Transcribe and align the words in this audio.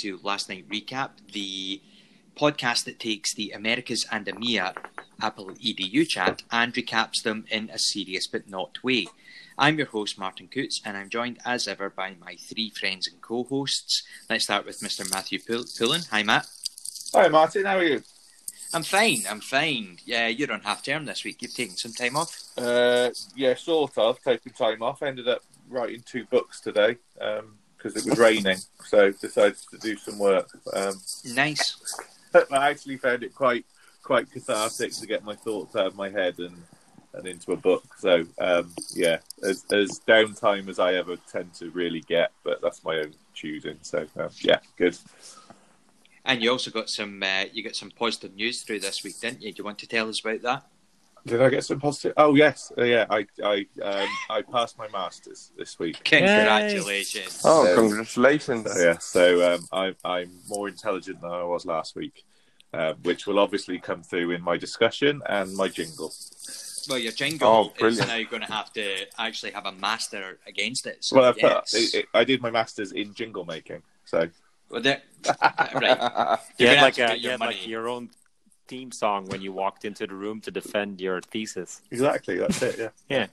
To 0.00 0.18
Last 0.22 0.48
Night 0.48 0.66
Recap, 0.66 1.10
the 1.30 1.82
podcast 2.34 2.84
that 2.84 2.98
takes 2.98 3.34
the 3.34 3.50
Americas 3.50 4.06
and 4.10 4.24
EMEA 4.24 4.74
Apple 5.20 5.50
EDU 5.50 6.08
chat 6.08 6.42
and 6.50 6.72
recaps 6.72 7.22
them 7.22 7.44
in 7.50 7.68
a 7.68 7.78
serious 7.78 8.26
but 8.26 8.48
not 8.48 8.82
way. 8.82 9.08
I'm 9.58 9.76
your 9.76 9.88
host, 9.88 10.18
Martin 10.18 10.48
Coots, 10.48 10.80
and 10.86 10.96
I'm 10.96 11.10
joined 11.10 11.38
as 11.44 11.68
ever 11.68 11.90
by 11.90 12.14
my 12.18 12.36
three 12.36 12.70
friends 12.70 13.08
and 13.08 13.20
co 13.20 13.44
hosts. 13.44 14.02
Let's 14.30 14.44
start 14.44 14.64
with 14.64 14.80
Mr. 14.80 15.10
Matthew 15.10 15.38
Pullen. 15.38 16.00
Hi, 16.10 16.22
Matt. 16.22 16.46
Hi, 17.12 17.28
Martin. 17.28 17.66
How 17.66 17.76
are 17.76 17.84
you? 17.84 18.02
I'm 18.72 18.84
fine. 18.84 19.24
I'm 19.28 19.40
fine. 19.40 19.98
Yeah, 20.06 20.28
you're 20.28 20.50
on 20.50 20.60
half 20.60 20.82
term 20.82 21.04
this 21.04 21.24
week. 21.24 21.42
You've 21.42 21.54
taken 21.54 21.76
some 21.76 21.92
time 21.92 22.16
off. 22.16 22.40
Uh, 22.56 23.10
yeah, 23.36 23.54
sort 23.54 23.98
of. 23.98 24.22
Taking 24.22 24.54
time 24.54 24.82
off. 24.82 25.02
Ended 25.02 25.28
up 25.28 25.42
writing 25.68 26.02
two 26.06 26.24
books 26.24 26.58
today 26.58 26.96
because 27.82 27.96
it 27.96 28.08
was 28.08 28.18
raining, 28.18 28.58
so 28.84 29.10
decided 29.12 29.56
to 29.70 29.78
do 29.78 29.96
some 29.96 30.18
work. 30.18 30.48
Um, 30.72 30.94
nice. 31.34 31.76
I 32.52 32.70
actually 32.70 32.96
found 32.96 33.22
it 33.22 33.34
quite 33.34 33.64
quite 34.02 34.30
cathartic 34.30 34.92
to 34.92 35.06
get 35.06 35.24
my 35.24 35.34
thoughts 35.34 35.76
out 35.76 35.86
of 35.86 35.96
my 35.96 36.08
head 36.10 36.38
and 36.38 36.56
and 37.14 37.26
into 37.26 37.52
a 37.52 37.56
book. 37.56 37.84
So 37.98 38.24
um, 38.38 38.72
yeah, 38.94 39.18
as, 39.42 39.64
as 39.72 40.00
downtime 40.06 40.68
as 40.68 40.78
I 40.78 40.94
ever 40.94 41.16
tend 41.30 41.54
to 41.54 41.70
really 41.70 42.02
get, 42.02 42.32
but 42.44 42.60
that's 42.62 42.84
my 42.84 42.98
own 42.98 43.14
choosing. 43.34 43.78
So 43.82 44.06
um, 44.16 44.30
yeah, 44.40 44.58
good. 44.76 44.96
And 46.24 46.42
you 46.42 46.50
also 46.50 46.70
got 46.70 46.88
some 46.88 47.22
uh, 47.22 47.44
you 47.52 47.62
got 47.62 47.76
some 47.76 47.90
positive 47.90 48.34
news 48.34 48.62
through 48.62 48.80
this 48.80 49.02
week, 49.02 49.18
didn't 49.20 49.42
you? 49.42 49.52
Do 49.52 49.60
you 49.60 49.64
want 49.64 49.78
to 49.78 49.86
tell 49.86 50.08
us 50.08 50.20
about 50.20 50.42
that? 50.42 50.66
Did 51.26 51.42
I 51.42 51.48
get 51.50 51.64
some 51.64 51.80
positive? 51.80 52.14
Oh 52.16 52.34
yes, 52.34 52.72
uh, 52.78 52.84
yeah. 52.84 53.06
I 53.10 53.26
I 53.42 53.66
um, 53.82 54.08
I 54.30 54.42
passed 54.42 54.78
my 54.78 54.88
masters 54.88 55.52
this 55.56 55.78
week. 55.78 56.02
Congratulations! 56.04 57.42
Oh, 57.44 57.64
so, 57.64 57.74
congratulations! 57.74 58.72
So, 58.72 58.78
yeah, 58.80 58.98
so 58.98 59.54
um, 59.54 59.66
I'm 59.72 59.96
I'm 60.04 60.30
more 60.48 60.68
intelligent 60.68 61.20
than 61.20 61.30
I 61.30 61.44
was 61.44 61.66
last 61.66 61.94
week, 61.94 62.24
uh, 62.72 62.94
which 63.02 63.26
will 63.26 63.38
obviously 63.38 63.78
come 63.78 64.02
through 64.02 64.30
in 64.30 64.42
my 64.42 64.56
discussion 64.56 65.20
and 65.28 65.54
my 65.56 65.68
jingle. 65.68 66.12
Well, 66.88 66.98
your 66.98 67.12
jingle 67.12 67.74
oh, 67.78 67.86
is 67.86 67.98
now 67.98 68.22
going 68.22 68.42
to 68.42 68.52
have 68.52 68.72
to 68.72 69.06
actually 69.18 69.52
have 69.52 69.66
a 69.66 69.72
master 69.72 70.38
against 70.46 70.86
it. 70.86 71.04
So, 71.04 71.16
well, 71.16 71.26
I've 71.26 71.36
yes. 71.38 71.70
put, 71.70 71.80
it, 71.80 71.94
it, 71.94 72.06
I 72.14 72.24
did 72.24 72.40
my 72.40 72.50
masters 72.50 72.92
in 72.92 73.12
jingle 73.12 73.44
making, 73.44 73.82
so. 74.04 74.28
Well, 74.70 74.82
right. 74.82 76.38
You 76.58 76.68
had 76.68 76.82
like 76.82 76.98
a, 76.98 77.18
you 77.18 77.30
had 77.30 77.40
like 77.40 77.66
your 77.66 77.88
own 77.88 78.08
theme 78.70 78.92
song 78.92 79.26
when 79.26 79.40
you 79.42 79.52
walked 79.52 79.84
into 79.84 80.06
the 80.06 80.14
room 80.14 80.40
to 80.42 80.50
defend 80.50 81.00
your 81.00 81.20
thesis. 81.20 81.82
Exactly, 81.90 82.36
that's 82.38 82.62
it. 82.62 82.78
Yeah. 82.78 82.90
yeah. 83.08 83.26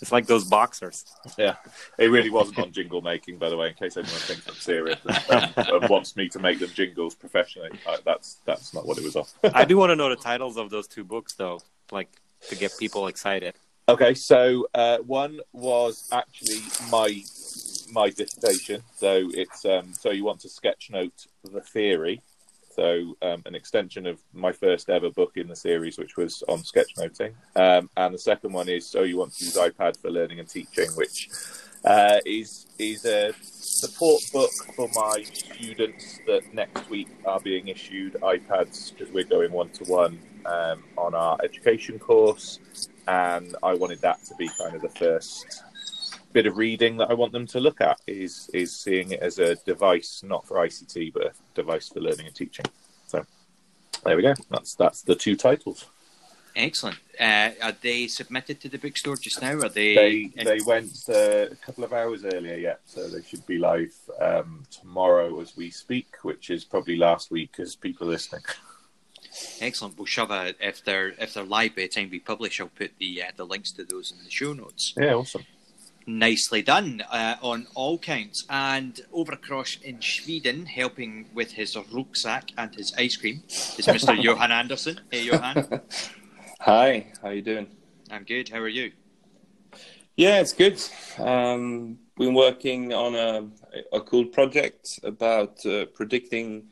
It's 0.00 0.12
like 0.12 0.26
those 0.26 0.44
boxers. 0.44 1.04
Yeah, 1.38 1.56
it 1.98 2.08
really 2.16 2.30
wasn't 2.30 2.58
on 2.58 2.72
jingle 2.72 3.00
making, 3.00 3.38
by 3.38 3.48
the 3.48 3.56
way. 3.56 3.68
In 3.68 3.74
case 3.74 3.96
anyone 3.96 4.20
thinks 4.28 4.46
I'm 4.46 4.54
serious 4.54 5.00
and, 5.06 5.52
and 5.56 5.88
wants 5.88 6.14
me 6.14 6.28
to 6.28 6.38
make 6.38 6.58
them 6.58 6.70
jingles 6.74 7.14
professionally, 7.14 7.70
uh, 7.88 7.96
that's 8.04 8.28
that's 8.44 8.74
not 8.74 8.86
what 8.86 8.98
it 8.98 9.04
was 9.04 9.16
on. 9.16 9.24
I 9.60 9.64
do 9.64 9.78
want 9.78 9.90
to 9.90 9.96
know 9.96 10.10
the 10.10 10.16
titles 10.16 10.56
of 10.56 10.68
those 10.68 10.86
two 10.86 11.04
books, 11.04 11.32
though, 11.34 11.60
like 11.90 12.10
to 12.50 12.56
get 12.56 12.72
people 12.78 13.06
excited. 13.06 13.54
Okay, 13.88 14.14
so 14.14 14.68
uh, 14.74 14.98
one 14.98 15.40
was 15.52 16.08
actually 16.12 16.60
my 16.90 17.08
my 17.90 18.10
dissertation. 18.10 18.82
So 18.96 19.30
it's 19.32 19.64
um, 19.64 19.94
so 19.94 20.10
you 20.10 20.24
want 20.24 20.40
to 20.40 20.48
sketch 20.48 20.90
note 20.90 21.26
the 21.44 21.60
theory. 21.60 22.20
So 22.74 23.16
um, 23.22 23.42
an 23.46 23.54
extension 23.54 24.06
of 24.06 24.20
my 24.32 24.52
first 24.52 24.90
ever 24.90 25.10
book 25.10 25.32
in 25.36 25.46
the 25.46 25.56
series, 25.56 25.96
which 25.96 26.16
was 26.16 26.42
on 26.48 26.58
sketchnoting. 26.58 27.34
Um, 27.54 27.88
and 27.96 28.12
the 28.14 28.18
second 28.18 28.52
one 28.52 28.68
is 28.68 28.86
so 28.86 29.02
you 29.02 29.16
want 29.16 29.34
to 29.34 29.44
use 29.44 29.56
iPad 29.56 30.00
for 30.00 30.10
learning 30.10 30.40
and 30.40 30.48
teaching, 30.48 30.88
which 30.96 31.30
uh, 31.84 32.18
is 32.26 32.66
is 32.78 33.04
a 33.04 33.32
support 33.42 34.22
book 34.32 34.50
for 34.74 34.88
my 34.94 35.22
students 35.22 36.18
that 36.26 36.42
next 36.52 36.88
week 36.90 37.08
are 37.24 37.40
being 37.40 37.68
issued 37.68 38.14
iPads 38.14 38.92
because 38.92 39.12
we're 39.12 39.24
going 39.24 39.52
one 39.52 39.68
to 39.70 39.84
one 39.84 40.18
on 40.96 41.14
our 41.14 41.38
education 41.44 41.98
course, 41.98 42.58
and 43.06 43.54
I 43.62 43.74
wanted 43.74 44.00
that 44.00 44.24
to 44.24 44.34
be 44.36 44.48
kind 44.58 44.74
of 44.74 44.82
the 44.82 44.88
first 44.88 45.62
bit 46.34 46.46
of 46.46 46.58
reading 46.58 46.98
that 46.98 47.10
I 47.10 47.14
want 47.14 47.32
them 47.32 47.46
to 47.46 47.60
look 47.60 47.80
at 47.80 48.00
is 48.06 48.50
is 48.52 48.76
seeing 48.76 49.12
it 49.12 49.20
as 49.20 49.38
a 49.38 49.54
device 49.54 50.22
not 50.22 50.46
for 50.46 50.56
ICT 50.56 51.14
but 51.14 51.26
a 51.26 51.32
device 51.54 51.88
for 51.88 52.00
learning 52.00 52.26
and 52.26 52.34
teaching. 52.34 52.66
So 53.06 53.24
there 54.04 54.16
we 54.16 54.22
go. 54.22 54.34
That's 54.50 54.74
that's 54.74 55.00
the 55.02 55.14
two 55.14 55.36
titles. 55.36 55.86
Excellent. 56.56 56.98
Uh, 57.18 57.50
are 57.62 57.74
they 57.80 58.06
submitted 58.06 58.60
to 58.60 58.68
the 58.68 58.78
bookstore 58.78 59.16
just 59.16 59.42
now? 59.42 59.54
Are 59.54 59.68
they? 59.68 59.94
They, 60.36 60.44
they 60.44 60.60
went 60.64 60.92
uh, 61.08 61.46
a 61.50 61.56
couple 61.56 61.82
of 61.82 61.92
hours 61.92 62.24
earlier, 62.24 62.54
yet, 62.54 62.80
So 62.84 63.08
they 63.08 63.22
should 63.22 63.44
be 63.44 63.58
live 63.58 63.94
um, 64.20 64.62
tomorrow 64.70 65.40
as 65.40 65.56
we 65.56 65.70
speak, 65.70 66.06
which 66.22 66.50
is 66.50 66.64
probably 66.64 66.96
last 66.96 67.32
week 67.32 67.56
as 67.58 67.74
people 67.74 68.06
are 68.06 68.10
listening. 68.10 68.42
Excellent. 69.60 69.98
We'll 69.98 70.06
shove 70.06 70.30
a 70.30 70.54
if 70.60 70.84
they're 70.84 71.08
if 71.18 71.34
they're 71.34 71.42
live 71.42 71.74
by 71.74 71.82
the 71.82 71.88
time 71.88 72.08
we 72.10 72.20
publish, 72.20 72.60
I'll 72.60 72.68
put 72.68 72.92
the 72.98 73.22
uh, 73.22 73.32
the 73.36 73.46
links 73.46 73.72
to 73.72 73.84
those 73.84 74.12
in 74.12 74.24
the 74.24 74.30
show 74.30 74.52
notes. 74.52 74.94
Yeah, 74.96 75.14
awesome. 75.14 75.44
Nicely 76.06 76.62
done 76.62 77.02
uh, 77.10 77.36
on 77.40 77.66
all 77.74 77.98
counts. 77.98 78.44
And 78.50 79.00
over 79.12 79.32
across 79.32 79.78
in 79.82 80.00
Sweden, 80.00 80.66
helping 80.66 81.26
with 81.34 81.52
his 81.52 81.76
rucksack 81.92 82.50
and 82.58 82.74
his 82.74 82.94
ice 82.98 83.16
cream, 83.16 83.42
is 83.48 83.86
Mr. 83.86 84.20
Johan 84.22 84.52
Anderson. 84.52 85.00
Hey, 85.10 85.24
Johan. 85.24 85.80
Hi. 86.60 87.06
How 87.22 87.28
are 87.28 87.34
you 87.34 87.42
doing? 87.42 87.68
I'm 88.10 88.24
good. 88.24 88.48
How 88.48 88.58
are 88.58 88.68
you? 88.68 88.92
Yeah, 90.16 90.40
it's 90.40 90.52
good. 90.52 90.80
Um, 91.18 91.98
been 92.16 92.34
working 92.34 92.92
on 92.92 93.14
a 93.14 93.48
a 93.92 94.00
cool 94.00 94.26
project 94.26 95.00
about 95.02 95.64
uh, 95.66 95.86
predicting 95.86 96.68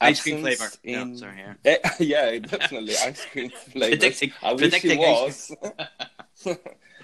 ice 0.00 0.22
cream 0.22 0.40
flavor. 0.40 0.68
In... 0.84 1.12
No, 1.12 1.16
sorry, 1.16 1.44
yeah. 1.64 1.76
yeah, 1.98 2.38
definitely 2.38 2.94
ice 2.96 3.24
cream 3.26 3.50
flavor. 3.50 3.96
predicting, 3.96 4.32
I 4.42 4.52
wish 4.52 4.60
predicting 4.60 5.00
it 5.00 5.08
was. 5.08 5.52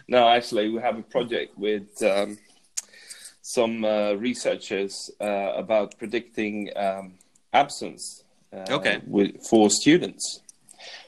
No, 0.08 0.28
actually, 0.28 0.68
we 0.68 0.80
have 0.80 0.98
a 0.98 1.02
project 1.02 1.58
with 1.58 2.02
um, 2.02 2.38
some 3.42 3.84
uh, 3.84 4.12
researchers 4.14 5.10
uh, 5.20 5.52
about 5.56 5.98
predicting 5.98 6.70
um, 6.76 7.14
absence 7.52 8.24
uh, 8.52 8.64
okay. 8.70 9.00
with, 9.06 9.44
for 9.48 9.70
students. 9.70 10.40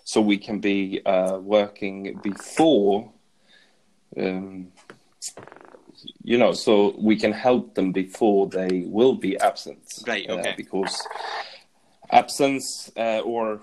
So 0.05 0.21
we 0.21 0.39
can 0.39 0.59
be 0.59 1.01
uh, 1.05 1.39
working 1.39 2.19
before, 2.23 3.13
um, 4.17 4.69
you 6.23 6.39
know, 6.39 6.53
so 6.53 6.95
we 6.99 7.17
can 7.17 7.33
help 7.33 7.75
them 7.75 7.93
before 7.93 8.49
they 8.49 8.85
will 8.87 9.15
be 9.15 9.39
absent. 9.39 9.83
Right, 10.07 10.29
uh, 10.29 10.35
okay. 10.35 10.55
because 10.57 11.07
absence 12.11 12.91
uh, 12.97 13.21
or 13.21 13.61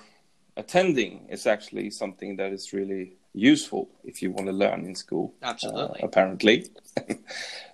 attending 0.56 1.28
is 1.30 1.48
actually 1.48 1.90
something 1.90 2.36
that 2.38 2.54
is 2.54 2.74
really 2.74 3.18
useful 3.36 3.90
if 4.04 4.22
you 4.22 4.32
want 4.32 4.48
to 4.48 4.54
learn 4.54 4.86
in 4.86 4.96
school. 4.96 5.34
Absolutely. 5.44 6.02
Uh, 6.02 6.08
apparently. 6.08 6.68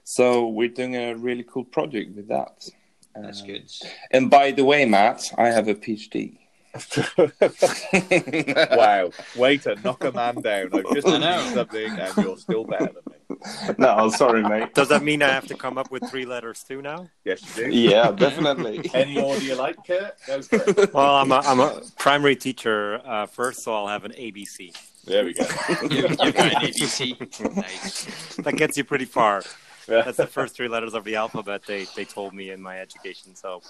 so 0.04 0.48
we're 0.48 0.70
doing 0.70 0.96
a 0.96 1.16
really 1.16 1.44
cool 1.44 1.64
project 1.64 2.16
with 2.16 2.28
that. 2.28 2.70
That's 3.16 3.42
um, 3.42 3.48
good. 3.48 3.72
And 4.12 4.30
by 4.30 4.52
the 4.52 4.66
way, 4.66 4.86
Matt, 4.86 5.32
I 5.38 5.48
have 5.48 5.68
a 5.68 5.76
PhD. 5.76 6.38
wow, 8.78 9.12
way 9.36 9.58
to 9.58 9.76
knock 9.84 10.06
a 10.06 10.12
man 10.12 10.42
down. 10.42 10.70
I've 10.74 10.94
just 10.94 11.06
done 11.06 11.54
something 11.54 12.00
and 12.00 12.18
you're 12.18 12.38
still 12.38 12.64
better 12.64 12.86
than 12.86 13.04
me. 13.08 13.76
No, 13.78 13.90
I'm 13.90 14.10
sorry, 14.12 14.42
mate. 14.42 14.74
Does 14.74 14.88
that 14.90 15.04
mean 15.04 15.22
I 15.22 15.30
have 15.30 15.48
to 15.48 15.56
come 15.56 15.78
up 15.78 15.92
with 15.92 16.10
three 16.10 16.26
letters 16.26 16.64
too 16.64 16.82
now? 16.82 17.10
Yes, 17.26 17.58
you 17.58 17.66
do. 17.66 17.72
Yeah, 17.72 18.12
definitely. 18.12 18.90
Any 18.94 19.20
more 19.20 19.38
do 19.38 19.46
you 19.46 19.56
like, 19.56 19.86
Kurt? 19.86 20.16
It. 20.28 20.94
Well, 20.94 21.16
I'm 21.16 21.34
a, 21.34 21.40
I'm 21.40 21.60
a 21.60 21.82
primary 21.98 22.38
teacher 22.38 23.02
uh, 23.06 23.26
first, 23.26 23.64
so 23.64 23.74
I'll 23.74 23.88
have 23.88 24.06
an 24.06 24.14
ABC. 24.14 24.74
There 25.06 25.26
we 25.26 25.34
go. 25.34 25.44
you, 25.90 26.08
have 26.08 26.18
got 26.18 26.38
an 26.38 26.62
ABC. 26.62 27.56
Nice. 27.56 28.36
That 28.38 28.56
gets 28.56 28.78
you 28.78 28.84
pretty 28.84 29.06
far. 29.06 29.42
That's 29.88 30.18
the 30.18 30.28
first 30.28 30.56
three 30.56 30.68
letters 30.68 30.94
of 30.94 31.04
the 31.04 31.16
alphabet 31.16 31.64
they, 31.66 31.86
they 31.96 32.06
told 32.06 32.34
me 32.34 32.52
in 32.52 32.62
my 32.62 32.80
education. 32.80 33.36
So, 33.36 33.62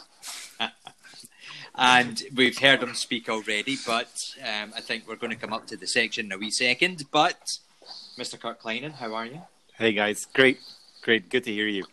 and 1.76 2.22
we've 2.36 2.58
heard 2.58 2.84
him 2.84 2.94
speak 2.94 3.30
already, 3.30 3.78
but 3.88 4.36
um, 4.42 4.74
I 4.76 4.82
think 4.82 5.08
we're 5.08 5.16
going 5.16 5.32
to 5.32 5.38
come 5.38 5.54
up 5.54 5.68
to 5.68 5.78
the 5.78 5.88
section 5.88 6.26
in 6.26 6.32
a 6.34 6.38
wee 6.38 6.52
second. 6.52 7.06
But 7.12 7.60
Mr. 8.18 8.40
Kurt 8.40 8.62
Klynen, 8.62 8.94
how 8.94 9.14
are 9.14 9.26
you? 9.26 9.42
Hey 9.78 9.94
guys, 9.94 10.26
great, 10.26 10.60
great, 11.02 11.30
good 11.30 11.44
to 11.46 11.52
hear 11.52 11.68
you. 11.68 11.86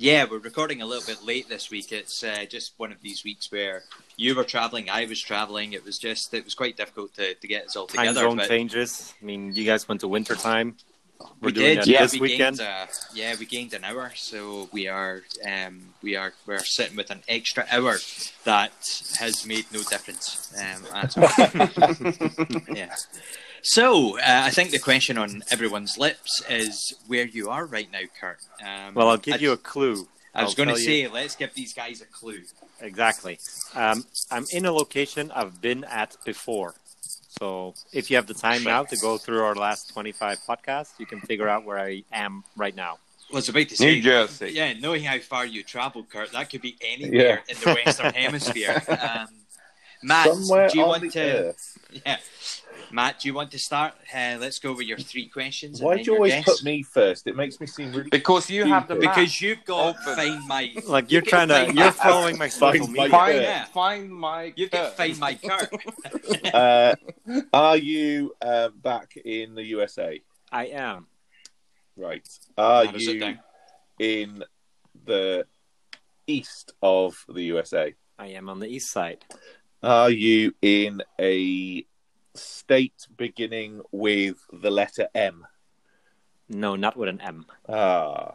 Yeah, 0.00 0.24
we're 0.24 0.38
recording 0.38 0.80
a 0.80 0.86
little 0.86 1.04
bit 1.04 1.26
late 1.26 1.50
this 1.50 1.70
week. 1.70 1.92
It's 1.92 2.24
uh, 2.24 2.46
just 2.48 2.72
one 2.78 2.90
of 2.90 3.02
these 3.02 3.22
weeks 3.22 3.52
where 3.52 3.82
you 4.16 4.34
were 4.34 4.44
traveling, 4.44 4.88
I 4.88 5.04
was 5.04 5.20
traveling. 5.20 5.74
It 5.74 5.84
was 5.84 5.98
just, 5.98 6.32
it 6.32 6.42
was 6.42 6.54
quite 6.54 6.74
difficult 6.74 7.12
to, 7.16 7.34
to 7.34 7.46
get 7.46 7.66
us 7.66 7.76
all 7.76 7.86
together. 7.86 8.06
Time 8.06 8.14
zone 8.14 8.36
but... 8.38 8.48
changes. 8.48 9.12
I 9.20 9.24
mean, 9.26 9.54
you 9.54 9.66
guys 9.66 9.86
went 9.86 10.00
to 10.00 10.08
winter 10.08 10.36
time. 10.36 10.76
We're 11.42 11.48
we 11.48 11.52
did, 11.52 11.86
yeah. 11.86 12.04
This 12.04 12.14
we 12.14 12.20
weekend. 12.20 12.56
Gained, 12.56 12.66
uh, 12.66 12.86
yeah, 13.12 13.34
we 13.38 13.44
gained 13.44 13.74
an 13.74 13.84
hour, 13.84 14.10
so 14.14 14.70
we 14.72 14.88
are, 14.88 15.20
um, 15.46 15.92
we 16.00 16.16
are, 16.16 16.32
we're 16.46 16.60
sitting 16.60 16.96
with 16.96 17.10
an 17.10 17.20
extra 17.28 17.66
hour 17.70 17.98
that 18.44 18.72
has 19.18 19.44
made 19.44 19.66
no 19.70 19.82
difference 19.82 20.50
um, 20.58 20.82
at 20.94 21.18
all. 21.18 22.74
yeah. 22.74 22.94
So, 23.62 24.18
uh, 24.18 24.22
I 24.26 24.50
think 24.50 24.70
the 24.70 24.78
question 24.78 25.18
on 25.18 25.42
everyone's 25.50 25.98
lips 25.98 26.42
is 26.48 26.94
where 27.06 27.26
you 27.26 27.50
are 27.50 27.66
right 27.66 27.90
now, 27.90 28.00
Kurt. 28.20 28.38
Um, 28.64 28.94
well, 28.94 29.08
I'll 29.08 29.16
give 29.16 29.34
I, 29.34 29.38
you 29.38 29.52
a 29.52 29.56
clue. 29.56 30.08
I 30.34 30.42
was 30.42 30.52
I'll 30.52 30.64
going 30.64 30.74
to 30.74 30.80
say, 30.80 31.02
you- 31.02 31.10
let's 31.10 31.36
give 31.36 31.52
these 31.54 31.74
guys 31.74 32.00
a 32.00 32.06
clue. 32.06 32.40
Exactly. 32.80 33.38
Um, 33.74 34.04
I'm 34.30 34.46
in 34.52 34.64
a 34.64 34.72
location 34.72 35.30
I've 35.32 35.60
been 35.60 35.84
at 35.84 36.16
before. 36.24 36.74
So 37.38 37.74
if 37.92 38.10
you 38.10 38.16
have 38.16 38.26
the 38.26 38.34
time 38.34 38.64
now 38.64 38.82
to 38.84 38.96
go 38.96 39.16
through 39.18 39.42
our 39.42 39.54
last 39.54 39.92
25 39.92 40.38
podcasts, 40.48 40.92
you 40.98 41.06
can 41.06 41.20
figure 41.20 41.48
out 41.48 41.64
where 41.64 41.78
I 41.78 42.02
am 42.12 42.44
right 42.56 42.74
now. 42.74 42.98
I 43.30 43.36
was 43.36 43.48
about 43.48 43.68
to 43.68 43.76
say, 43.76 43.96
New 43.96 44.02
Jersey. 44.02 44.50
yeah, 44.52 44.72
knowing 44.72 45.04
how 45.04 45.18
far 45.20 45.46
you 45.46 45.62
travel, 45.62 46.04
Kurt, 46.10 46.32
that 46.32 46.50
could 46.50 46.62
be 46.62 46.76
anywhere 46.80 47.42
in 47.48 47.56
the 47.62 47.80
Western 47.84 48.12
Hemisphere. 48.14 48.82
Um, 48.88 49.28
Matt, 50.02 50.28
Somewhere 50.32 50.68
do 50.68 50.78
you 50.78 50.82
on 50.84 50.88
want 50.88 51.02
the 51.02 51.10
to? 51.10 51.20
earth. 51.50 51.78
Yeah, 52.04 52.16
Matt, 52.92 53.20
do 53.20 53.28
you 53.28 53.34
want 53.34 53.50
to 53.52 53.58
start? 53.58 53.94
Uh, 54.12 54.36
let's 54.40 54.58
go 54.58 54.72
with 54.74 54.86
your 54.86 54.98
three 54.98 55.26
questions. 55.26 55.80
Why 55.80 55.94
then 55.96 56.04
do 56.04 56.10
you 56.10 56.16
always 56.16 56.32
guess. 56.34 56.44
put 56.44 56.64
me 56.64 56.82
first? 56.82 57.26
It 57.26 57.36
makes 57.36 57.60
me 57.60 57.66
seem 57.66 57.92
really. 57.92 58.10
Because 58.10 58.50
you 58.50 58.64
have 58.66 58.88
the 58.88 58.96
Because 58.96 59.40
you've 59.40 59.64
got 59.64 59.96
Open. 59.96 60.16
find 60.16 60.46
my 60.48 60.72
Like 60.86 61.10
you're 61.12 61.22
You 61.22 61.30
trying 61.30 61.48
to, 61.48 61.72
you're 61.72 61.92
following 61.92 62.36
my 62.38 62.48
social 62.48 62.86
Find 62.86 62.96
my- 62.96 63.02
media. 63.04 63.10
find, 63.18 63.42
Yeah. 63.42 63.64
find 63.66 64.10
my. 64.12 64.52
you've 64.56 64.70
got 64.70 64.88
Kurt. 64.88 64.96
find 64.96 65.18
my 65.18 65.34
Kurt. 65.34 66.54
Uh, 66.54 66.94
are 67.52 67.76
you 67.76 68.34
uh, 68.42 68.68
back 68.70 69.16
in 69.16 69.54
the 69.54 69.62
USA? 69.64 70.20
I 70.50 70.66
am. 70.66 71.06
Right. 71.96 72.26
Are 72.58 72.86
How 72.86 72.90
does 72.92 73.06
it 73.06 73.16
you 73.16 73.36
in 73.98 74.42
the 75.04 75.46
east 76.26 76.72
of 76.82 77.24
the 77.28 77.42
USA? 77.44 77.94
I 78.18 78.26
am 78.28 78.48
on 78.48 78.58
the 78.58 78.66
east 78.68 78.90
side. 78.90 79.24
Are 79.82 80.10
you 80.10 80.54
in 80.60 81.02
a 81.20 81.84
state 82.40 83.06
beginning 83.16 83.80
with 83.92 84.36
the 84.52 84.70
letter 84.70 85.08
M? 85.14 85.46
No, 86.48 86.74
not 86.76 86.96
with 86.96 87.08
an 87.08 87.20
M. 87.20 87.46
Ah, 87.68 88.34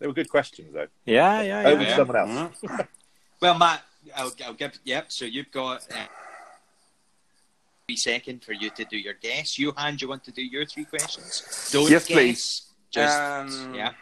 they 0.00 0.06
were 0.06 0.12
good 0.12 0.28
questions 0.30 0.72
though. 0.74 0.88
Yeah, 1.04 1.42
yeah, 1.42 1.68
Over 1.68 1.82
yeah. 1.82 1.88
to 1.90 1.96
someone 1.96 2.16
else. 2.16 2.62
Well, 3.40 3.58
Matt, 3.58 3.82
I'll, 4.16 4.32
I'll 4.46 4.54
give. 4.54 4.78
Yep. 4.84 5.10
So 5.10 5.24
you've 5.24 5.50
got 5.50 5.84
uh, 5.90 6.06
three 7.88 7.96
second 7.96 8.44
for 8.44 8.52
you 8.52 8.70
to 8.70 8.84
do 8.84 8.96
your 8.96 9.14
guess. 9.14 9.58
Johan, 9.58 9.96
do 9.96 10.04
you 10.04 10.08
want 10.08 10.22
to 10.24 10.30
do 10.30 10.42
your 10.44 10.64
three 10.64 10.84
questions? 10.84 11.68
Don't 11.72 11.90
Yes, 11.90 12.06
guess. 12.06 12.16
please. 12.16 12.62
Just 12.92 13.18
Um, 13.18 13.74
yeah. 13.74 13.92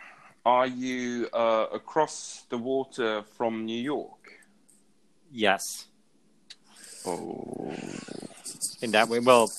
Are 0.45 0.67
you 0.67 1.29
uh, 1.33 1.67
across 1.73 2.45
the 2.51 2.59
water 2.59 3.23
from 3.39 3.65
New 3.65 3.81
York? 3.81 4.31
Yes. 5.33 5.87
Oh. 7.07 7.73
In 8.83 8.91
that 8.93 9.09
way, 9.09 9.19
well, 9.21 9.51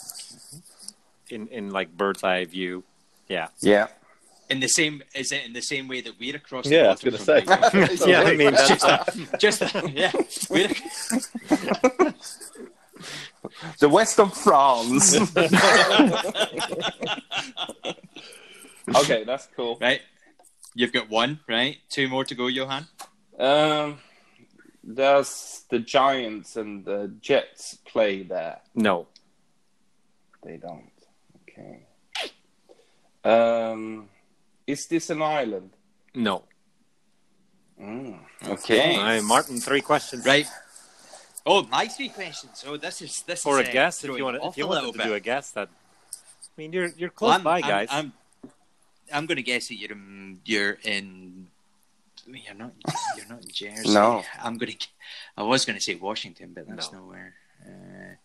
in 1.29 1.47
in 1.47 1.69
like 1.71 1.95
bird's 1.95 2.23
eye 2.23 2.45
view. 2.45 2.83
Yeah. 3.27 3.47
Yeah. 3.61 3.87
In 4.49 4.59
the 4.59 4.67
same, 4.67 5.01
is 5.15 5.31
it 5.31 5.45
in 5.45 5.53
the 5.53 5.61
same 5.61 5.87
way 5.87 6.01
that 6.01 6.19
we're 6.19 6.35
across? 6.35 6.65
the 6.65 6.75
Yeah, 6.75 6.87
I 6.87 6.91
was 6.91 7.01
going 7.01 7.15
to 7.15 7.23
say. 7.23 7.43
Yeah, 8.09 8.23
I 8.23 8.35
mean, 8.35 8.53
that's, 8.53 9.15
just 9.37 9.61
yeah. 9.93 10.11
We're, 10.49 10.67
The 13.79 13.89
west 13.89 14.19
of 14.19 14.33
France. 14.35 15.15
okay, 19.03 19.23
that's 19.23 19.47
cool. 19.55 19.77
right. 19.81 20.01
You've 20.73 20.93
got 20.93 21.09
one, 21.09 21.39
right? 21.47 21.77
Two 21.89 22.07
more 22.07 22.23
to 22.25 22.35
go, 22.35 22.47
Johan. 22.47 22.87
Um, 23.39 23.97
does 24.93 25.63
the 25.69 25.79
Giants 25.79 26.55
and 26.55 26.85
the 26.85 27.11
Jets 27.21 27.77
play 27.85 28.23
there? 28.23 28.59
no. 28.75 29.07
They 30.43 30.57
don't. 30.57 30.91
Okay. 31.43 31.83
Um, 33.23 34.09
is 34.65 34.87
this 34.87 35.09
an 35.09 35.21
island? 35.21 35.71
No. 36.15 36.43
Mm, 37.79 38.19
Okay. 38.47 38.95
All 38.97 39.03
right, 39.03 39.23
Martin, 39.23 39.59
three 39.59 39.81
questions. 39.81 40.25
Right. 40.25 40.47
Oh, 41.45 41.63
my 41.63 41.87
three 41.87 42.09
questions. 42.09 42.63
Oh, 42.67 42.77
this 42.77 43.01
is 43.01 43.23
this 43.23 43.41
For 43.43 43.59
is 43.61 43.67
a 43.67 43.69
uh, 43.69 43.73
guess, 43.73 44.03
if 44.03 44.15
you 44.17 44.23
want, 44.23 44.37
if 44.43 44.57
you 44.57 44.65
a 44.65 44.67
wanted 44.67 44.91
to 44.91 44.97
bit. 44.97 45.07
do 45.07 45.13
a 45.13 45.19
guess, 45.19 45.51
that. 45.51 45.69
I 45.69 46.53
mean, 46.57 46.73
you're 46.73 46.89
you're 46.97 47.09
Well, 47.09 47.31
close 47.31 47.35
I'm, 47.35 47.43
by, 47.43 47.59
I'm- 47.61 47.69
guys. 47.69 47.87
I'm, 47.91 48.13
I'm, 49.13 49.25
going 49.25 49.37
to 49.37 49.43
guess 49.43 49.67
that 49.69 49.75
you're 49.75 49.91
in, 49.91 50.39
you're 50.45 50.77
in. 50.83 51.47
You're 52.27 52.53
not. 52.55 52.71
You're 53.17 53.27
not 53.27 53.41
in 53.43 53.49
Jersey. 53.51 53.93
No. 53.93 54.23
I'm 54.41 54.57
going 54.57 54.73
to. 54.73 54.87
I 55.37 55.43
was 55.43 55.65
going 55.65 55.77
to 55.77 55.81
say 55.83 55.95
Washington, 55.95 56.51
but 56.53 56.67
that's 56.67 56.91
No. 56.91 56.99
nowhere. 56.99 57.33
Uh, 57.65 58.15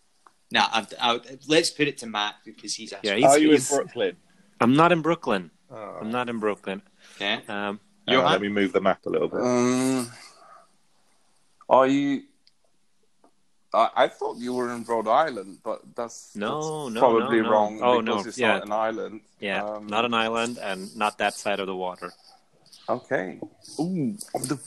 no, 0.57 0.65
I'm, 0.73 0.87
I'll, 1.01 1.21
let's 1.49 1.71
put 1.71 1.87
it 1.89 1.99
to 1.99 2.07
Matt 2.07 2.35
because 2.45 2.75
he's 2.75 2.93
Yeah, 3.03 3.15
he's- 3.17 3.31
Are 3.31 3.39
you 3.39 3.53
in 3.53 3.63
Brooklyn? 3.69 4.17
I'm 4.61 4.75
not 4.75 4.91
in 4.93 5.03
Brooklyn. 5.03 5.51
Oh. 5.71 5.99
I'm 6.01 6.11
not 6.11 6.29
in 6.31 6.39
Brooklyn. 6.39 6.81
Okay. 7.17 7.35
Um, 7.49 7.79
Hang 8.09 8.25
let 8.25 8.41
me 8.41 8.49
move 8.49 8.73
the 8.73 8.81
map 8.81 9.05
a 9.07 9.11
little 9.11 9.29
bit. 9.29 9.41
Um, 9.41 10.11
are 11.69 11.87
you? 11.87 12.23
I, 13.75 13.91
I 14.05 14.09
thought 14.09 14.37
you 14.39 14.55
were 14.55 14.73
in 14.73 14.85
Rhode 14.85 15.09
Island, 15.09 15.59
but 15.65 15.81
that's 15.95 16.35
No, 16.37 16.85
that's 16.85 16.95
no, 16.95 17.01
probably 17.01 17.39
no, 17.39 17.43
no. 17.45 17.51
wrong 17.51 17.81
Oh, 17.83 18.01
because 18.01 18.25
no, 18.25 18.29
it's 18.29 18.39
yeah. 18.39 18.53
not 18.55 18.65
an 18.67 18.73
island. 18.73 19.21
yeah, 19.41 19.65
Um, 19.65 19.87
not 19.89 20.05
an 20.05 20.15
island 20.15 20.59
and 20.63 20.95
not 20.97 21.19
that 21.19 21.35
side 21.35 21.61
of 21.61 21.67
the 21.67 21.77
water. 21.77 22.13
Okay. 22.89 23.39
Ooh, 23.81 24.17
on 24.35 24.43
the, 24.43 24.59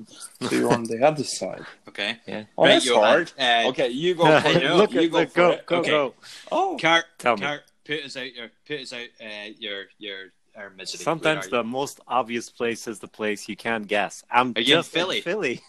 so 0.48 0.54
you're 0.56 0.72
on 0.72 0.84
the 0.84 1.04
other 1.06 1.22
side. 1.24 1.64
Okay. 1.88 2.18
Oh, 2.56 2.64
right, 2.64 2.70
that's 2.72 2.86
Johan. 2.86 3.04
hard. 3.04 3.32
Uh, 3.38 3.68
Okay, 3.68 3.88
you 3.90 4.14
go 4.14 4.24
for 4.40 4.48
it. 4.48 4.62
know. 4.62 4.76
Look, 4.76 4.92
you 4.92 5.08
go 5.08 5.18
look, 5.18 5.34
go, 5.34 5.50
it. 5.50 5.66
go, 5.66 5.76
Okay. 5.78 5.90
go. 5.90 6.14
Oh, 6.50 6.76
Kurt, 6.80 7.04
Tell 7.18 7.36
me. 7.36 7.42
Kurt, 7.46 7.62
put 7.84 8.04
us 8.04 8.16
out 8.16 8.34
your, 8.34 8.48
put 8.66 8.80
us 8.80 8.92
out 8.92 9.06
uh, 9.24 9.50
your, 9.58 9.84
your, 9.98 10.18
our 10.56 10.70
misery. 10.70 10.98
Sometimes 10.98 11.46
the 11.48 11.58
are 11.60 11.64
most 11.64 12.00
obvious 12.08 12.50
place 12.50 12.88
is 12.88 12.98
the 12.98 13.06
place 13.06 13.48
you 13.48 13.54
can't 13.56 13.86
guess. 13.86 14.24
I'm 14.30 14.52
Are 14.56 14.60
you 14.60 14.74
in 14.74 14.78
just 14.80 14.90
Philly? 14.90 15.20
Philly. 15.20 15.60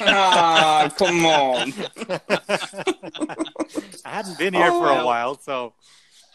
ah, 0.00 0.92
come 0.98 1.24
on. 1.26 1.72
I 4.04 4.08
hadn't 4.10 4.38
been 4.38 4.54
here 4.54 4.70
for 4.70 4.88
Oh. 4.88 5.00
a 5.00 5.06
while, 5.06 5.38
so 5.38 5.74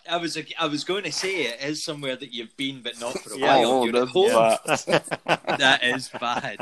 I 0.09 0.18
was, 0.18 0.38
I 0.59 0.65
was 0.68 0.83
going 0.83 1.03
to 1.03 1.12
say 1.12 1.44
it 1.44 1.62
is 1.62 1.83
somewhere 1.83 2.15
that 2.15 2.33
you've 2.33 2.56
been, 2.57 2.81
but 2.81 3.00
not 3.00 3.18
for 3.19 3.33
a 3.33 3.38
Yeah. 3.38 3.57
while. 3.57 3.65
Oh, 3.71 3.86
You're 3.86 3.95
at 4.03 4.13
that's 4.65 4.86
home. 4.86 5.01
bad. 5.25 5.39
that 5.60 5.84
is 5.84 6.10
bad. 6.10 6.58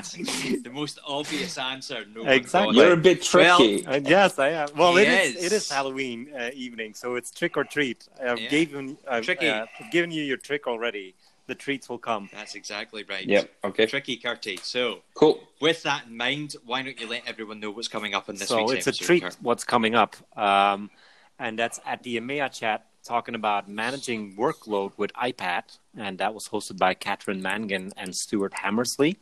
the 0.63 0.69
most 0.71 0.99
obvious 1.05 1.57
answer. 1.57 2.05
No 2.13 2.23
Exactly. 2.25 2.75
You're 2.77 2.93
a 2.93 2.97
bit 2.97 3.23
tricky. 3.23 3.85
Uh, 3.85 3.99
yes, 4.05 4.37
I 4.39 4.49
am. 4.49 4.67
Well, 4.75 4.97
it 4.97 5.07
is. 5.07 5.35
Yes. 5.35 5.43
It 5.45 5.51
is 5.51 5.69
Halloween 5.69 6.31
uh, 6.37 6.49
evening, 6.53 6.93
so 6.93 7.15
it's 7.15 7.31
trick 7.31 7.57
or 7.57 7.63
treat. 7.63 8.07
I've 8.23 8.39
Yeah. 8.39 8.49
given 8.49 8.97
I've, 9.09 9.23
Tricky. 9.23 9.47
uh, 9.49 9.65
given 9.91 10.11
you 10.11 10.23
your 10.23 10.37
trick 10.37 10.67
already. 10.67 11.15
The 11.47 11.55
treats 11.55 11.89
will 11.89 11.97
come. 11.97 12.29
That's 12.31 12.53
exactly 12.53 13.03
right. 13.09 13.25
yep. 13.25 13.49
Okay. 13.63 13.87
Tricky, 13.87 14.17
Curty. 14.17 14.59
So, 14.61 14.99
Cool. 15.15 15.39
with 15.59 15.81
that 15.81 16.05
in 16.05 16.15
mind, 16.15 16.55
why 16.63 16.83
don't 16.83 16.99
you 17.01 17.07
let 17.07 17.23
everyone 17.27 17.59
know 17.59 17.71
what's 17.71 17.87
coming 17.87 18.13
up 18.13 18.29
in 18.29 18.35
this 18.35 18.49
so 18.49 18.65
week's 18.65 18.85
it's 18.85 19.01
a 19.01 19.03
treat. 19.03 19.23
Kurt? 19.23 19.35
What's 19.41 19.63
coming 19.63 19.95
up? 19.95 20.15
Um, 20.37 20.91
and 21.39 21.57
that's 21.57 21.79
at 21.87 22.03
the 22.03 22.17
EMEA 22.17 22.51
chat 22.53 22.85
talking 23.03 23.35
about 23.35 23.69
managing 23.69 24.35
workload 24.35 24.91
with 24.97 25.11
iPad, 25.13 25.63
and 25.97 26.17
that 26.17 26.33
was 26.33 26.47
hosted 26.47 26.77
by 26.77 26.93
Catherine 26.93 27.41
Mangan 27.41 27.91
and 27.97 28.15
Stuart 28.15 28.53
Hammersley. 28.53 29.17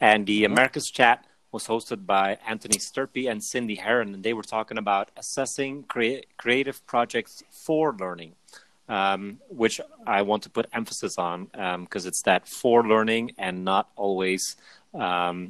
And 0.00 0.26
the 0.26 0.44
Americas 0.44 0.90
chat 0.90 1.24
was 1.52 1.66
hosted 1.66 2.06
by 2.06 2.38
Anthony 2.46 2.78
Sturpey 2.78 3.30
and 3.30 3.42
Cindy 3.42 3.74
Heron, 3.74 4.14
and 4.14 4.22
they 4.22 4.34
were 4.34 4.42
talking 4.42 4.78
about 4.78 5.10
assessing 5.16 5.84
crea- 5.84 6.24
creative 6.36 6.86
projects 6.86 7.42
for 7.50 7.94
learning. 7.98 8.34
Um, 8.90 9.38
which 9.50 9.82
I 10.06 10.22
want 10.22 10.44
to 10.44 10.48
put 10.48 10.64
emphasis 10.72 11.18
on 11.18 11.48
because 11.82 12.06
it's 12.06 12.22
that 12.22 12.48
for 12.48 12.82
learning 12.88 13.32
and 13.36 13.62
not 13.62 13.90
always 13.96 14.56
um, 14.94 15.48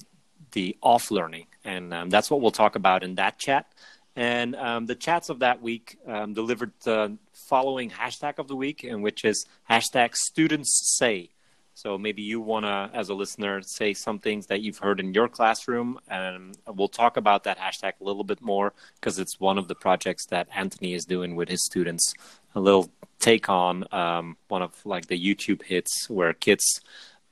the 0.50 0.76
off 0.82 1.12
learning. 1.12 1.46
And 1.64 1.94
um, 1.94 2.10
that's 2.10 2.32
what 2.32 2.40
we'll 2.40 2.50
talk 2.50 2.74
about 2.74 3.04
in 3.04 3.14
that 3.14 3.38
chat. 3.38 3.72
And 4.16 4.56
um, 4.56 4.86
the 4.86 4.96
chats 4.96 5.28
of 5.28 5.38
that 5.38 5.62
week 5.62 5.98
um, 6.04 6.34
delivered 6.34 6.72
the 6.82 7.16
following 7.48 7.90
hashtag 7.90 8.38
of 8.38 8.48
the 8.48 8.56
week, 8.56 8.84
and 8.84 9.02
which 9.02 9.24
is 9.24 9.46
hashtag 9.70 10.14
students 10.14 10.96
say. 10.98 11.30
So 11.74 11.96
maybe 11.96 12.22
you 12.22 12.40
want 12.40 12.64
to, 12.64 12.90
as 12.92 13.08
a 13.08 13.14
listener, 13.14 13.62
say 13.62 13.94
some 13.94 14.18
things 14.18 14.46
that 14.46 14.62
you've 14.62 14.78
heard 14.78 14.98
in 14.98 15.14
your 15.14 15.28
classroom, 15.28 16.00
and 16.08 16.58
we'll 16.66 16.88
talk 16.88 17.16
about 17.16 17.44
that 17.44 17.56
hashtag 17.56 17.92
a 18.00 18.04
little 18.04 18.24
bit 18.24 18.40
more 18.42 18.72
because 18.96 19.20
it's 19.20 19.38
one 19.38 19.58
of 19.58 19.68
the 19.68 19.76
projects 19.76 20.26
that 20.26 20.48
Anthony 20.54 20.92
is 20.94 21.04
doing 21.04 21.36
with 21.36 21.48
his 21.48 21.64
students. 21.64 22.12
A 22.56 22.60
little 22.60 22.90
take 23.20 23.48
on 23.48 23.84
um, 23.92 24.36
one 24.48 24.62
of 24.62 24.74
like 24.84 25.06
the 25.06 25.18
YouTube 25.18 25.62
hits 25.62 26.10
where 26.10 26.32
kids 26.32 26.80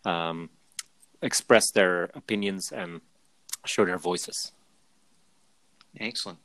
um, 0.05 0.49
express 1.23 1.71
their 1.73 2.05
opinions 2.15 2.71
and 2.71 3.01
show 3.65 3.85
their 3.85 3.99
voices. 3.99 4.53
Excellent. 5.99 6.39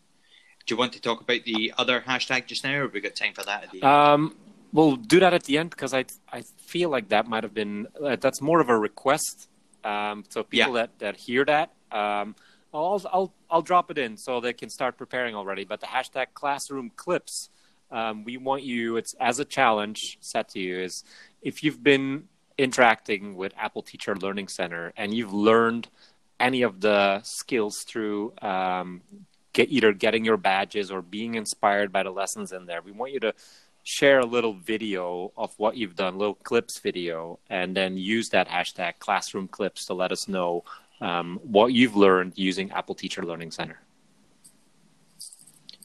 Do 0.72 0.76
you 0.76 0.80
want 0.80 0.94
to 0.94 1.02
talk 1.02 1.20
about 1.20 1.44
the 1.44 1.74
other 1.78 2.00
hashtag 2.00 2.46
just 2.46 2.64
now, 2.64 2.74
or 2.78 2.84
have 2.84 2.94
we 2.94 3.02
got 3.02 3.14
time 3.14 3.34
for 3.34 3.44
that 3.44 3.64
at 3.66 3.72
the 3.72 3.84
end? 3.84 3.92
Um, 3.92 4.38
we'll 4.72 4.96
do 4.96 5.20
that 5.20 5.34
at 5.34 5.44
the 5.44 5.58
end 5.58 5.72
because 5.72 5.94
I 5.94 6.06
I 6.32 6.44
feel 6.60 6.90
like 6.90 7.10
that 7.10 7.28
might 7.28 7.44
have 7.44 7.54
been 7.54 7.88
uh, 8.02 8.16
that's 8.16 8.40
more 8.40 8.62
of 8.62 8.70
a 8.70 8.80
request. 8.80 9.50
Um, 9.84 10.24
so 10.30 10.44
people 10.44 10.72
that, 10.80 10.98
that 11.00 11.18
hear 11.18 11.44
that, 11.44 11.74
um, 11.92 12.38
I'll 12.74 13.02
I'll 13.12 13.34
I'll 13.50 13.62
drop 13.62 13.92
it 13.92 13.98
in 13.98 14.16
so 14.16 14.40
they 14.40 14.54
can 14.54 14.70
start 14.70 14.98
preparing 14.98 15.36
already. 15.36 15.66
But 15.66 15.82
the 15.82 15.88
hashtag 15.88 16.28
classroom 16.36 16.90
clips, 16.96 17.50
um, 17.92 18.24
we 18.24 18.38
want 18.38 18.64
you. 18.64 18.96
It's 18.96 19.14
as 19.20 19.40
a 19.40 19.46
challenge 19.46 20.20
set 20.22 20.48
to 20.52 20.60
you 20.62 20.80
is 20.80 21.04
if 21.42 21.66
you've 21.66 21.84
been 21.84 22.30
interacting 22.58 23.36
with 23.36 23.52
Apple 23.58 23.82
Teacher 23.82 24.16
Learning 24.16 24.48
Center 24.48 24.94
and 24.96 25.14
you've 25.14 25.34
learned 25.34 25.90
any 26.40 26.62
of 26.62 26.80
the 26.80 27.22
skills 27.24 27.84
through 27.84 28.32
um, 28.42 29.02
get 29.54 29.70
either 29.70 29.94
getting 29.94 30.26
your 30.26 30.38
badges 30.38 30.92
or 30.92 31.02
being 31.02 31.36
inspired 31.36 31.92
by 31.92 32.04
the 32.04 32.12
lessons 32.12 32.52
in 32.52 32.66
there, 32.66 32.82
we 32.82 32.92
want 32.92 33.12
you 33.12 33.20
to 33.20 33.34
share 33.84 34.20
a 34.20 34.26
little 34.26 34.54
video 34.54 35.32
of 35.38 35.54
what 35.58 35.76
you've 35.76 35.96
done, 35.96 36.18
little 36.18 36.36
clips 36.36 36.80
video, 36.80 37.40
and 37.50 37.76
then 37.76 37.98
use 37.98 38.30
that 38.30 38.48
hashtag 38.48 39.00
classroom 39.00 39.48
clips 39.48 39.86
to 39.86 39.94
let 39.94 40.12
us 40.12 40.28
know 40.28 40.64
um, 41.02 41.40
what 41.44 41.74
you've 41.74 41.96
learned 41.96 42.34
using 42.36 42.72
Apple 42.72 42.96
Teacher 42.96 43.24
Learning 43.24 43.52
Center. 43.52 43.80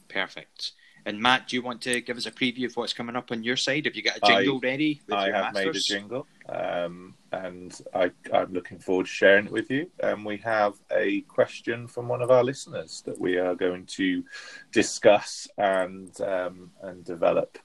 Perfect. 0.09 0.73
And 1.07 1.21
Matt, 1.21 1.47
do 1.47 1.55
you 1.55 1.63
want 1.63 1.81
to 1.83 2.01
give 2.01 2.17
us 2.17 2.27
a 2.27 2.33
preview 2.33 2.67
of 2.67 2.77
what's 2.77 2.93
coming 2.93 3.15
up 3.15 3.31
on 3.31 3.45
your 3.45 3.57
side? 3.57 3.85
Have 3.85 3.95
you 3.95 4.03
got 4.03 4.17
a 4.17 4.27
jingle 4.27 4.61
I, 4.61 4.67
ready? 4.67 5.01
I 5.09 5.27
have 5.27 5.55
masters? 5.55 5.65
made 5.65 5.77
a 5.77 5.79
jingle, 5.79 6.27
um, 6.49 7.15
and 7.31 7.81
I, 7.95 8.11
am 8.33 8.53
looking 8.53 8.81
forward 8.81 9.07
to 9.07 9.13
sharing 9.13 9.47
it 9.47 9.53
with 9.53 9.71
you. 9.71 9.89
And 10.01 10.15
um, 10.15 10.25
we 10.25 10.37
have 10.39 10.75
a 10.91 11.21
question 11.23 11.87
from 11.87 12.09
one 12.09 12.23
of 12.23 12.33
our 12.33 12.43
listeners 12.43 13.05
that 13.07 13.21
we 13.21 13.37
are 13.37 13.55
going 13.55 13.87
to 13.87 14.25
discuss 14.73 15.47
and 15.57 16.21
um, 16.23 16.73
and 16.83 17.05
develop 17.05 17.57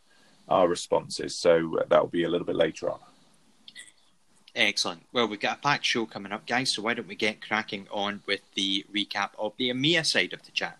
our 0.47 0.67
responses. 0.67 1.35
So 1.35 1.79
uh, 1.79 1.85
that 1.89 1.99
will 1.99 2.09
be 2.09 2.25
a 2.25 2.29
little 2.29 2.45
bit 2.45 2.55
later 2.55 2.91
on. 2.91 2.99
Excellent. 4.53 5.07
Well, 5.13 5.27
we've 5.27 5.39
got 5.39 5.57
a 5.57 5.61
packed 5.61 5.85
show 5.85 6.05
coming 6.05 6.31
up, 6.31 6.45
guys. 6.45 6.75
So 6.75 6.83
why 6.83 6.93
don't 6.93 7.07
we 7.07 7.15
get 7.15 7.41
cracking 7.41 7.87
on 7.89 8.21
with 8.27 8.41
the 8.53 8.85
recap 8.93 9.29
of 9.39 9.53
the 9.57 9.71
EMEA 9.71 10.05
side 10.05 10.33
of 10.33 10.43
the 10.43 10.51
chat? 10.51 10.77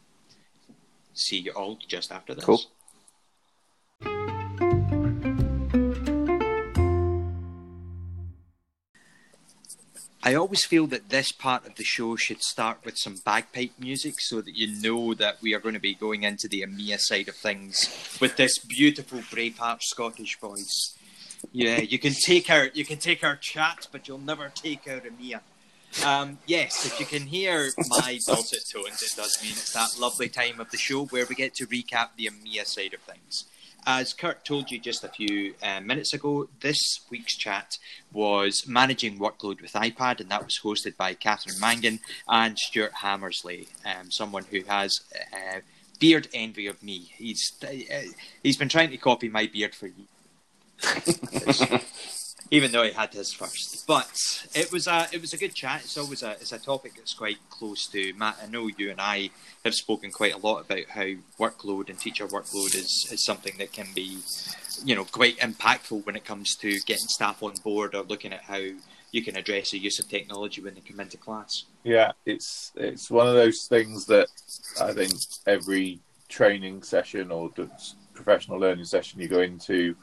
See 1.14 1.40
you 1.40 1.52
all 1.52 1.78
just 1.88 2.12
after 2.12 2.34
this. 2.34 2.44
Cool. 2.44 2.62
I 10.24 10.36
always 10.36 10.64
feel 10.66 10.86
that 10.88 11.10
this 11.10 11.32
part 11.32 11.66
of 11.66 11.76
the 11.76 11.84
show 11.84 12.16
should 12.16 12.42
start 12.44 12.86
with 12.86 12.96
some 12.98 13.16
bagpipe 13.26 13.72
music 13.80 14.16
so 14.20 14.40
that 14.42 14.56
you 14.56 14.80
know 14.80 15.16
that 15.16 15.42
we 15.42 15.56
are 15.56 15.60
going 15.60 15.74
to 15.74 15.80
be 15.80 15.96
going 15.96 16.24
into 16.24 16.48
the 16.48 16.62
EMEA 16.62 17.00
side 17.00 17.28
of 17.28 17.36
things 17.36 18.18
with 18.22 18.38
this 18.38 18.60
beautiful 18.60 19.20
Braveheart 19.20 19.82
Scottish 19.82 20.38
voice. 20.40 20.96
Yeah, 21.52 21.80
you 21.80 21.98
can 21.98 22.14
take 22.14 22.52
our 22.52 22.68
you 22.68 22.86
can 22.86 23.00
take 23.00 23.24
our 23.24 23.36
chat, 23.36 23.88
but 23.92 24.08
you'll 24.08 24.20
never 24.20 24.52
take 24.54 24.88
out 24.88 25.06
EMEA. 25.06 25.40
Um, 26.06 26.40
yes, 26.48 26.86
if 26.86 27.00
you 27.00 27.06
can 27.06 27.28
hear 27.28 27.70
my 27.90 28.18
dulcet 28.26 28.64
tones, 28.72 29.02
it 29.02 29.12
does 29.16 29.38
mean 29.42 29.52
it's 29.52 29.74
that 29.74 30.00
lovely 30.00 30.30
time 30.30 30.60
of 30.60 30.72
the 30.72 30.78
show 30.78 31.06
where 31.06 31.26
we 31.26 31.36
get 31.36 31.54
to 31.56 31.68
recap 31.68 32.10
the 32.16 32.28
EMEA 32.28 32.66
side 32.66 32.94
of 32.94 33.02
things. 33.02 33.46
As 33.86 34.14
Kurt 34.14 34.46
told 34.46 34.70
you 34.70 34.80
just 34.80 35.04
a 35.04 35.10
few 35.10 35.56
uh, 35.62 35.82
minutes 35.82 36.14
ago, 36.14 36.48
this 36.60 36.80
week's 37.10 37.36
chat 37.36 37.78
was 38.14 38.68
managing 38.68 39.18
workload 39.18 39.62
with 39.62 39.74
iPad, 39.74 40.20
and 40.20 40.30
that 40.30 40.44
was 40.44 40.60
hosted 40.64 40.96
by 40.98 41.14
Catherine 41.14 41.60
Mangan 41.60 42.00
and 42.28 42.58
Stuart 42.58 42.94
Hammersley, 43.02 43.68
um, 43.86 44.12
someone 44.12 44.46
who 44.52 44.62
has 44.64 45.00
uh, 45.34 45.60
beard 46.00 46.28
envy 46.34 46.68
of 46.68 46.82
me. 46.84 47.12
He's 47.18 47.54
uh, 47.64 48.12
he's 48.44 48.58
been 48.58 48.70
trying 48.70 48.92
to 48.92 48.98
copy 48.98 49.30
my 49.30 49.48
beard 49.48 49.74
for 49.74 49.88
years. 49.88 50.08
even 52.52 52.72
though 52.72 52.84
he 52.84 52.92
had 52.92 53.14
his 53.14 53.34
first. 53.34 53.88
But 53.88 54.12
it 54.54 54.72
was 54.72 54.86
a 54.86 55.08
it 55.12 55.22
was 55.22 55.34
a 55.34 55.38
good 55.38 55.56
chat. 55.56 55.82
It's 55.84 55.98
always 55.98 56.22
a 56.22 56.32
it's 56.32 56.52
a 56.52 56.60
topic 56.60 56.94
that's 56.96 57.14
quite 57.14 57.38
close 57.50 57.88
to 57.88 58.14
Matt. 58.14 58.38
I 58.44 58.48
know 58.48 58.70
you 58.78 58.92
and 58.92 59.02
I 59.02 59.32
have 59.64 59.74
spoken 59.74 60.12
quite 60.12 60.36
a 60.36 60.38
lot 60.38 60.60
about 60.60 60.90
how 60.90 61.08
workload 61.40 61.90
and 61.90 61.98
teacher 61.98 62.28
workload 62.28 62.76
is 62.76 63.10
is 63.12 63.24
something 63.26 63.54
that 63.58 63.72
can 63.72 63.88
be, 63.96 64.20
you 64.84 64.96
know, 64.96 65.06
quite 65.06 65.38
impactful 65.40 66.06
when 66.06 66.18
it 66.18 66.26
comes 66.26 66.56
to 66.58 66.80
getting 66.82 67.08
staff 67.08 67.42
on 67.42 67.54
board 67.64 67.96
or 67.96 68.04
looking 68.04 68.34
at 68.34 68.44
how 68.44 68.62
you 69.12 69.24
can 69.24 69.36
address 69.36 69.72
the 69.72 69.80
use 69.80 70.00
of 70.00 70.08
technology 70.10 70.62
when 70.62 70.74
they 70.74 70.82
come 70.82 71.00
into 71.00 71.18
class. 71.18 71.66
Yeah, 71.84 72.12
it's 72.26 72.74
it's 72.76 73.10
one 73.10 73.28
of 73.28 73.36
those 73.36 73.66
things 73.70 74.06
that 74.08 74.28
I 74.80 74.92
think 74.92 75.14
every 75.48 76.00
training 76.28 76.84
session 76.84 77.32
or 77.32 77.52
professional 78.14 78.60
learning 78.60 78.86
session 78.86 79.20
you 79.20 79.28
go 79.28 79.42
into 79.42 79.96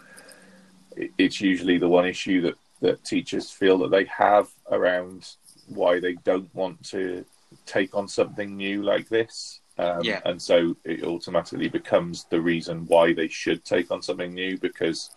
it's 0.96 1.40
usually 1.40 1.78
the 1.78 1.88
one 1.88 2.06
issue 2.06 2.40
that, 2.42 2.54
that 2.80 3.04
teachers 3.04 3.50
feel 3.50 3.78
that 3.78 3.90
they 3.90 4.04
have 4.04 4.48
around 4.70 5.34
why 5.68 6.00
they 6.00 6.14
don't 6.24 6.52
want 6.54 6.82
to 6.88 7.24
take 7.66 7.94
on 7.94 8.08
something 8.08 8.56
new 8.56 8.82
like 8.82 9.08
this. 9.08 9.60
Um, 9.78 10.02
yeah. 10.02 10.20
And 10.24 10.40
so 10.40 10.76
it 10.84 11.04
automatically 11.04 11.68
becomes 11.68 12.24
the 12.24 12.40
reason 12.40 12.86
why 12.86 13.12
they 13.12 13.28
should 13.28 13.64
take 13.64 13.90
on 13.90 14.02
something 14.02 14.34
new 14.34 14.58
because 14.58 15.10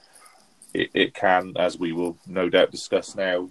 it, 0.73 0.89
it 0.93 1.13
can, 1.13 1.53
as 1.57 1.79
we 1.79 1.91
will 1.93 2.17
no 2.27 2.49
doubt 2.49 2.71
discuss 2.71 3.15
now, 3.15 3.49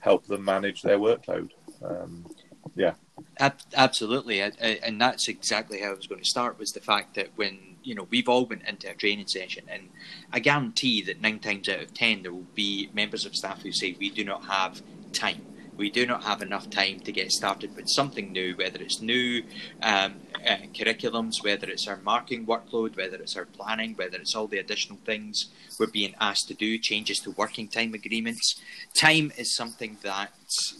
help 0.00 0.26
them 0.26 0.44
manage 0.44 0.82
their 0.82 0.98
workload. 0.98 1.50
Um, 1.82 2.26
yeah. 2.74 2.94
Absolutely, 3.38 4.40
and 4.40 5.00
that's 5.00 5.28
exactly 5.28 5.80
how 5.80 5.90
I 5.90 5.94
was 5.94 6.06
going 6.06 6.20
to 6.20 6.28
start. 6.28 6.58
Was 6.58 6.70
the 6.70 6.80
fact 6.80 7.14
that 7.14 7.30
when 7.36 7.76
you 7.82 7.94
know 7.94 8.06
we've 8.10 8.28
all 8.28 8.46
went 8.46 8.62
into 8.66 8.90
a 8.90 8.94
training 8.94 9.26
session, 9.26 9.64
and 9.68 9.88
I 10.32 10.38
guarantee 10.38 11.02
that 11.02 11.20
nine 11.20 11.40
times 11.40 11.68
out 11.68 11.80
of 11.80 11.94
ten 11.94 12.22
there 12.22 12.32
will 12.32 12.46
be 12.54 12.90
members 12.94 13.26
of 13.26 13.34
staff 13.34 13.62
who 13.62 13.72
say 13.72 13.96
we 13.98 14.10
do 14.10 14.24
not 14.24 14.44
have 14.44 14.80
time. 15.12 15.42
We 15.76 15.90
do 15.90 16.06
not 16.06 16.22
have 16.24 16.42
enough 16.42 16.68
time 16.68 17.00
to 17.00 17.12
get 17.12 17.32
started 17.32 17.74
with 17.74 17.88
something 17.88 18.30
new, 18.30 18.54
whether 18.54 18.80
it's 18.80 19.00
new 19.00 19.42
um, 19.82 20.16
uh, 20.46 20.58
curriculums, 20.74 21.42
whether 21.42 21.68
it's 21.68 21.88
our 21.88 21.96
marking 21.96 22.46
workload, 22.46 22.96
whether 22.96 23.16
it's 23.16 23.36
our 23.36 23.46
planning, 23.46 23.94
whether 23.94 24.18
it's 24.18 24.34
all 24.34 24.46
the 24.46 24.58
additional 24.58 24.98
things 25.06 25.48
we're 25.80 25.86
being 25.86 26.14
asked 26.20 26.48
to 26.48 26.54
do, 26.54 26.78
changes 26.78 27.18
to 27.20 27.30
working 27.32 27.68
time 27.68 27.94
agreements. 27.94 28.60
Time 28.94 29.32
is 29.36 29.56
something 29.56 29.96
that 30.02 30.30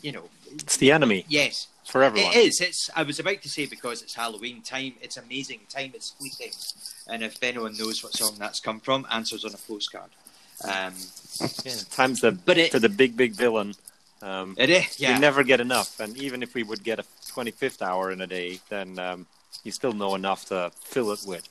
you 0.03 0.13
know. 0.13 0.29
It's 0.53 0.77
the 0.77 0.93
enemy. 0.93 1.25
Yes, 1.27 1.69
for 1.93 2.03
everyone. 2.03 2.33
It 2.33 2.39
is. 2.39 2.61
It's. 2.63 2.89
I 2.97 3.03
was 3.03 3.21
about 3.21 3.43
to 3.43 3.51
say 3.51 3.67
because 3.67 4.01
it's 4.03 4.15
Halloween 4.15 4.63
time. 4.63 4.95
It's 5.03 5.19
amazing. 5.19 5.61
Time 5.69 5.93
is 5.95 6.15
fleeting, 6.19 6.53
and 7.07 7.23
if 7.23 7.41
anyone 7.43 7.77
knows 7.77 8.03
what 8.03 8.15
song 8.15 8.35
that's 8.39 8.61
come 8.61 8.81
from, 8.81 9.07
answers 9.13 9.45
on 9.45 9.53
a 9.53 9.59
postcard. 9.59 10.11
Um, 10.65 10.95
yeah, 11.65 11.75
time's 11.91 12.23
the 12.23 12.33
but 12.33 12.57
it, 12.57 12.73
to 12.73 12.81
the 12.81 12.89
big 12.89 13.15
big 13.15 13.33
villain. 13.33 13.75
Um, 14.23 14.55
it 14.57 14.71
is. 14.71 14.99
Yeah. 14.99 15.15
You 15.15 15.21
never 15.21 15.45
get 15.45 15.61
enough, 15.61 16.01
and 16.01 16.17
even 16.17 16.43
if 16.43 16.55
we 16.55 16.63
would 16.63 16.83
get 16.83 16.99
a 16.99 17.05
twenty 17.29 17.51
fifth 17.51 17.83
hour 17.83 18.11
in 18.11 18.23
a 18.23 18.27
day, 18.27 18.61
then 18.71 18.99
um, 18.99 19.27
you 19.63 19.71
still 19.71 19.93
know 19.93 20.15
enough 20.15 20.47
to 20.47 20.73
fill 20.81 21.13
it 21.13 21.21
with 21.27 21.47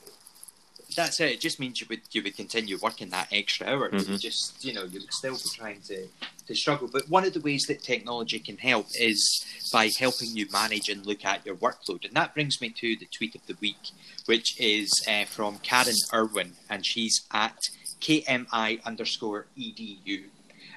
that's 0.94 1.20
it. 1.20 1.32
It 1.32 1.40
just 1.40 1.60
means 1.60 1.80
you 1.80 1.86
would 1.90 2.00
you 2.12 2.22
would 2.22 2.36
continue 2.36 2.78
working 2.80 3.10
that 3.10 3.28
extra 3.32 3.66
hour. 3.66 3.90
Mm-hmm. 3.90 4.16
just 4.16 4.64
you 4.64 4.72
know 4.72 4.84
you 4.84 5.00
would 5.00 5.12
still 5.12 5.34
be 5.34 5.48
trying 5.54 5.80
to 5.82 6.06
to 6.46 6.54
struggle. 6.54 6.88
But 6.88 7.08
one 7.08 7.24
of 7.24 7.34
the 7.34 7.40
ways 7.40 7.64
that 7.68 7.82
technology 7.82 8.38
can 8.38 8.58
help 8.58 8.86
is 8.98 9.44
by 9.72 9.90
helping 9.98 10.28
you 10.36 10.46
manage 10.52 10.88
and 10.88 11.04
look 11.06 11.24
at 11.24 11.44
your 11.46 11.56
workload. 11.56 12.04
And 12.04 12.14
that 12.14 12.34
brings 12.34 12.60
me 12.60 12.70
to 12.70 12.96
the 12.96 13.06
tweet 13.06 13.34
of 13.34 13.46
the 13.46 13.56
week, 13.60 13.90
which 14.26 14.58
is 14.60 14.90
uh, 15.08 15.24
from 15.24 15.58
Karen 15.58 15.94
Irwin, 16.12 16.52
and 16.68 16.84
she's 16.84 17.26
at 17.32 17.58
KMI 18.00 18.82
underscore 18.84 19.46
edu, 19.58 20.24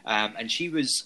um, 0.05 0.35
and 0.37 0.51
she 0.51 0.69
was 0.69 1.05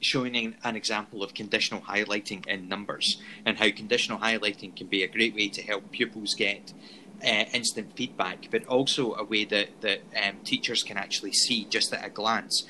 showing 0.00 0.54
an 0.62 0.76
example 0.76 1.22
of 1.22 1.32
conditional 1.32 1.80
highlighting 1.80 2.46
in 2.46 2.68
numbers 2.68 3.22
and 3.46 3.58
how 3.58 3.70
conditional 3.70 4.18
highlighting 4.18 4.76
can 4.76 4.86
be 4.86 5.02
a 5.02 5.08
great 5.08 5.34
way 5.34 5.48
to 5.48 5.62
help 5.62 5.90
pupils 5.90 6.34
get 6.34 6.74
uh, 7.22 7.44
instant 7.52 7.96
feedback, 7.96 8.48
but 8.50 8.64
also 8.66 9.14
a 9.14 9.24
way 9.24 9.44
that 9.44 9.80
that 9.80 10.00
um, 10.22 10.36
teachers 10.44 10.82
can 10.82 10.96
actually 10.96 11.32
see 11.32 11.64
just 11.64 11.92
at 11.92 12.04
a 12.04 12.10
glance 12.10 12.64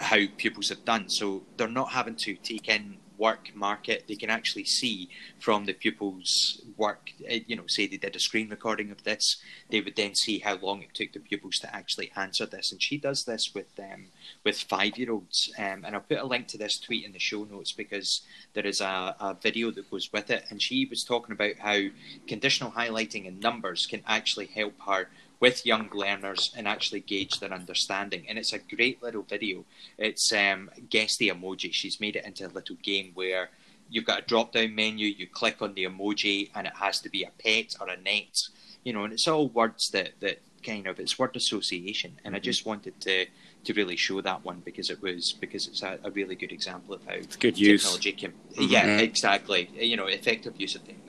how 0.00 0.18
pupils 0.36 0.68
have 0.68 0.84
done. 0.84 1.08
So 1.08 1.42
they're 1.56 1.68
not 1.68 1.90
having 1.92 2.16
to 2.16 2.34
take 2.34 2.68
in 2.68 2.98
work 3.18 3.54
market, 3.54 4.04
they 4.08 4.16
can 4.16 4.30
actually 4.30 4.64
see 4.64 5.10
from 5.38 5.66
the 5.66 5.72
pupils' 5.72 6.62
work. 6.76 7.10
Eh, 7.26 7.40
you 7.46 7.56
know, 7.56 7.66
say 7.66 7.86
they 7.86 7.96
did 7.96 8.16
a 8.16 8.20
screen 8.20 8.48
recording 8.48 8.90
of 8.90 9.04
this, 9.04 9.36
they 9.70 9.80
would 9.80 9.96
then 9.96 10.14
see 10.14 10.38
how 10.38 10.56
long 10.56 10.82
it 10.82 10.94
took 10.94 11.12
the 11.12 11.20
pupils 11.20 11.58
to 11.58 11.74
actually 11.74 12.10
answer 12.16 12.46
this. 12.46 12.72
And 12.72 12.82
she 12.82 12.96
does 12.96 13.24
this 13.24 13.54
with 13.54 13.74
them 13.76 13.98
um, 13.98 14.06
with 14.44 14.60
five-year-olds. 14.60 15.52
Um, 15.58 15.84
and 15.84 15.94
I'll 15.94 16.00
put 16.00 16.18
a 16.18 16.26
link 16.26 16.48
to 16.48 16.58
this 16.58 16.78
tweet 16.78 17.04
in 17.04 17.12
the 17.12 17.18
show 17.18 17.44
notes 17.44 17.72
because 17.72 18.22
there 18.54 18.66
is 18.66 18.80
a, 18.80 19.16
a 19.20 19.36
video 19.40 19.70
that 19.72 19.90
goes 19.90 20.12
with 20.12 20.30
it. 20.30 20.44
And 20.50 20.60
she 20.62 20.86
was 20.86 21.04
talking 21.04 21.32
about 21.32 21.58
how 21.58 21.80
conditional 22.26 22.70
highlighting 22.70 23.26
in 23.26 23.40
numbers 23.40 23.86
can 23.86 24.02
actually 24.06 24.46
help 24.46 24.74
her 24.86 25.08
with 25.40 25.64
young 25.64 25.88
learners 25.92 26.52
and 26.56 26.66
actually 26.66 27.00
gauge 27.00 27.38
their 27.38 27.52
understanding. 27.52 28.24
And 28.28 28.38
it's 28.38 28.52
a 28.52 28.58
great 28.58 29.02
little 29.02 29.22
video. 29.22 29.64
It's 29.96 30.32
um, 30.32 30.70
guess 30.90 31.16
the 31.16 31.28
emoji. 31.28 31.72
She's 31.72 32.00
made 32.00 32.16
it 32.16 32.24
into 32.24 32.46
a 32.46 32.48
little 32.48 32.76
game 32.82 33.12
where 33.14 33.50
you've 33.88 34.04
got 34.04 34.20
a 34.20 34.26
drop 34.26 34.52
down 34.52 34.74
menu, 34.74 35.06
you 35.06 35.26
click 35.26 35.62
on 35.62 35.74
the 35.74 35.84
emoji, 35.84 36.50
and 36.54 36.66
it 36.66 36.74
has 36.76 37.00
to 37.00 37.08
be 37.08 37.22
a 37.22 37.30
pet 37.42 37.76
or 37.80 37.88
a 37.88 37.96
net. 37.96 38.48
You 38.84 38.92
know, 38.92 39.04
and 39.04 39.12
it's 39.12 39.28
all 39.28 39.48
words 39.48 39.90
that, 39.90 40.12
that 40.20 40.40
kind 40.64 40.86
of 40.86 40.98
it's 40.98 41.18
word 41.18 41.36
association. 41.36 42.18
And 42.24 42.34
I 42.34 42.38
mm-hmm. 42.38 42.44
just 42.44 42.66
wanted 42.66 43.00
to 43.02 43.26
to 43.64 43.72
really 43.74 43.96
show 43.96 44.20
that 44.20 44.44
one 44.44 44.62
because 44.64 44.88
it 44.88 45.02
was 45.02 45.32
because 45.32 45.66
it's 45.66 45.82
a, 45.82 45.98
a 46.04 46.10
really 46.12 46.34
good 46.34 46.52
example 46.52 46.94
of 46.94 47.04
how 47.04 47.16
good 47.38 47.58
use. 47.58 47.82
technology 47.82 48.12
can. 48.12 48.32
Mm-hmm. 48.32 48.62
Yeah, 48.62 48.98
exactly. 48.98 49.68
You 49.74 49.96
know, 49.96 50.06
effective 50.06 50.54
use 50.58 50.74
of 50.74 50.84
technology. 50.84 51.07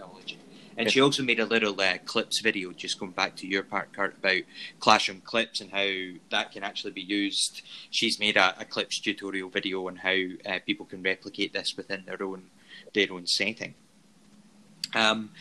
And 0.80 0.90
she 0.90 1.02
also 1.02 1.24
made 1.24 1.42
a 1.42 1.46
little 1.46 1.80
uh, 1.80 1.98
clips 2.06 2.40
video, 2.40 2.72
just 2.72 3.00
going 3.00 3.12
back 3.12 3.36
to 3.38 3.48
your 3.48 3.64
part, 3.64 3.92
Kurt, 3.92 4.18
about 4.18 4.44
Classroom 4.80 5.20
Clips 5.20 5.60
and 5.60 5.70
how 5.72 5.90
that 6.32 6.54
can 6.54 6.64
actually 6.64 6.94
be 6.94 7.02
used. 7.02 7.62
She's 7.92 8.18
made 8.18 8.38
a, 8.38 8.56
a 8.62 8.64
clips 8.64 8.98
tutorial 9.00 9.50
video 9.50 9.88
on 9.90 9.98
how 9.98 10.16
uh, 10.46 10.60
people 10.66 10.86
can 10.86 11.04
replicate 11.04 11.52
this 11.52 11.76
within 11.76 12.06
their 12.06 12.24
own 12.24 12.44
their 12.94 13.12
own 13.12 13.28
setting. 13.28 13.74
Um, 14.96 15.32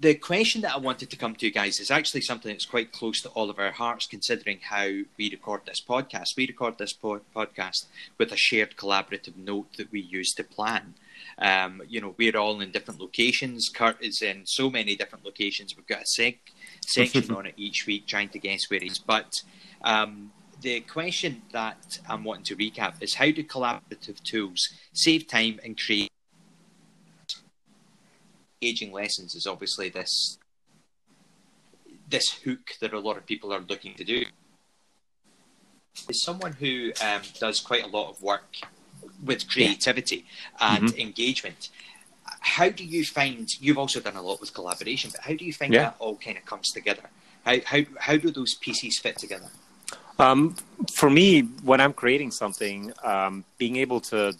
the 0.00 0.14
question 0.14 0.60
that 0.60 0.74
I 0.74 0.78
wanted 0.78 1.10
to 1.10 1.16
come 1.16 1.34
to, 1.34 1.46
you 1.46 1.52
guys, 1.52 1.80
is 1.80 1.90
actually 1.90 2.20
something 2.20 2.52
that's 2.52 2.64
quite 2.64 2.92
close 2.92 3.20
to 3.22 3.30
all 3.30 3.50
of 3.50 3.58
our 3.58 3.72
hearts, 3.72 4.06
considering 4.06 4.60
how 4.62 4.86
we 5.16 5.28
record 5.28 5.62
this 5.66 5.80
podcast. 5.80 6.36
We 6.36 6.46
record 6.46 6.78
this 6.78 6.92
po- 6.92 7.22
podcast 7.34 7.86
with 8.16 8.30
a 8.30 8.36
shared 8.36 8.76
collaborative 8.76 9.36
note 9.36 9.76
that 9.76 9.90
we 9.90 10.00
use 10.00 10.32
to 10.34 10.44
plan. 10.44 10.94
Um, 11.38 11.82
you 11.88 12.00
know, 12.00 12.14
we're 12.18 12.36
all 12.36 12.60
in 12.60 12.70
different 12.70 13.00
locations. 13.00 13.68
Kurt 13.68 14.02
is 14.02 14.22
in 14.22 14.44
so 14.44 14.70
many 14.70 14.96
different 14.96 15.24
locations. 15.24 15.76
We've 15.76 15.86
got 15.86 16.02
a 16.02 16.06
sec- 16.06 16.52
section 16.86 17.32
on 17.32 17.46
it 17.46 17.54
each 17.56 17.86
week, 17.86 18.06
trying 18.06 18.30
to 18.30 18.38
guess 18.38 18.70
where 18.70 18.80
he's. 18.80 18.98
But 18.98 19.42
um, 19.82 20.32
the 20.60 20.80
question 20.80 21.42
that 21.52 22.00
I'm 22.08 22.24
wanting 22.24 22.44
to 22.44 22.56
recap 22.56 23.02
is 23.02 23.14
how 23.14 23.30
do 23.30 23.44
collaborative 23.44 24.22
tools 24.22 24.68
save 24.92 25.28
time 25.28 25.60
and 25.64 25.78
create 25.78 26.10
aging 28.60 28.92
lessons 28.92 29.34
is 29.34 29.46
obviously 29.46 29.88
this 29.88 30.38
this 32.08 32.32
hook 32.44 32.72
that 32.80 32.92
a 32.92 32.98
lot 32.98 33.16
of 33.16 33.26
people 33.26 33.52
are 33.52 33.60
looking 33.60 33.94
to 33.94 34.04
do. 34.04 34.24
Is 36.08 36.22
someone 36.22 36.52
who 36.52 36.92
um, 37.04 37.20
does 37.38 37.60
quite 37.60 37.84
a 37.84 37.88
lot 37.88 38.10
of 38.10 38.22
work 38.22 38.56
with 39.24 39.48
creativity 39.48 40.24
and 40.60 40.84
Mhm. 40.84 40.98
engagement. 40.98 41.70
How 42.40 42.68
do 42.68 42.84
you 42.84 43.04
find 43.04 43.48
you've 43.60 43.78
also 43.78 44.00
done 44.00 44.16
a 44.16 44.22
lot 44.22 44.40
with 44.40 44.54
collaboration, 44.54 45.10
but 45.10 45.20
how 45.22 45.34
do 45.34 45.44
you 45.44 45.52
find 45.52 45.72
Yeah. 45.72 45.80
that 45.86 45.96
all 45.98 46.16
kind 46.16 46.36
of 46.36 46.44
comes 46.44 46.68
together? 46.72 47.10
How 47.44 47.56
how 47.64 47.80
how 47.98 48.16
do 48.16 48.30
those 48.30 48.54
pieces 48.54 48.98
fit 48.98 49.18
together? 49.18 49.50
Um, 50.18 50.56
for 50.92 51.10
me, 51.10 51.42
when 51.62 51.80
I'm 51.80 51.92
creating 51.92 52.32
something, 52.32 52.92
um, 53.04 53.44
being 53.56 53.76
able 53.76 54.00
to 54.12 54.34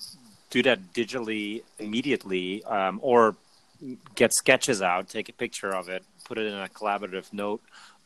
do 0.50 0.62
that 0.62 0.92
digitally 0.92 1.62
immediately, 1.78 2.64
um, 2.64 2.98
or 3.02 3.36
get 4.14 4.34
sketches 4.34 4.82
out, 4.82 5.08
take 5.08 5.28
a 5.28 5.32
picture 5.32 5.70
of 5.74 5.88
it, 5.88 6.02
put 6.24 6.36
it 6.38 6.46
in 6.46 6.54
a 6.54 6.68
collaborative 6.68 7.32
note, 7.32 7.62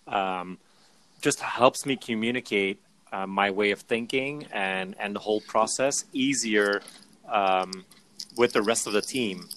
um, 0.07 0.59
just 1.23 1.41
helps 1.41 1.87
me 1.87 1.97
communicate 1.97 2.79
uh, 3.13 3.27
my 3.27 3.51
way 3.51 3.71
of 3.71 3.81
thinking 3.81 4.47
and 4.53 4.95
and 4.99 5.15
the 5.15 5.21
whole 5.21 5.41
process 5.43 6.05
easier 6.13 6.81
um, 7.29 7.85
with 8.37 8.53
the 8.53 8.63
rest 8.63 8.87
of 8.87 8.93
the 8.93 9.03
team. 9.03 9.49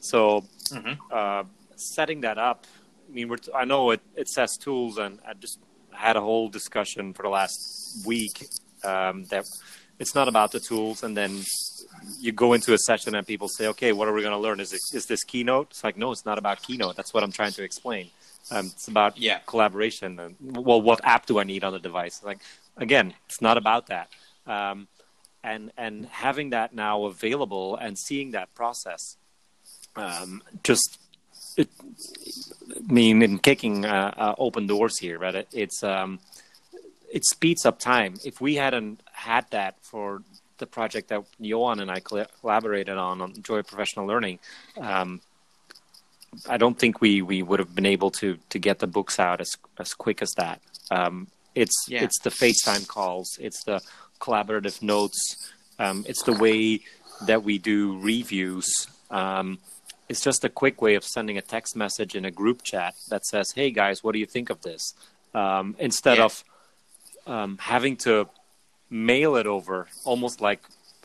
So 0.00 0.44
Mhm. 0.70 0.98
uh, 1.10 1.44
setting 1.76 2.20
that 2.22 2.38
up. 2.38 2.66
I 3.08 3.12
mean, 3.12 3.28
we're 3.28 3.36
t- 3.36 3.52
I 3.54 3.64
know 3.64 3.90
it, 3.90 4.00
it 4.16 4.28
says 4.28 4.56
tools, 4.56 4.98
and 4.98 5.20
I 5.26 5.34
just 5.34 5.58
had 5.92 6.16
a 6.16 6.20
whole 6.20 6.48
discussion 6.48 7.14
for 7.14 7.22
the 7.22 7.28
last 7.28 8.04
week 8.06 8.48
um, 8.82 9.24
that 9.26 9.44
it's 9.98 10.14
not 10.14 10.26
about 10.28 10.50
the 10.52 10.60
tools, 10.60 11.02
and 11.04 11.16
then 11.16 11.42
you 12.18 12.32
go 12.32 12.52
into 12.52 12.74
a 12.74 12.78
session 12.78 13.14
and 13.14 13.26
people 13.26 13.48
say, 13.48 13.66
"Okay, 13.68 13.92
what 13.92 14.08
are 14.08 14.12
we 14.12 14.20
going 14.22 14.32
to 14.32 14.38
learn? 14.46 14.58
Is 14.60 14.72
it, 14.72 14.80
is 14.92 15.06
this 15.06 15.22
Keynote?" 15.24 15.68
It's 15.70 15.84
like, 15.84 15.96
no, 15.96 16.10
it's 16.12 16.24
not 16.26 16.38
about 16.38 16.62
Keynote. 16.62 16.96
That's 16.96 17.14
what 17.14 17.22
I'm 17.22 17.32
trying 17.32 17.52
to 17.52 17.62
explain. 17.62 18.10
Um, 18.50 18.66
it's 18.74 18.88
about 18.88 19.16
Yeah. 19.16 19.38
collaboration. 19.46 20.18
And, 20.18 20.36
well, 20.40 20.82
what 20.82 21.00
app 21.04 21.26
do 21.26 21.38
I 21.38 21.44
need 21.44 21.62
on 21.64 21.72
the 21.72 21.78
device? 21.78 22.22
Like, 22.22 22.40
again, 22.76 23.14
it's 23.26 23.40
not 23.40 23.56
about 23.56 23.86
that. 23.88 24.08
Um, 24.46 24.88
and 25.42 25.72
and 25.76 26.06
having 26.06 26.50
that 26.50 26.74
now 26.74 27.04
available 27.04 27.76
and 27.76 27.98
seeing 27.98 28.30
that 28.30 28.54
process, 28.54 29.16
um, 29.94 30.42
just 30.62 30.98
it, 31.56 31.68
I 32.74 32.92
mean, 32.92 33.22
in 33.22 33.38
kicking 33.38 33.84
uh, 33.84 34.14
uh, 34.16 34.34
open 34.38 34.66
doors 34.66 34.98
here, 34.98 35.18
but 35.18 35.34
it, 35.34 35.48
it's 35.52 35.82
um, 35.82 36.18
it 37.12 37.24
speeds 37.26 37.66
up 37.66 37.78
time. 37.78 38.14
If 38.24 38.40
we 38.40 38.54
hadn't 38.56 39.00
had 39.12 39.46
that 39.50 39.76
for 39.82 40.22
the 40.58 40.66
project 40.66 41.08
that 41.08 41.24
Johan 41.38 41.80
and 41.80 41.90
I 41.90 42.00
collaborated 42.00 42.96
on 42.96 43.20
on 43.20 43.42
Joy 43.42 43.58
of 43.58 43.66
Professional 43.66 44.06
Learning, 44.06 44.38
um, 44.80 45.20
I 46.48 46.56
don't 46.56 46.78
think 46.78 47.00
we, 47.00 47.22
we 47.22 47.42
would 47.42 47.60
have 47.60 47.74
been 47.74 47.86
able 47.86 48.10
to 48.12 48.38
to 48.48 48.58
get 48.58 48.78
the 48.78 48.86
books 48.86 49.18
out 49.18 49.40
as 49.40 49.56
as 49.78 49.92
quick 49.94 50.22
as 50.22 50.32
that. 50.36 50.60
Um, 50.90 51.28
it's 51.54 51.74
Yeah. 51.88 52.04
it's 52.04 52.18
the 52.20 52.30
FaceTime 52.30 52.86
calls, 52.86 53.38
it's 53.40 53.62
the 53.64 53.82
collaborative 54.20 54.82
notes, 54.82 55.20
um, 55.78 56.04
it's 56.08 56.22
the 56.22 56.32
way 56.32 56.80
that 57.26 57.42
we 57.44 57.58
do 57.58 57.98
reviews. 58.00 58.66
Um, 59.10 59.58
it's 60.08 60.20
just 60.20 60.44
a 60.44 60.48
quick 60.48 60.82
way 60.82 60.94
of 60.96 61.04
sending 61.04 61.38
a 61.38 61.42
text 61.42 61.76
message 61.76 62.14
in 62.14 62.24
a 62.24 62.30
group 62.30 62.62
chat 62.62 62.94
that 63.08 63.24
says, 63.24 63.52
"Hey 63.52 63.70
guys, 63.70 64.02
what 64.04 64.12
do 64.12 64.18
you 64.18 64.26
think 64.26 64.50
of 64.50 64.60
this?" 64.62 64.94
Um, 65.34 65.76
instead 65.78 66.18
Yeah. 66.18 66.24
of 66.24 66.44
um, 67.26 67.58
having 67.58 67.96
to 67.96 68.28
mail 68.90 69.36
it 69.36 69.46
over, 69.46 69.88
almost 70.04 70.40
like 70.40 70.60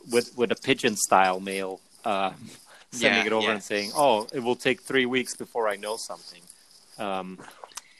with 0.09 0.35
with 0.38 0.51
a 0.51 0.55
pigeon 0.55 0.95
style 0.97 1.39
mail, 1.39 1.79
uh, 2.03 2.31
sending 2.91 3.21
Yeah, 3.21 3.27
it 3.27 3.33
over 3.33 3.51
and 3.51 3.63
saying, 3.63 3.91
"Oh, 3.95 4.27
it 4.33 4.39
will 4.39 4.55
take 4.57 4.81
three 4.81 5.05
weeks 5.05 5.35
before 5.35 5.69
I 5.69 5.75
know 5.77 5.95
something." 5.97 6.41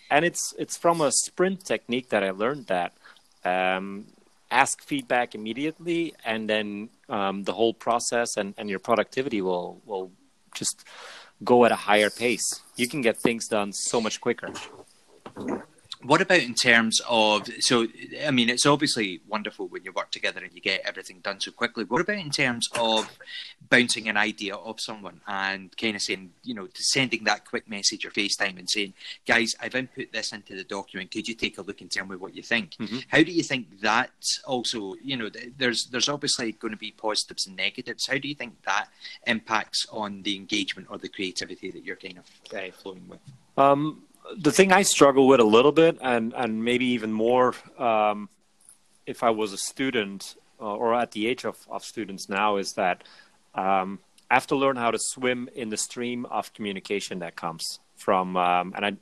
And 0.10 0.26
it's 0.26 0.54
it's 0.58 0.78
from 0.78 1.02
a 1.02 1.12
sprint 1.12 1.66
technique 1.66 2.10
that 2.10 2.24
I 2.24 2.32
learned 2.32 2.68
that 2.68 2.94
um, 3.46 4.08
ask 4.52 4.82
feedback 4.82 5.36
immediately, 5.36 6.14
and 6.26 6.50
then 6.50 6.90
um, 7.08 7.44
the 7.44 7.54
whole 7.54 7.74
process 7.74 8.38
and, 8.38 8.54
and 8.58 8.70
your 8.70 8.80
productivity 8.80 9.42
will 9.42 9.82
will 9.86 10.12
just 10.56 10.84
go 11.44 11.66
at 11.66 11.72
a 11.72 11.76
higher 11.76 12.10
pace. 12.10 12.62
You 12.76 12.88
can 12.88 13.02
get 13.02 13.18
things 13.18 13.48
done 13.48 13.72
so 13.72 14.02
much 14.02 14.20
quicker. 14.20 14.50
What 16.02 16.22
about 16.22 16.40
in 16.40 16.54
terms 16.54 17.02
of 17.10 17.50
so? 17.60 17.86
I 18.26 18.32
mean, 18.32 18.48
it's 18.48 18.66
obviously 18.66 19.20
wonderful 19.28 19.68
when 19.68 19.84
you 19.84 19.92
work 19.92 20.12
together 20.12 20.42
and 20.42 20.54
you 20.54 20.62
get 20.62 20.82
everything 20.86 21.20
done 21.20 21.42
so 21.42 21.52
quickly. 21.52 21.84
What 21.84 22.00
about 22.00 22.16
in 22.16 22.30
terms 22.30 22.70
of 22.80 23.10
bouncing 23.70 24.08
an 24.08 24.16
idea 24.16 24.56
off 24.56 24.80
someone 24.80 25.20
and 25.28 25.76
kind 25.76 25.98
of 25.98 26.02
saying, 26.02 26.32
you 26.42 26.54
know, 26.54 26.70
sending 26.74 27.26
that 27.26 27.44
quick 27.44 27.70
message 27.70 28.06
or 28.06 28.12
FaceTime 28.12 28.58
and 28.58 28.70
saying, 28.70 28.94
"Guys, 29.28 29.56
I've 29.62 29.76
input 29.76 30.14
this 30.14 30.32
into 30.32 30.56
the 30.56 30.64
document. 30.64 31.12
Could 31.12 31.28
you 31.28 31.36
take 31.36 31.58
a 31.58 31.64
look 31.64 31.82
and 31.82 31.92
tell 31.92 32.06
me 32.06 32.16
what 32.16 32.34
you 32.34 32.44
think?" 32.44 32.78
Mhm. 32.78 33.04
How 33.10 33.22
do 33.22 33.34
you 33.34 33.44
think 33.44 33.82
that 33.82 34.12
also? 34.46 34.96
You 35.04 35.18
know, 35.18 35.30
there's 35.58 35.88
there's 35.88 36.08
obviously 36.08 36.54
going 36.54 36.72
to 36.72 36.78
be 36.78 36.92
positives 36.92 37.46
and 37.46 37.58
negatives. 37.58 38.08
How 38.08 38.18
do 38.18 38.30
you 38.30 38.36
think 38.36 38.64
that 38.64 38.88
impacts 39.28 39.86
on 39.92 40.24
the 40.24 40.38
engagement 40.38 40.88
or 40.90 40.98
the 40.98 41.10
creativity 41.10 41.72
that 41.72 41.84
you're 41.84 41.98
kind 41.98 42.20
of 42.20 42.56
uh, 42.58 42.72
flowing 42.72 43.06
with? 43.10 43.20
Um, 43.58 44.04
the 44.38 44.52
thing 44.52 44.72
I 44.72 44.84
struggle 44.84 45.28
with 45.28 45.40
a 45.40 45.46
little 45.46 45.72
bit, 45.72 45.98
and 46.02 46.34
and 46.34 46.64
maybe 46.64 46.86
even 46.86 47.12
more, 47.14 47.54
um, 47.78 48.30
if 49.06 49.24
I 49.24 49.30
was 49.32 49.54
a 49.54 49.58
student 49.58 50.36
uh, 50.60 50.76
or 50.76 50.94
at 50.94 51.12
the 51.12 51.28
age 51.28 51.46
of, 51.46 51.58
of 51.70 51.84
students 51.84 52.30
now, 52.30 52.58
is 52.58 52.74
that 52.74 53.04
um, 53.56 54.00
I 54.30 54.36
have 54.36 54.48
to 54.48 54.56
learn 54.56 54.76
how 54.76 54.92
to 54.92 55.00
swim 55.00 55.50
in 55.56 55.70
the 55.70 55.78
stream 55.78 56.26
of 56.26 56.54
communication 56.54 57.20
that 57.20 57.36
comes 57.36 57.80
from. 57.96 58.38
Um, 58.38 58.74
and 58.76 58.86
I 58.86 58.98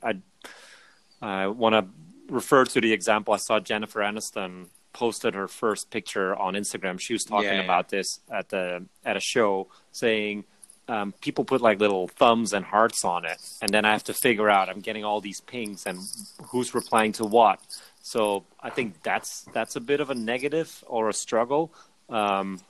I, 1.22 1.42
I 1.44 1.48
want 1.48 1.74
to 1.74 2.34
refer 2.34 2.66
to 2.66 2.82
the 2.82 2.94
example 2.94 3.34
I 3.34 3.38
saw 3.38 3.60
Jennifer 3.60 4.00
Aniston 4.02 4.68
posted 4.94 5.36
her 5.36 5.48
first 5.48 5.90
picture 5.92 6.36
on 6.36 6.56
Instagram. 6.56 7.00
She 7.00 7.14
was 7.14 7.24
talking 7.24 7.46
Yeah, 7.50 7.56
yeah. 7.56 7.64
about 7.64 7.90
this 7.90 8.20
at 8.32 8.50
the 8.50 8.86
at 9.06 9.18
a 9.18 9.20
show, 9.20 9.68
saying 9.92 10.46
um, 10.88 11.14
people 11.22 11.44
put 11.44 11.62
like 11.62 11.80
little 11.80 12.08
thumbs 12.08 12.54
and 12.54 12.66
hearts 12.66 13.04
on 13.04 13.26
it, 13.26 13.38
and 13.62 13.72
then 13.72 13.86
I 13.86 13.92
have 13.92 14.04
to 14.06 14.14
figure 14.14 14.50
out 14.50 14.70
I'm 14.70 14.80
getting 14.80 15.04
all 15.04 15.22
these 15.22 15.42
pings 15.42 15.86
and 15.86 16.00
who's 16.50 16.74
replying 16.74 17.12
to 17.14 17.26
what. 17.26 17.60
So 18.02 18.46
I 18.62 18.70
think 18.70 19.04
that's 19.04 19.46
that's 19.54 19.76
a 19.76 19.82
bit 19.82 20.00
of 20.00 20.10
a 20.10 20.16
negative 20.16 20.84
or 20.88 21.10
a 21.10 21.14
struggle. 21.14 21.74
Um, 22.10 22.62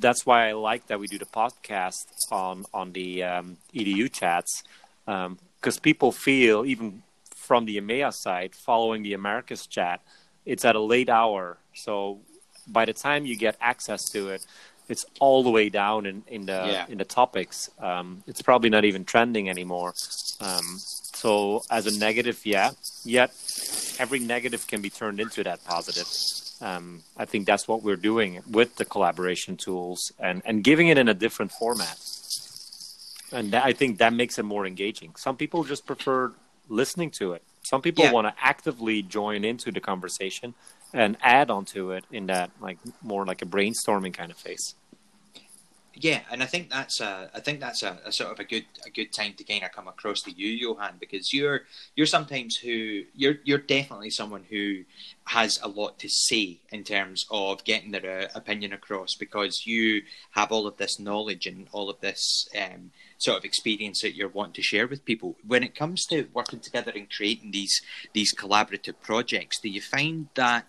that's 0.00 0.24
why 0.24 0.48
I 0.48 0.52
like 0.52 0.86
that 0.86 1.00
we 1.00 1.06
do 1.06 1.18
the 1.18 1.26
podcast 1.26 2.06
on 2.30 2.64
on 2.72 2.92
the 2.92 3.22
um, 3.24 3.56
edu 3.74 4.10
chats 4.10 4.62
because 5.04 5.78
people 5.80 6.12
feel 6.12 6.64
even 6.64 7.02
from 7.34 7.64
the 7.64 7.78
EMEA 7.78 8.12
side 8.12 8.54
following 8.54 9.02
the 9.02 9.14
Americas 9.14 9.66
chat, 9.66 10.00
it's 10.46 10.64
at 10.64 10.76
a 10.76 10.80
late 10.80 11.08
hour. 11.08 11.58
So 11.74 12.20
by 12.68 12.84
the 12.84 12.92
time 12.92 13.26
you 13.26 13.36
get 13.36 13.56
access 13.60 14.04
to 14.12 14.28
it, 14.28 14.46
it's 14.90 15.04
all 15.20 15.42
the 15.42 15.50
way 15.50 15.68
down 15.68 16.04
in, 16.06 16.22
in 16.26 16.46
the 16.46 16.60
Yeah. 16.74 16.86
in 16.88 16.98
the 16.98 17.04
topics. 17.04 17.70
Um, 17.78 18.22
it's 18.26 18.42
probably 18.42 18.70
not 18.70 18.84
even 18.84 19.04
trending 19.04 19.48
anymore. 19.48 19.94
Um, 20.40 20.66
so 21.22 21.62
as 21.70 21.86
a 21.86 21.98
negative, 21.98 22.38
yeah. 22.44 22.70
Yet 23.04 23.30
every 23.98 24.18
negative 24.18 24.66
can 24.66 24.80
be 24.82 24.90
turned 24.90 25.20
into 25.20 25.42
that 25.44 25.64
positive. 25.64 26.08
Um, 26.60 27.02
I 27.16 27.24
think 27.24 27.46
that's 27.46 27.66
what 27.68 27.82
we're 27.82 27.96
doing 28.12 28.40
with 28.50 28.76
the 28.76 28.84
collaboration 28.84 29.56
tools 29.56 30.12
and, 30.18 30.42
and 30.44 30.62
giving 30.64 30.88
it 30.88 30.98
in 30.98 31.08
a 31.08 31.14
different 31.14 31.52
format. 31.52 31.96
And 33.32 33.52
that, 33.52 33.64
I 33.64 33.72
think 33.72 33.98
that 33.98 34.12
makes 34.12 34.38
it 34.38 34.44
more 34.44 34.66
engaging. 34.66 35.14
Some 35.16 35.36
people 35.36 35.62
just 35.64 35.86
prefer 35.86 36.32
listening 36.68 37.10
to 37.20 37.32
it. 37.32 37.42
Some 37.62 37.80
people 37.80 38.04
Yeah. 38.04 38.12
want 38.12 38.26
to 38.26 38.34
actively 38.42 39.02
join 39.02 39.44
into 39.44 39.70
the 39.70 39.80
conversation 39.80 40.54
and 40.92 41.16
add 41.22 41.50
onto 41.50 41.92
it 41.92 42.04
in 42.10 42.26
that 42.26 42.50
like 42.60 42.78
more 43.02 43.24
like 43.24 43.40
a 43.42 43.46
brainstorming 43.46 44.12
kind 44.12 44.30
of 44.32 44.36
phase. 44.36 44.74
Yeah, 45.94 46.20
and 46.30 46.40
I 46.40 46.46
think 46.46 46.70
that's 46.70 47.00
a 47.00 47.30
I 47.34 47.40
think 47.40 47.58
that's 47.58 47.82
a, 47.82 47.98
a, 48.04 48.12
sort 48.12 48.30
of 48.30 48.38
a 48.38 48.44
good 48.44 48.64
a 48.86 48.90
good 48.90 49.12
time 49.12 49.34
to 49.34 49.44
kind 49.44 49.64
of 49.64 49.72
come 49.72 49.88
across 49.88 50.22
to 50.22 50.30
you, 50.30 50.48
Johan, 50.48 50.96
because 51.00 51.32
you're 51.32 51.62
you're 51.96 52.06
sometimes 52.06 52.56
who 52.56 53.02
you're 53.14 53.36
you're 53.44 53.58
definitely 53.58 54.10
someone 54.10 54.44
who 54.48 54.84
has 55.24 55.58
a 55.62 55.68
lot 55.68 55.98
to 55.98 56.08
say 56.08 56.60
in 56.70 56.84
terms 56.84 57.26
of 57.30 57.64
getting 57.64 57.90
their 57.90 58.22
uh, 58.22 58.28
opinion 58.36 58.72
across 58.72 59.14
because 59.14 59.66
you 59.66 60.02
have 60.30 60.52
all 60.52 60.66
of 60.66 60.76
this 60.76 61.00
knowledge 61.00 61.46
and 61.46 61.66
all 61.72 61.90
of 61.90 62.00
this 62.00 62.48
um, 62.56 62.92
sort 63.18 63.38
of 63.38 63.44
experience 63.44 64.00
that 64.02 64.14
you're 64.14 64.28
wanting 64.28 64.54
to 64.54 64.62
share 64.62 64.86
with 64.86 65.04
people. 65.04 65.36
When 65.44 65.64
it 65.64 65.74
comes 65.74 66.06
to 66.06 66.28
working 66.32 66.60
together 66.60 66.92
and 66.94 67.10
creating 67.10 67.50
these 67.50 67.82
these 68.12 68.32
collaborative 68.32 69.00
projects, 69.02 69.58
do 69.60 69.68
you 69.68 69.80
find 69.80 70.28
that 70.34 70.68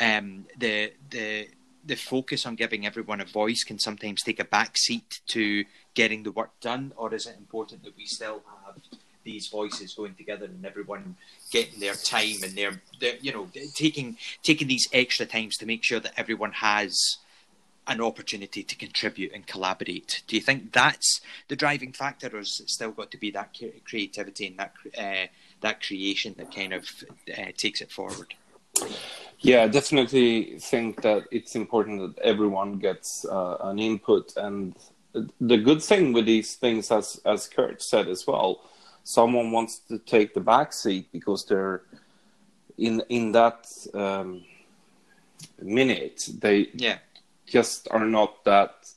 um, 0.00 0.46
the 0.58 0.92
the 1.08 1.48
the 1.84 1.96
focus 1.96 2.46
on 2.46 2.56
giving 2.56 2.86
everyone 2.86 3.20
a 3.20 3.24
voice 3.24 3.64
can 3.64 3.78
sometimes 3.78 4.22
take 4.22 4.40
a 4.40 4.44
back 4.44 4.76
seat 4.76 5.20
to 5.28 5.64
getting 5.94 6.22
the 6.22 6.32
work 6.32 6.50
done, 6.60 6.92
or 6.96 7.14
is 7.14 7.26
it 7.26 7.36
important 7.38 7.84
that 7.84 7.96
we 7.96 8.06
still 8.06 8.42
have 8.66 8.76
these 9.24 9.48
voices 9.48 9.94
going 9.94 10.14
together 10.14 10.46
and 10.46 10.64
everyone 10.64 11.16
getting 11.50 11.78
their 11.78 11.94
time 11.94 12.36
and 12.42 12.56
their, 12.56 12.80
their 13.00 13.16
you 13.20 13.32
know 13.32 13.48
taking 13.74 14.16
taking 14.42 14.68
these 14.68 14.88
extra 14.92 15.26
times 15.26 15.56
to 15.56 15.66
make 15.66 15.84
sure 15.84 16.00
that 16.00 16.12
everyone 16.16 16.52
has 16.52 17.18
an 17.86 18.00
opportunity 18.00 18.62
to 18.62 18.76
contribute 18.76 19.32
and 19.32 19.46
collaborate. 19.46 20.22
Do 20.28 20.36
you 20.36 20.42
think 20.42 20.72
that's 20.72 21.20
the 21.48 21.56
driving 21.56 21.92
factor, 21.92 22.28
or 22.28 22.38
has 22.38 22.60
it 22.60 22.70
still 22.70 22.92
got 22.92 23.10
to 23.10 23.18
be 23.18 23.30
that 23.32 23.56
creativity 23.84 24.46
and 24.46 24.58
that 24.58 24.72
uh, 24.96 25.26
that 25.60 25.82
creation 25.82 26.34
that 26.38 26.54
kind 26.54 26.72
of 26.72 26.88
uh, 27.36 27.52
takes 27.56 27.80
it 27.80 27.90
forward? 27.90 28.34
Yeah, 29.40 29.66
definitely 29.66 30.58
think 30.58 31.00
that 31.02 31.24
it's 31.30 31.56
important 31.56 32.16
that 32.16 32.22
everyone 32.22 32.78
gets 32.78 33.24
uh, 33.24 33.56
an 33.62 33.78
input. 33.78 34.34
And 34.36 34.74
the 35.40 35.56
good 35.56 35.82
thing 35.82 36.12
with 36.12 36.26
these 36.26 36.56
things, 36.56 36.90
as 36.90 37.20
as 37.24 37.48
Kurt 37.48 37.82
said 37.82 38.08
as 38.08 38.26
well, 38.26 38.60
someone 39.02 39.50
wants 39.50 39.78
to 39.88 39.98
take 39.98 40.34
the 40.34 40.40
back 40.40 40.72
seat 40.72 41.08
because 41.12 41.44
they're 41.46 41.82
in 42.76 43.02
in 43.08 43.32
that 43.32 43.66
um, 43.94 44.42
minute 45.60 46.28
they 46.40 46.68
yeah 46.74 46.98
just 47.46 47.88
are 47.90 48.06
not 48.06 48.44
that 48.44 48.88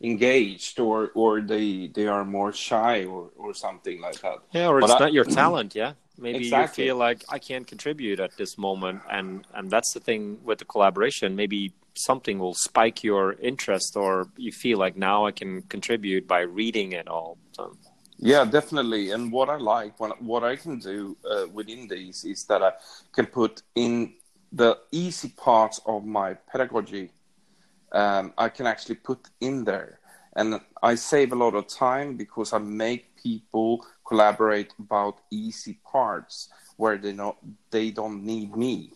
engaged 0.00 0.80
or 0.80 1.10
or 1.14 1.40
they 1.40 1.88
they 1.88 2.06
are 2.06 2.24
more 2.24 2.52
shy 2.52 3.04
or 3.04 3.30
or 3.36 3.52
something 3.52 4.00
like 4.00 4.20
that 4.20 4.38
yeah 4.52 4.68
or 4.68 4.78
it's 4.78 4.88
but 4.88 5.00
not 5.00 5.12
your 5.12 5.24
talent 5.40 5.74
yeah 5.74 5.92
maybe 6.18 6.38
exactly. 6.38 6.84
you 6.84 6.90
feel 6.90 6.96
like 6.96 7.24
I 7.28 7.38
can't 7.38 7.66
contribute 7.66 8.20
at 8.20 8.36
this 8.36 8.58
moment, 8.58 9.02
and 9.10 9.46
and 9.54 9.70
that's 9.70 9.92
the 9.92 10.00
thing 10.00 10.38
with 10.44 10.58
the 10.58 10.64
collaboration. 10.64 11.36
Maybe 11.36 11.72
something 11.94 12.38
will 12.38 12.54
spike 12.54 13.02
your 13.02 13.34
interest, 13.34 13.96
or 13.96 14.28
you 14.36 14.52
feel 14.52 14.78
like 14.78 14.96
now 14.96 15.26
I 15.26 15.32
can 15.32 15.62
contribute 15.62 16.26
by 16.26 16.40
reading 16.40 16.92
it 16.92 17.08
all. 17.08 17.38
So. 17.52 17.76
Yeah, 18.22 18.44
definitely. 18.44 19.12
And 19.12 19.32
what 19.32 19.48
I 19.48 19.56
like, 19.56 19.98
what 19.98 20.20
what 20.22 20.44
I 20.44 20.56
can 20.56 20.78
do 20.78 21.16
uh, 21.28 21.46
within 21.52 21.88
these 21.88 22.24
is 22.24 22.44
that 22.46 22.62
I 22.62 22.72
can 23.12 23.26
put 23.26 23.62
in 23.74 24.14
the 24.52 24.78
easy 24.92 25.30
parts 25.30 25.80
of 25.86 26.04
my 26.04 26.34
pedagogy. 26.34 27.12
Um, 27.92 28.32
I 28.36 28.48
can 28.50 28.66
actually 28.66 28.96
put 28.96 29.20
in 29.40 29.64
there, 29.64 30.00
and 30.36 30.60
I 30.82 30.94
save 30.96 31.32
a 31.32 31.36
lot 31.36 31.54
of 31.54 31.66
time 31.66 32.16
because 32.16 32.52
I 32.52 32.58
make 32.58 33.16
people 33.16 33.86
collaborate 34.10 34.72
about 34.80 35.18
easy 35.30 35.78
parts 35.84 36.48
where 36.76 36.98
they 36.98 37.12
not 37.12 37.36
they 37.70 37.90
don't 37.92 38.24
need 38.24 38.50
me. 38.56 38.90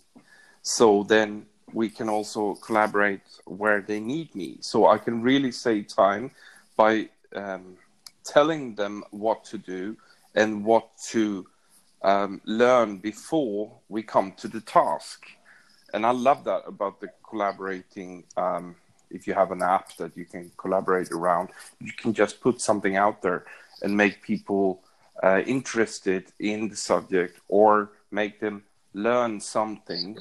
So 0.62 1.05
then 1.05 1.46
we 1.72 1.88
can 1.88 2.09
also 2.09 2.57
collaborate 2.66 3.27
where 3.44 3.81
they 3.81 4.00
need 4.00 4.35
me. 4.35 4.48
So 4.61 4.77
i 4.94 4.98
can 4.98 5.16
really 5.31 5.53
save 5.53 5.85
time 5.87 6.24
by 6.77 6.92
um, 7.42 7.64
telling 8.35 8.74
them 8.74 8.94
what 9.24 9.38
to 9.50 9.57
do 9.74 9.96
and 10.35 10.64
what 10.70 10.87
to 11.12 11.46
um, 12.03 12.40
learn 12.44 12.98
before 12.98 13.62
we 13.88 14.03
come 14.14 14.29
to 14.42 14.48
the 14.48 14.62
task. 14.79 15.18
And 15.92 16.05
i 16.11 16.12
love 16.29 16.40
that 16.50 16.62
about 16.74 16.94
the 17.00 17.09
collaborating 17.31 18.24
um, 18.44 18.74
if 19.16 19.20
you 19.29 19.35
have 19.42 19.53
an 19.53 19.62
app 19.62 19.87
that 20.00 20.12
you 20.16 20.27
can 20.33 20.44
collaborate 20.62 21.11
around 21.18 21.46
you 21.87 21.92
can 22.03 22.12
just 22.22 22.35
put 22.46 22.57
something 22.61 22.96
out 23.05 23.22
there 23.22 23.40
and 23.83 23.96
make 24.05 24.16
people 24.33 24.66
uh, 25.22 25.42
interested 25.46 26.33
in 26.38 26.68
the 26.68 26.77
subject 26.77 27.40
or 27.48 27.92
make 28.11 28.40
them 28.40 28.64
learn 28.92 29.40
something. 29.40 30.18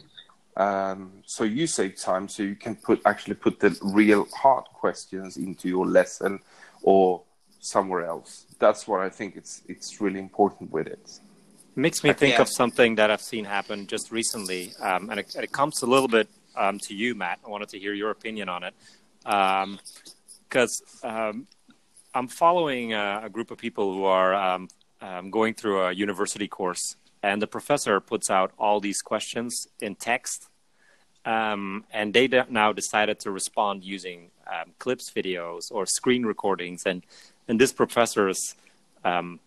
Um, 0.55 1.23
so 1.25 1.43
you 1.43 1.65
save 1.65 1.99
time, 1.99 2.27
so 2.27 2.43
you 2.43 2.55
can 2.55 2.75
put 2.75 3.01
actually 3.05 3.35
put 3.35 3.59
the 3.59 3.77
real 3.81 4.27
hard 4.35 4.65
questions 4.65 5.37
into 5.37 5.67
your 5.67 5.87
lesson 5.87 6.39
or 6.83 7.23
somewhere 7.59 8.05
else. 8.05 8.45
That's 8.59 8.87
what 8.87 9.01
I 9.01 9.09
think 9.09 9.35
it's 9.35 9.63
it's 9.67 9.99
really 9.99 10.19
important 10.19 10.71
with 10.71 10.87
it. 10.87 11.19
Makes 11.75 12.03
me 12.03 12.13
think 12.13 12.35
yeah. 12.35 12.41
of 12.41 12.49
something 12.49 12.95
that 12.95 13.09
I've 13.09 13.21
seen 13.21 13.45
happen 13.45 13.87
just 13.87 14.11
recently, 14.11 14.73
um, 14.79 15.09
and, 15.09 15.19
it, 15.19 15.35
it, 15.35 15.51
comes 15.51 15.81
a 15.81 15.87
little 15.87 16.07
bit 16.07 16.29
um, 16.55 16.77
to 16.83 16.93
you, 16.93 17.15
Matt. 17.15 17.39
I 17.43 17.49
wanted 17.49 17.69
to 17.69 17.79
hear 17.79 17.93
your 17.93 18.11
opinion 18.11 18.47
on 18.47 18.63
it 18.63 18.75
because 19.23 20.83
um, 21.03 21.11
um, 21.11 21.47
I'm 22.13 22.27
following 22.27 22.93
a, 22.93 23.21
a, 23.23 23.29
group 23.29 23.49
of 23.49 23.57
people 23.57 23.91
who 23.91 24.03
are 24.03 24.35
um, 24.35 24.67
um, 25.03 25.29
going 25.29 25.53
through 25.53 25.81
a 25.81 25.91
university 25.91 26.47
course, 26.47 26.95
and 27.21 27.41
the 27.41 27.47
professor 27.47 27.99
puts 27.99 28.29
out 28.29 28.51
all 28.57 28.79
these 28.79 29.01
questions 29.01 29.67
in 29.81 29.95
text. 29.95 30.47
Um, 31.25 31.85
and 31.91 32.13
they 32.13 32.27
now 32.49 32.73
decided 32.73 33.19
to 33.21 33.31
respond 33.31 33.83
using 33.83 34.31
um, 34.47 34.71
clips, 34.79 35.11
videos, 35.11 35.71
or 35.71 35.85
screen 35.85 36.25
recordings. 36.25 36.83
And 36.85 37.03
and 37.47 37.59
this 37.59 37.71
professor 37.71 38.29
is, 38.29 38.55
um, 39.03 39.39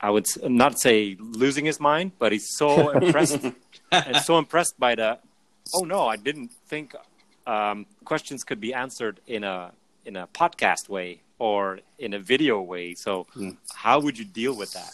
I 0.00 0.10
would 0.10 0.26
not 0.42 0.78
say 0.78 1.16
losing 1.18 1.64
his 1.64 1.80
mind, 1.80 2.12
but 2.18 2.32
he's 2.32 2.48
so 2.56 2.90
impressed 3.00 3.44
and 3.92 4.16
so 4.16 4.38
impressed 4.38 4.78
by 4.78 4.94
the. 4.94 5.18
Oh 5.74 5.84
no, 5.84 6.06
I 6.06 6.16
didn't 6.16 6.50
think 6.66 6.94
um, 7.46 7.86
questions 8.04 8.42
could 8.42 8.60
be 8.60 8.72
answered 8.72 9.20
in 9.26 9.44
a 9.44 9.72
in 10.10 10.16
a 10.16 10.26
podcast 10.26 10.88
way 10.88 11.20
or 11.38 11.78
in 11.98 12.12
a 12.14 12.18
video 12.18 12.60
way. 12.60 12.94
So, 12.94 13.26
mm. 13.36 13.56
how 13.84 13.96
would 14.00 14.18
you 14.18 14.24
deal 14.24 14.54
with 14.62 14.72
that? 14.72 14.92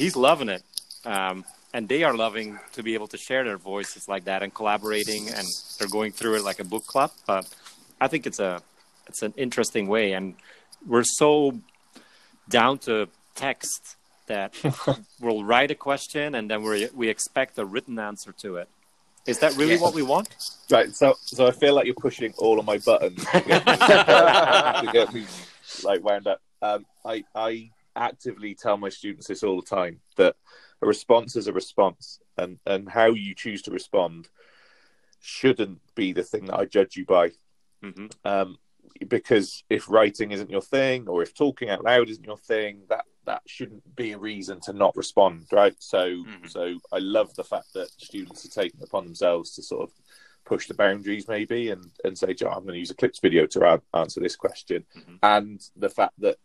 He's 0.00 0.14
loving 0.28 0.48
it, 0.48 0.62
um, 1.04 1.44
and 1.74 1.88
they 1.88 2.04
are 2.04 2.14
loving 2.16 2.58
to 2.76 2.82
be 2.82 2.94
able 2.94 3.08
to 3.08 3.18
share 3.18 3.42
their 3.44 3.58
voices 3.58 4.02
like 4.08 4.24
that 4.30 4.42
and 4.44 4.54
collaborating, 4.54 5.28
and 5.36 5.46
they're 5.76 5.94
going 5.98 6.12
through 6.12 6.36
it 6.36 6.44
like 6.50 6.60
a 6.60 6.64
book 6.64 6.86
club. 6.86 7.10
But 7.26 7.44
I 8.00 8.06
think 8.08 8.26
it's 8.26 8.38
a 8.38 8.62
it's 9.08 9.22
an 9.22 9.34
interesting 9.36 9.88
way, 9.88 10.12
and 10.12 10.34
we're 10.86 11.10
so 11.22 11.58
down 12.48 12.78
to 12.78 13.08
text 13.34 13.96
that 14.28 14.54
we'll 15.20 15.42
write 15.42 15.70
a 15.70 15.74
question 15.74 16.34
and 16.34 16.50
then 16.50 16.62
we 16.62 16.88
we 16.94 17.08
expect 17.08 17.58
a 17.58 17.64
written 17.64 17.98
answer 17.98 18.32
to 18.44 18.56
it. 18.56 18.68
Is 19.28 19.38
that 19.40 19.54
really 19.56 19.76
what 19.76 19.94
we 19.94 20.02
want? 20.02 20.28
Right. 20.70 20.94
So, 20.94 21.14
so 21.20 21.46
I 21.46 21.50
feel 21.50 21.74
like 21.74 21.84
you're 21.86 21.94
pushing 21.94 22.32
all 22.38 22.58
of 22.58 22.64
my 22.64 22.78
buttons 22.78 23.24
to 23.26 23.40
get 23.40 23.66
me, 23.66 23.76
to 23.76 24.90
get 24.92 25.12
me 25.12 25.26
like 25.84 26.02
wound 26.02 26.26
up. 26.26 26.40
Um, 26.62 26.86
I 27.04 27.24
I 27.34 27.70
actively 27.94 28.54
tell 28.54 28.76
my 28.76 28.88
students 28.88 29.26
this 29.26 29.42
all 29.42 29.60
the 29.60 29.66
time 29.66 30.00
that 30.16 30.34
a 30.80 30.86
response 30.86 31.36
is 31.36 31.46
a 31.46 31.52
response, 31.52 32.20
and 32.38 32.58
and 32.66 32.88
how 32.88 33.08
you 33.08 33.34
choose 33.34 33.62
to 33.62 33.70
respond 33.70 34.28
shouldn't 35.20 35.80
be 35.94 36.12
the 36.12 36.22
thing 36.22 36.46
that 36.46 36.58
I 36.58 36.64
judge 36.64 36.96
you 36.96 37.04
by. 37.04 37.30
Mm-hmm. 37.84 38.06
Um, 38.24 38.58
because 39.08 39.62
if 39.68 39.90
writing 39.90 40.32
isn't 40.32 40.50
your 40.50 40.62
thing, 40.62 41.06
or 41.06 41.22
if 41.22 41.34
talking 41.34 41.68
out 41.68 41.84
loud 41.84 42.08
isn't 42.08 42.24
your 42.24 42.38
thing, 42.38 42.82
that 42.88 43.04
that 43.28 43.42
shouldn't 43.46 43.94
be 43.94 44.12
a 44.12 44.18
reason 44.18 44.58
to 44.62 44.72
not 44.72 44.96
respond, 44.96 45.46
right? 45.52 45.74
So, 45.78 46.08
mm-hmm. 46.08 46.46
so 46.46 46.78
I 46.90 46.98
love 46.98 47.34
the 47.34 47.44
fact 47.44 47.74
that 47.74 47.90
students 47.90 48.44
are 48.46 48.62
taking 48.62 48.82
upon 48.82 49.04
themselves 49.04 49.54
to 49.54 49.62
sort 49.62 49.82
of 49.82 49.90
push 50.46 50.66
the 50.66 50.74
boundaries 50.74 51.28
maybe 51.28 51.70
and 51.70 51.84
and 52.04 52.16
say, 52.16 52.32
Joe, 52.32 52.48
I'm 52.48 52.62
going 52.62 52.72
to 52.72 52.78
use 52.78 52.90
a 52.90 52.94
clips 52.94 53.20
video 53.20 53.46
to 53.46 53.82
answer 53.94 54.20
this 54.20 54.34
question, 54.34 54.84
mm-hmm. 54.96 55.16
and 55.22 55.60
the 55.76 55.90
fact 55.90 56.14
that 56.18 56.36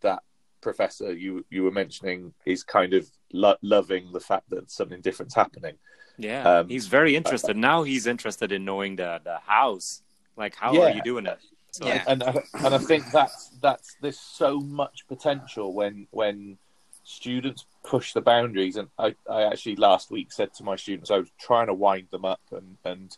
that 0.00 0.22
professor 0.60 1.12
you 1.12 1.44
you 1.50 1.64
were 1.64 1.72
mentioning 1.72 2.32
is 2.46 2.62
kind 2.62 2.94
of 2.94 3.10
lo- 3.32 3.62
loving 3.62 4.12
the 4.12 4.20
fact 4.20 4.48
that 4.50 4.70
something 4.70 5.00
different's 5.00 5.34
happening. 5.34 5.74
Yeah, 6.18 6.42
um, 6.48 6.68
he's 6.68 6.86
very 6.86 7.16
interested 7.16 7.56
uh, 7.56 7.60
now. 7.68 7.82
He's 7.82 8.06
interested 8.06 8.52
in 8.52 8.64
knowing 8.64 8.94
the 8.94 9.20
the 9.24 9.38
house, 9.38 10.02
like 10.36 10.54
how 10.54 10.72
yeah. 10.72 10.82
are 10.82 10.90
you 10.90 11.02
doing 11.02 11.26
it? 11.26 11.38
Yeah, 11.80 12.04
and 12.06 12.22
and 12.22 12.74
I 12.74 12.78
think 12.78 13.10
that's 13.10 13.50
that's 13.60 13.96
there's 14.00 14.18
so 14.18 14.60
much 14.60 15.06
potential 15.08 15.72
when 15.72 16.06
when 16.10 16.58
students 17.04 17.64
push 17.84 18.12
the 18.12 18.20
boundaries. 18.20 18.76
And 18.76 18.88
I, 18.98 19.14
I 19.30 19.44
actually 19.44 19.76
last 19.76 20.10
week 20.10 20.32
said 20.32 20.52
to 20.54 20.64
my 20.64 20.76
students 20.76 21.10
I 21.10 21.18
was 21.18 21.30
trying 21.38 21.68
to 21.68 21.74
wind 21.74 22.08
them 22.10 22.24
up 22.24 22.40
and 22.52 22.76
and 22.84 23.16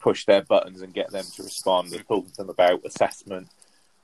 push 0.00 0.24
their 0.26 0.42
buttons 0.42 0.82
and 0.82 0.94
get 0.94 1.10
them 1.10 1.24
to 1.34 1.42
respond 1.42 1.92
and 1.92 2.06
talk 2.06 2.26
to 2.26 2.36
them 2.36 2.50
about 2.50 2.84
assessment. 2.84 3.48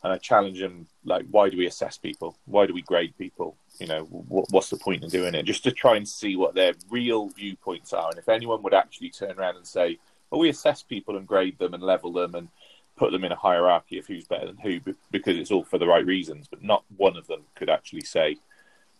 And 0.02 0.12
I 0.12 0.18
challenge 0.18 0.60
them 0.60 0.86
like, 1.04 1.24
why 1.30 1.48
do 1.48 1.56
we 1.56 1.66
assess 1.66 1.96
people? 1.96 2.36
Why 2.44 2.66
do 2.66 2.74
we 2.74 2.82
grade 2.82 3.14
people? 3.16 3.56
You 3.78 3.86
know, 3.86 4.02
what, 4.04 4.46
what's 4.50 4.68
the 4.68 4.76
point 4.76 5.02
in 5.02 5.08
doing 5.08 5.34
it? 5.34 5.44
Just 5.44 5.64
to 5.64 5.72
try 5.72 5.96
and 5.96 6.06
see 6.06 6.36
what 6.36 6.54
their 6.54 6.74
real 6.90 7.28
viewpoints 7.28 7.94
are. 7.94 8.10
And 8.10 8.18
if 8.18 8.28
anyone 8.28 8.62
would 8.62 8.74
actually 8.74 9.10
turn 9.10 9.38
around 9.38 9.56
and 9.56 9.66
say, 9.66 9.98
well, 10.30 10.40
we 10.40 10.50
assess 10.50 10.82
people 10.82 11.16
and 11.16 11.26
grade 11.26 11.58
them 11.58 11.72
and 11.72 11.82
level 11.82 12.12
them 12.12 12.34
and 12.34 12.48
put 12.96 13.12
them 13.12 13.24
in 13.24 13.32
a 13.32 13.36
hierarchy 13.36 13.98
of 13.98 14.06
who's 14.06 14.24
better 14.26 14.46
than 14.46 14.58
who 14.58 14.80
because 15.10 15.36
it's 15.36 15.50
all 15.50 15.64
for 15.64 15.78
the 15.78 15.86
right 15.86 16.06
reasons, 16.06 16.46
but 16.48 16.62
not 16.62 16.84
one 16.96 17.16
of 17.16 17.26
them 17.26 17.42
could 17.54 17.68
actually 17.70 18.02
say 18.02 18.36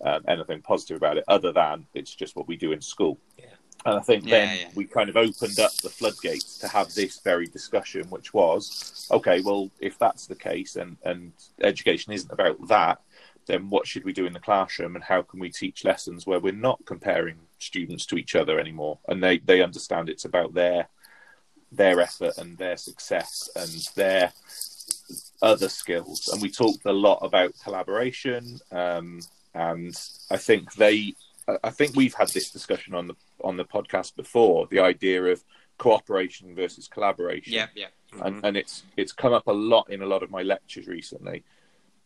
um, 0.05 0.25
anything 0.29 0.61
positive 0.63 0.97
about 0.97 1.17
it 1.17 1.25
other 1.29 1.53
than 1.53 1.87
it's 1.95 2.15
just 2.15 2.37
what 2.37 2.49
we 2.49 2.57
do 2.57 2.73
in 2.73 2.81
school. 2.81 3.19
Yeah. 3.39 3.47
And 3.87 3.99
I 3.99 4.01
think 4.01 4.25
Yeah, 4.25 4.31
then 4.31 4.59
yeah. 4.59 4.69
we 4.75 4.85
kind 4.87 5.09
of 5.09 5.17
opened 5.17 5.59
up 5.61 5.73
the 5.75 5.91
floodgates 5.91 6.59
to 6.59 6.69
have 6.69 6.93
this 6.95 7.21
very 7.21 7.47
discussion, 7.47 8.09
which 8.09 8.33
was 8.33 9.07
okay, 9.11 9.41
well, 9.43 9.71
if 9.79 9.99
that's 9.99 10.27
the 10.27 10.35
case 10.35 10.77
and, 10.77 10.97
and 11.05 11.33
education 11.63 12.13
isn't 12.13 12.33
about 12.33 12.69
that, 12.69 13.01
then 13.47 13.69
what 13.69 13.87
should 13.87 14.05
we 14.05 14.13
do 14.13 14.27
in 14.27 14.33
the 14.33 14.41
classroom 14.41 14.95
and 14.97 15.05
how 15.05 15.23
can 15.23 15.39
we 15.39 15.51
teach 15.51 15.85
lessons 15.85 16.27
where 16.27 16.41
we're 16.41 16.53
not 16.53 16.81
comparing 16.87 17.37
students 17.59 18.07
to 18.07 18.17
each 18.17 18.35
other 18.35 18.59
anymore 18.59 18.99
and 19.09 19.23
they, 19.23 19.39
they 19.39 19.63
understand 19.63 20.09
it's 20.09 20.25
about 20.25 20.55
their 20.55 20.89
their 21.77 22.01
effort 22.01 22.37
and 22.39 22.57
their 22.59 22.77
success 22.77 23.49
and 23.57 23.71
their 23.95 24.33
other 25.43 25.69
skills 25.69 26.29
and 26.33 26.41
we 26.43 26.51
talked 26.51 26.85
a 26.87 26.93
lot 26.93 27.19
about 27.23 27.53
collaboration 27.63 28.59
um, 28.73 29.21
and 29.55 29.95
I 30.31 30.37
think 30.37 30.75
they 30.75 31.15
I- 31.49 31.59
I 31.65 31.71
think 31.71 31.95
we've 31.95 32.15
had 32.15 32.29
this 32.29 32.51
discussion 32.51 32.95
on 32.95 33.07
the 33.09 33.15
on 33.43 33.57
the 33.57 33.65
podcast 33.65 34.17
before 34.17 34.67
the 34.71 34.81
idea 34.81 35.23
of 35.25 35.45
cooperation 35.79 36.55
versus 36.55 36.89
collaboration 36.89 37.53
Yeah, 37.53 37.67
yeah. 37.75 37.87
and, 38.23 38.45
and 38.45 38.57
it's 38.57 38.85
it's 38.97 39.13
come 39.13 39.33
up 39.33 39.47
a 39.47 39.53
lot 39.53 39.91
in 39.91 40.01
a 40.03 40.07
lot 40.07 40.23
of 40.23 40.31
my 40.31 40.43
lectures 40.43 40.87
recently 40.87 41.45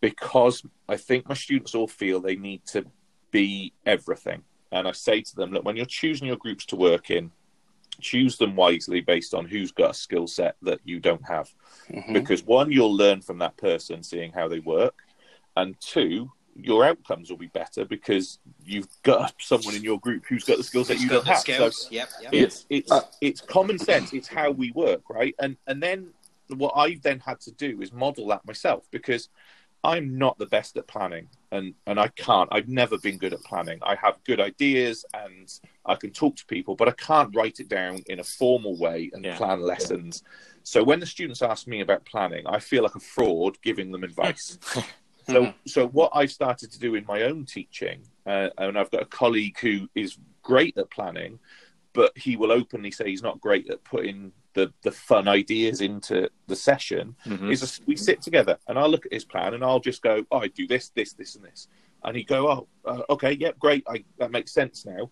because 0.01 0.63
I 0.89 0.97
think 0.97 1.29
my 1.29 1.35
students 1.35 1.75
all 1.75 1.89
feel 1.89 2.21
they 2.21 2.37
need 2.37 2.65
to 2.67 2.85
be 3.31 3.73
everything. 3.85 4.43
And 4.71 4.87
I 4.87 4.93
say 4.93 5.23
to 5.23 5.35
them, 5.37 5.51
look, 5.53 5.65
when 5.65 5.77
you're 5.77 5.87
choosing 5.87 6.29
your 6.29 6.37
groups 6.37 6.65
to 6.67 6.77
work 6.77 7.11
in, 7.11 7.31
choose 8.01 8.37
them 8.37 8.57
wisely 8.57 9.01
based 9.01 9.35
on 9.35 9.47
who's 9.47 9.73
got 9.73 9.91
a 9.91 9.95
skill 9.95 10.27
set 10.27 10.57
that 10.63 10.81
you 10.85 11.01
don't 11.01 11.27
have. 11.27 11.53
Mhm. 11.89 12.13
Because 12.13 12.45
one, 12.45 12.71
you'll 12.71 12.97
learn 12.97 13.21
from 13.21 13.39
that 13.39 13.57
person 13.57 14.03
seeing 14.03 14.33
how 14.33 14.49
they 14.49 14.61
work, 14.61 15.03
and 15.57 15.79
two, 15.81 16.31
your 16.61 16.85
outcomes 16.85 17.31
will 17.31 17.39
be 17.39 17.49
better 17.49 17.85
because 17.85 18.39
you've 18.65 18.89
got 19.03 19.33
someone 19.39 19.75
in 19.75 19.83
your 19.83 20.01
group 20.01 20.25
who's 20.29 20.45
got 20.45 20.57
the 20.57 20.65
skill 20.65 20.85
set 20.85 20.97
Who's 20.97 21.05
you 21.05 21.09
don't 21.11 21.25
the 21.25 21.33
have. 21.33 21.73
So? 21.73 21.89
Yep, 21.91 22.09
yep. 22.23 22.35
it's 22.35 22.67
it's 22.69 22.93
it's 23.21 23.41
common 23.41 23.79
sense. 23.79 24.13
It's 24.13 24.29
how 24.29 24.51
we 24.51 24.73
work, 24.73 25.03
right? 25.09 25.35
And 25.39 25.57
and 25.67 25.83
then 25.83 26.09
what 26.49 26.73
I've 26.77 27.03
then 27.03 27.21
had 27.21 27.41
to 27.43 27.53
do 27.53 27.81
is 27.81 27.93
model 27.93 28.29
that 28.29 28.45
myself 28.47 28.87
because 28.91 29.29
I'm 29.85 30.19
not 30.19 30.39
the 30.39 30.47
best 30.47 30.77
at 30.77 30.87
planning, 30.89 31.29
and 31.53 31.75
and 31.87 31.99
I 31.99 32.09
can't. 32.09 32.49
I've 32.53 32.69
never 32.69 32.99
been 32.99 33.19
good 33.19 33.33
at 33.33 33.41
planning. 33.41 33.79
I 33.83 33.95
have 33.97 34.23
good 34.25 34.41
ideas 34.41 35.05
and 35.15 35.49
I 35.87 35.95
can 35.95 36.11
talk 36.11 36.37
to 36.37 36.47
people, 36.47 36.75
but 36.77 36.89
I 36.89 36.93
can't 36.93 37.35
write 37.35 37.61
it 37.61 37.69
down 37.69 38.03
in 38.07 38.21
a 38.21 38.25
formal 38.25 38.77
way 38.77 39.11
and 39.13 39.25
Yeah. 39.25 39.37
plan 39.37 39.61
lessons. 39.61 40.23
So 40.63 40.85
when 40.85 41.01
the 41.01 41.07
students 41.07 41.41
ask 41.43 41.67
me 41.67 41.81
about 41.81 42.05
planning, 42.05 42.47
I 42.47 42.59
feel 42.59 42.83
like 42.83 42.95
a 42.95 43.01
fraud 43.01 43.57
giving 43.63 43.91
them 43.91 44.05
advice. 44.05 44.59
So, 45.31 45.53
so 45.67 45.89
what 45.89 46.11
I've 46.15 46.33
started 46.33 46.73
to 46.73 46.79
do 46.79 46.95
in 46.95 47.05
my 47.05 47.25
own 47.25 47.45
teaching, 47.45 48.01
uh, 48.25 48.49
and 48.57 48.79
I've 48.79 48.91
got 48.91 49.03
a 49.03 49.07
colleague 49.07 49.59
who 49.61 49.87
is 49.95 50.17
great 50.43 50.79
at 50.79 50.91
planning, 50.91 51.39
but 51.93 52.17
he 52.17 52.37
will 52.37 52.51
openly 52.51 52.91
say 52.91 53.11
he's 53.11 53.23
not 53.23 53.39
great 53.39 53.69
at 53.69 53.85
putting 53.85 54.33
the, 54.55 54.73
the 54.83 54.91
fun 54.91 55.29
ideas 55.29 55.81
into 55.81 56.29
the 56.47 56.57
session. 56.57 57.17
Mhm. 57.27 57.53
Is 57.53 57.63
a, 57.63 57.83
we 57.87 57.97
sit 57.97 58.23
together 58.23 58.59
and 58.67 58.79
I'll 58.79 58.89
look 58.89 59.07
at 59.07 59.13
his 59.13 59.25
plan 59.25 59.55
and 59.55 59.65
I'll 59.65 59.81
just 59.81 60.03
go, 60.03 60.25
oh, 60.31 60.39
I 60.39 60.49
do 60.49 60.67
this, 60.67 60.91
this, 60.91 61.13
this, 61.13 61.35
and 61.37 61.45
this, 61.45 61.69
and 62.05 62.17
he 62.17 62.25
go, 62.25 62.49
oh, 62.51 62.69
uh, 62.85 63.03
okay, 63.11 63.33
yep, 63.33 63.59
great, 63.59 63.85
I, 63.89 64.05
that 64.19 64.31
makes 64.31 64.53
sense 64.53 64.85
now. 64.87 65.11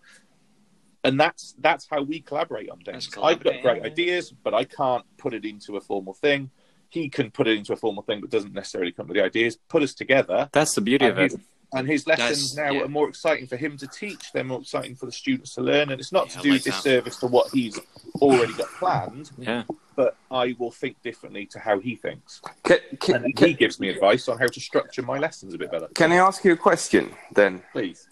And 1.03 1.19
that's 1.19 1.55
that's 1.59 1.87
how 1.89 2.01
we 2.01 2.19
collaborate 2.19 2.69
on 2.69 2.79
things. 2.79 3.07
I've 3.21 3.41
got 3.41 3.61
great 3.61 3.83
ideas, 3.83 4.33
but 4.43 4.53
I 4.53 4.65
can't 4.65 5.05
put 5.17 5.33
it 5.33 5.45
into 5.45 5.77
a 5.77 5.81
formal 5.81 6.13
thing. 6.13 6.49
He 6.89 7.07
can 7.07 7.31
put 7.31 7.47
it 7.47 7.57
into 7.57 7.71
a 7.73 7.77
formal 7.77 8.03
thing, 8.03 8.19
but 8.19 8.29
doesn't 8.29 8.53
necessarily 8.53 8.91
come 8.91 9.07
with 9.07 9.15
the 9.15 9.23
ideas. 9.23 9.57
Put 9.69 9.83
us 9.83 9.93
together, 9.93 10.49
That's 10.51 10.73
the 10.73 10.81
beauty 10.81 11.05
of 11.05 11.17
it. 11.19 11.33
His, 11.71 11.79
and 11.79 11.87
his 11.87 12.07
lessons 12.07 12.55
That's- 12.55 12.73
now 12.73 12.79
yeah. 12.79 12.85
are 12.85 12.87
more 12.87 13.09
exciting 13.09 13.47
for 13.47 13.57
him 13.57 13.77
to 13.77 13.87
teach. 13.87 14.31
They're 14.33 14.43
more 14.43 14.61
exciting 14.61 14.95
for 14.95 15.05
the 15.05 15.11
students 15.11 15.55
to 15.55 15.61
learn, 15.61 15.89
and 15.91 15.99
it's 15.99 16.11
not 16.11 16.27
Yeah, 16.29 16.35
to 16.37 16.41
do 16.43 16.51
like 16.53 16.63
that. 16.63 16.71
disservice 16.73 17.17
to 17.17 17.27
what 17.27 17.51
he's 17.51 17.79
already 18.21 18.53
got 18.53 18.67
planned. 18.79 19.31
Yeah. 19.37 19.63
But 19.95 20.15
I 20.29 20.55
will 20.59 20.71
think 20.71 21.01
differently 21.01 21.45
to 21.47 21.59
how 21.59 21.79
he 21.79 21.95
thinks, 21.95 22.41
Can, 22.63 22.77
can, 22.99 23.15
and 23.15 23.25
he 23.25 23.33
can, 23.33 23.53
gives 23.53 23.79
me 23.79 23.89
advice 23.89 24.27
on 24.27 24.37
how 24.37 24.45
to 24.47 24.59
structure 24.59 25.01
my 25.01 25.17
lessons 25.17 25.53
a 25.53 25.57
bit 25.57 25.71
better. 25.71 25.87
can 25.95 26.11
I 26.11 26.17
ask 26.17 26.43
you 26.45 26.53
a 26.53 26.57
question 26.57 27.11
then? 27.33 27.63
Please, 27.71 28.07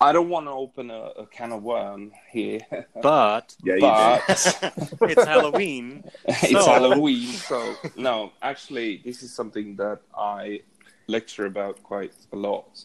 I 0.00 0.12
don't 0.12 0.30
want 0.30 0.46
to 0.46 0.52
open 0.52 0.90
a, 0.90 1.00
a 1.18 1.26
can 1.26 1.52
of 1.52 1.62
worm 1.62 2.12
here, 2.30 2.60
But 3.02 3.54
yeah, 3.62 4.20
but 4.26 4.28
it's 5.10 5.24
Halloween. 5.24 6.02
it's 6.26 6.50
So- 6.50 6.64
Halloween. 6.66 7.26
So 7.28 7.74
no, 7.96 8.32
actually, 8.42 9.02
this 9.04 9.22
is 9.22 9.34
something 9.34 9.76
that 9.76 10.00
I 10.16 10.62
lecture 11.06 11.46
about 11.46 11.82
quite 11.82 12.14
a 12.32 12.36
lot. 12.36 12.84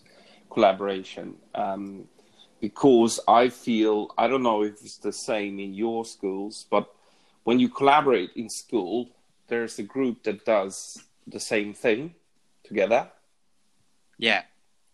Collaboration, 0.50 1.36
um, 1.56 2.08
because 2.60 3.20
I 3.28 3.50
feel 3.50 4.14
I 4.18 4.28
don't 4.28 4.44
know 4.44 4.64
if 4.64 4.74
it's 4.84 4.98
the 4.98 5.14
same 5.14 5.60
in 5.60 5.74
your 5.74 6.04
schools, 6.06 6.66
but 6.70 6.94
when 7.44 7.60
you 7.60 7.70
collaborate 7.70 8.32
in 8.36 8.50
school, 8.50 9.10
there's 9.48 9.80
a 9.80 9.84
group 9.84 10.24
that 10.24 10.46
does 10.46 11.04
the 11.26 11.40
same 11.40 11.74
thing 11.74 12.16
together. 12.64 13.10
Yeah, 14.18 14.44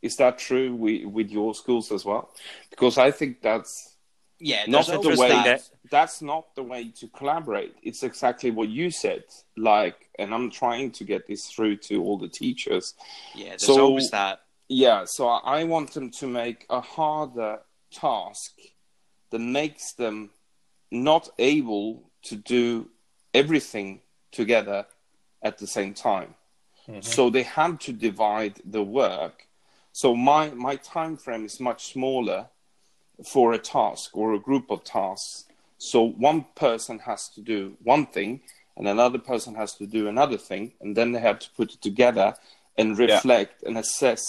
Is 0.01 0.15
that 0.17 0.37
true 0.37 0.73
with, 0.73 1.05
with 1.05 1.29
your 1.31 1.53
schools 1.55 1.91
as 1.91 2.05
well? 2.05 2.29
Because 2.69 2.97
I 2.97 3.11
think 3.11 3.41
that's 3.41 3.96
yeah. 4.39 4.63
not 4.67 4.85
the 4.85 4.97
always 4.97 5.19
way 5.19 5.29
that. 5.29 5.45
that- 5.45 5.69
that's 5.89 6.21
not 6.21 6.53
the 6.55 6.63
way 6.63 6.89
to 6.89 7.07
collaborate 7.07 7.73
it's 7.81 8.03
exactly 8.03 8.51
what 8.51 8.67
you 8.69 8.91
said 8.91 9.23
like 9.55 10.09
and 10.19 10.33
i'm 10.33 10.49
trying 10.51 10.91
to 10.91 11.03
get 11.03 11.25
this 11.27 11.47
through 11.47 11.75
to 11.77 12.03
all 12.03 12.17
the 12.17 12.27
teachers 12.27 12.93
Yeah, 13.35 13.49
there's 13.49 13.65
So- 13.65 13.81
always 13.81 14.11
that. 14.11 14.41
yeah 14.67 15.05
so 15.05 15.27
i 15.27 15.63
want 15.63 15.93
them 15.93 16.09
to 16.11 16.27
make 16.27 16.65
a 16.69 16.81
harder 16.81 17.59
task 17.91 18.53
that 19.29 19.39
makes 19.39 19.93
them 19.93 20.29
not 20.91 21.29
able 21.39 22.09
to 22.23 22.35
do 22.35 22.89
everything 23.33 24.01
together 24.31 24.85
at 25.41 25.57
the 25.57 25.67
same 25.67 25.93
time 25.93 26.35
mm-hmm. 26.87 27.01
so 27.01 27.29
they 27.29 27.43
had 27.43 27.79
to 27.81 27.93
divide 27.93 28.61
the 28.65 28.83
work 28.83 29.47
so 29.93 30.15
my 30.15 30.49
my 30.51 30.75
time 30.75 31.15
frame 31.17 31.45
is 31.45 31.59
much 31.59 31.93
smaller 31.93 32.47
for 33.25 33.53
a 33.53 33.57
task 33.57 34.15
or 34.15 34.33
a 34.33 34.39
group 34.39 34.69
of 34.69 34.83
tasks. 34.83 35.45
So 35.77 36.03
one 36.03 36.45
person 36.55 36.99
has 36.99 37.29
to 37.29 37.41
do 37.41 37.77
one 37.83 38.05
thing 38.07 38.41
and 38.75 38.87
another 38.87 39.19
person 39.19 39.55
has 39.55 39.73
to 39.75 39.87
do 39.87 40.07
another 40.07 40.37
thing 40.37 40.73
and 40.81 40.95
then 40.95 41.11
they 41.11 41.19
have 41.19 41.39
to 41.39 41.49
put 41.55 41.73
it 41.73 41.81
together 41.81 42.35
and 42.77 42.97
reflect 42.97 43.63
and 43.63 43.77
assess 43.77 44.21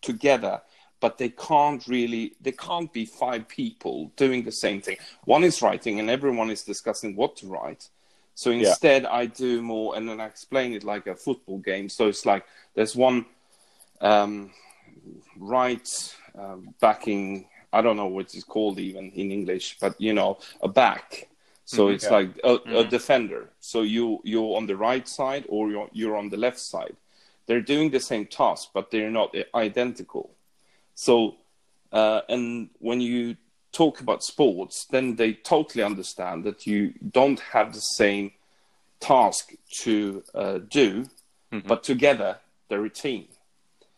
together. 0.00 0.62
But 1.00 1.18
they 1.18 1.28
can't 1.28 1.86
really 1.86 2.34
they 2.40 2.52
can't 2.52 2.92
be 2.92 3.04
five 3.04 3.48
people 3.48 4.12
doing 4.16 4.44
the 4.44 4.52
same 4.52 4.80
thing. 4.80 4.96
One 5.24 5.44
is 5.44 5.60
writing 5.62 6.00
and 6.00 6.08
everyone 6.08 6.50
is 6.50 6.62
discussing 6.62 7.16
what 7.16 7.36
to 7.36 7.46
write. 7.46 7.88
So 8.34 8.50
instead 8.50 9.06
i 9.06 9.26
do 9.26 9.62
more 9.62 9.96
and 9.96 10.08
then 10.08 10.20
i 10.20 10.26
explain 10.26 10.72
it 10.72 10.84
like 10.84 11.06
a 11.06 11.14
football 11.14 11.58
game. 11.58 11.88
So 11.88 12.08
it's 12.08 12.24
like 12.24 12.44
there's 12.74 12.96
one 12.96 13.26
um, 14.00 14.50
right 15.38 15.88
um, 16.38 16.74
backing 16.80 17.46
i 17.78 17.80
don't 17.84 17.96
know 18.02 18.12
what 18.16 18.34
it's 18.34 18.44
called 18.54 18.78
even 18.88 19.04
in 19.20 19.26
english 19.38 19.66
but 19.82 19.92
you 20.06 20.12
know 20.18 20.30
a 20.62 20.68
back 20.82 21.06
so 21.74 21.80
Mhm. 21.88 21.94
it's 21.94 22.08
like 22.16 22.30
a, 22.52 22.54
a 22.80 22.84
Mhm. 22.84 22.90
defender 22.96 23.42
so 23.70 23.78
you 23.94 24.04
you're 24.32 24.56
on 24.58 24.66
the 24.66 24.76
right 24.88 25.06
side 25.18 25.44
or 25.54 25.62
you're, 25.72 25.90
you're 25.98 26.16
on 26.22 26.28
the 26.30 26.40
left 26.46 26.60
side 26.72 26.96
they're 27.46 27.66
doing 27.74 27.88
the 27.90 28.00
same 28.10 28.24
task 28.40 28.62
but 28.76 28.84
they're 28.90 29.16
not 29.20 29.28
identical 29.66 30.26
so 30.94 31.14
uh, 31.92 32.20
and 32.28 32.68
when 32.88 33.00
you 33.00 33.36
talk 33.72 33.94
about 34.00 34.22
sports 34.32 34.76
then 34.94 35.16
they 35.20 35.32
totally 35.54 35.84
understand 35.92 36.38
that 36.44 36.66
you 36.70 36.80
don't 37.18 37.40
have 37.54 37.68
the 37.72 37.84
same 38.02 38.26
task 39.00 39.42
to 39.82 40.22
uh, 40.34 40.58
do 40.80 40.88
Mhm. 41.52 41.68
but 41.70 41.80
together 41.92 42.30
they're 42.68 42.84
a 42.84 42.90
team 43.06 43.24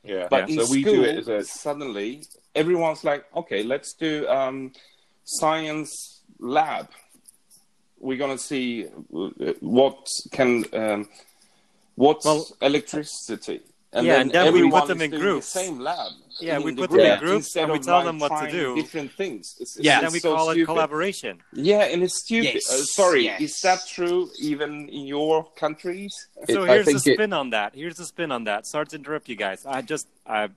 yeah. 0.03 0.27
but 0.31 0.49
in 0.49 0.57
so 0.57 0.71
we 0.71 0.83
school, 0.83 0.95
do 0.95 1.05
it 1.05 1.19
as 1.19 1.29
a 1.29 1.45
suddenly 1.45 2.23
everyone's 2.55 3.05
like, 3.05 3.25
okay, 3.35 3.63
let's 3.63 3.95
do 3.95 4.27
um, 4.29 4.73
science 5.25 6.23
lab. 6.39 6.89
We're 7.99 8.19
gonna 8.19 8.39
see 8.39 8.87
uh, 8.87 9.53
what 9.61 10.07
can 10.33 10.65
um, 10.73 11.09
what's 11.95 12.25
Well- 12.25 12.49
electricity. 12.63 13.61
Yeah, 13.93 14.21
and 14.21 14.31
then 14.31 14.53
we 14.53 14.71
put 14.71 14.83
everyone 14.83 14.89
them 14.89 15.01
in 15.01 15.11
groups. 15.11 15.53
The 15.53 15.61
same 15.61 15.79
lab. 15.79 16.13
Yeah, 16.41 16.59
we 16.59 16.73
the 16.73 16.83
put 16.83 16.91
them 16.91 17.01
in 17.01 17.19
groups 17.19 17.57
and 17.57 17.71
we 17.73 17.79
tell 17.79 17.97
like, 17.97 18.05
them 18.07 18.19
what 18.19 18.45
to 18.45 18.51
do. 18.51 18.75
Different 18.77 19.13
things. 19.13 19.57
It's, 19.61 19.77
it's, 19.77 19.85
Yeah. 19.85 20.01
Then 20.01 20.13
we 20.13 20.21
so 20.21 20.35
call 20.37 20.51
it 20.51 20.65
collaboration. 20.65 21.43
Yeah, 21.53 21.83
and 21.93 22.03
it's 22.03 22.21
stupid. 22.21 22.55
Yes, 22.55 22.71
Uh, 22.71 22.83
sorry, 22.85 23.25
yes. 23.25 23.41
is 23.41 23.61
that 23.63 23.81
true 23.89 24.31
even 24.41 24.89
in 24.89 25.07
your 25.07 25.45
countries? 25.57 26.15
So 26.49 26.65
I 26.65 26.69
here's 26.69 26.87
the 26.87 26.93
think 26.93 27.07
it- 27.07 27.15
spin 27.15 27.33
on 27.33 27.51
that. 27.51 27.75
Here's 27.75 27.97
the 27.97 28.05
spin 28.07 28.31
on 28.33 28.45
that. 28.45 28.67
Sorry 28.67 28.87
to 28.87 28.97
interrupt 28.97 29.29
you 29.29 29.37
guys. 29.37 29.67
I 29.67 29.83
just, 29.83 30.07
I, 30.27 30.49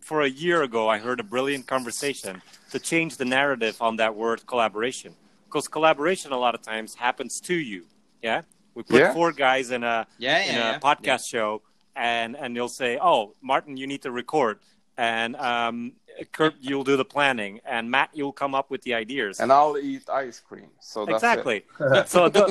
for 0.00 0.22
a 0.22 0.28
year 0.28 0.62
ago, 0.62 0.88
I 0.88 0.98
heard 0.98 1.20
a 1.20 1.22
brilliant 1.22 1.66
conversation 1.66 2.42
to 2.72 2.78
change 2.80 3.16
the 3.16 3.24
narrative 3.24 3.76
on 3.80 3.96
that 3.96 4.14
word 4.16 4.46
collaboration. 4.46 5.14
Because 5.46 5.68
collaboration 5.68 6.32
a 6.32 6.38
lot 6.38 6.54
of 6.54 6.62
times 6.62 6.94
happens 6.94 7.40
to 7.40 7.54
you. 7.54 7.84
Yeah. 8.22 8.42
We 8.74 8.82
put 8.84 9.00
Yeah. 9.00 9.12
four 9.12 9.32
guys 9.32 9.70
in 9.70 9.82
a 9.84 10.06
Yeah, 10.18 10.38
in 10.42 10.54
yeah, 10.54 10.70
a 10.70 10.72
yeah. 10.72 10.78
podcast 10.78 11.28
show, 11.28 11.62
and 11.96 12.36
and 12.36 12.54
you'll 12.54 12.68
say, 12.82 12.98
"Oh, 13.02 13.34
Martin, 13.42 13.76
you 13.76 13.86
need 13.88 14.02
to 14.02 14.12
record," 14.12 14.60
and 15.00 15.34
um, 15.36 15.92
Kurt, 16.32 16.54
you'll 16.60 16.84
do 16.84 16.96
the 16.98 17.06
planning, 17.06 17.60
and 17.64 17.90
Matt, 17.90 18.10
you'll 18.12 18.32
come 18.42 18.54
up 18.54 18.70
with 18.70 18.82
the 18.82 18.92
ideas. 18.92 19.40
And 19.40 19.50
I'll 19.50 19.78
eat 19.78 20.10
ice 20.10 20.40
cream. 20.40 20.68
So 20.80 21.06
that's 21.06 21.22
exactly. 21.22 21.62
so, 22.06 22.28
the, 22.28 22.44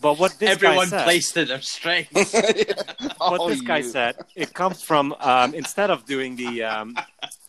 but 0.00 0.18
what 0.18 0.38
this 0.38 0.48
Everyone 0.48 0.88
guy 0.88 0.96
said, 0.96 1.04
plays 1.04 1.32
to 1.32 1.44
their 1.44 1.60
strengths. 1.60 2.32
what 3.18 3.46
this 3.46 3.60
guy 3.60 3.78
you. 3.78 3.90
said, 3.90 4.16
it 4.34 4.54
comes 4.54 4.82
from 4.82 5.14
um, 5.20 5.52
instead 5.52 5.90
of 5.90 6.06
doing 6.06 6.34
the 6.36 6.62
um, 6.62 6.96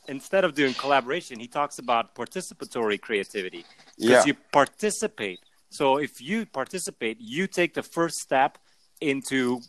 instead 0.10 0.43
of 0.43 0.53
doing 0.53 0.73
collaboration, 0.73 1.39
he 1.39 1.47
talks 1.47 1.79
about 1.79 2.13
participatory 2.13 2.99
creativity 2.99 3.63
because 3.97 4.25
Yeah. 4.25 4.25
you 4.25 4.34
participate. 4.51 5.39
So 5.69 5.97
if 5.97 6.21
you 6.21 6.45
participate, 6.45 7.17
you 7.21 7.47
take 7.47 7.75
the 7.75 7.84
first 7.84 8.17
step 8.17 8.58
into 8.99 9.62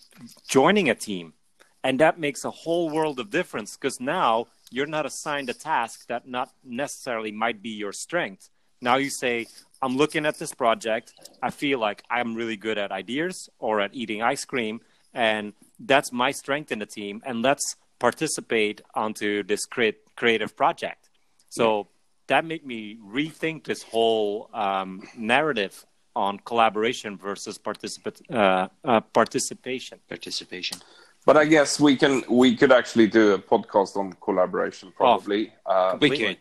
joining 0.48 0.90
a 0.90 0.96
team, 0.96 1.34
and 1.84 2.00
that 2.00 2.18
makes 2.18 2.44
a 2.44 2.50
whole 2.50 2.90
world 2.90 3.20
of 3.20 3.30
difference 3.30 3.76
because 3.76 4.00
now 4.00 4.48
you're 4.74 4.86
not 4.98 5.06
assigned 5.06 5.48
a 5.48 5.54
task 5.54 6.08
that 6.08 6.26
not 6.26 6.48
necessarily 6.64 7.30
might 7.30 7.62
be 7.62 7.70
your 7.70 7.92
strength. 7.92 8.50
Now 8.80 8.96
you 8.96 9.08
say, 9.08 9.46
I'm 9.80 9.96
looking 9.96 10.26
at 10.26 10.36
this 10.40 10.52
project. 10.52 11.14
I 11.40 11.50
feel 11.50 11.78
like 11.78 12.02
I'm 12.10 12.34
really 12.34 12.56
good 12.56 12.76
at 12.76 12.90
ideas 12.90 13.48
or 13.60 13.80
at 13.80 13.94
eating 13.94 14.20
ice 14.20 14.44
cream, 14.44 14.80
and 15.14 15.52
that's 15.78 16.10
my 16.12 16.32
strength 16.32 16.72
in 16.72 16.80
the 16.80 16.86
team. 16.86 17.22
And 17.24 17.40
let's 17.40 17.76
participate 18.00 18.82
onto 18.96 19.44
this 19.44 19.64
create, 19.64 19.98
creative 20.16 20.56
project. 20.56 21.08
So 21.50 21.86
that 22.26 22.44
made 22.44 22.66
me 22.66 22.96
rethink 22.96 23.64
this 23.64 23.84
whole 23.84 24.50
um, 24.52 25.02
narrative 25.16 25.86
on 26.16 26.38
collaboration 26.38 27.16
versus 27.16 27.58
participate, 27.58 28.20
uh, 28.28 28.68
uh, 28.84 29.00
participation. 29.00 30.00
Participation. 30.08 30.78
But 31.26 31.36
I 31.38 31.46
guess 31.46 31.80
we 31.80 31.96
can 31.96 32.22
we 32.28 32.54
could 32.54 32.72
actually 32.72 33.06
do 33.06 33.32
a 33.32 33.38
podcast 33.38 33.96
on 33.96 34.12
collaboration 34.20 34.92
probably. 34.96 35.52
uh, 35.64 35.96
We 36.00 36.10
could, 36.10 36.38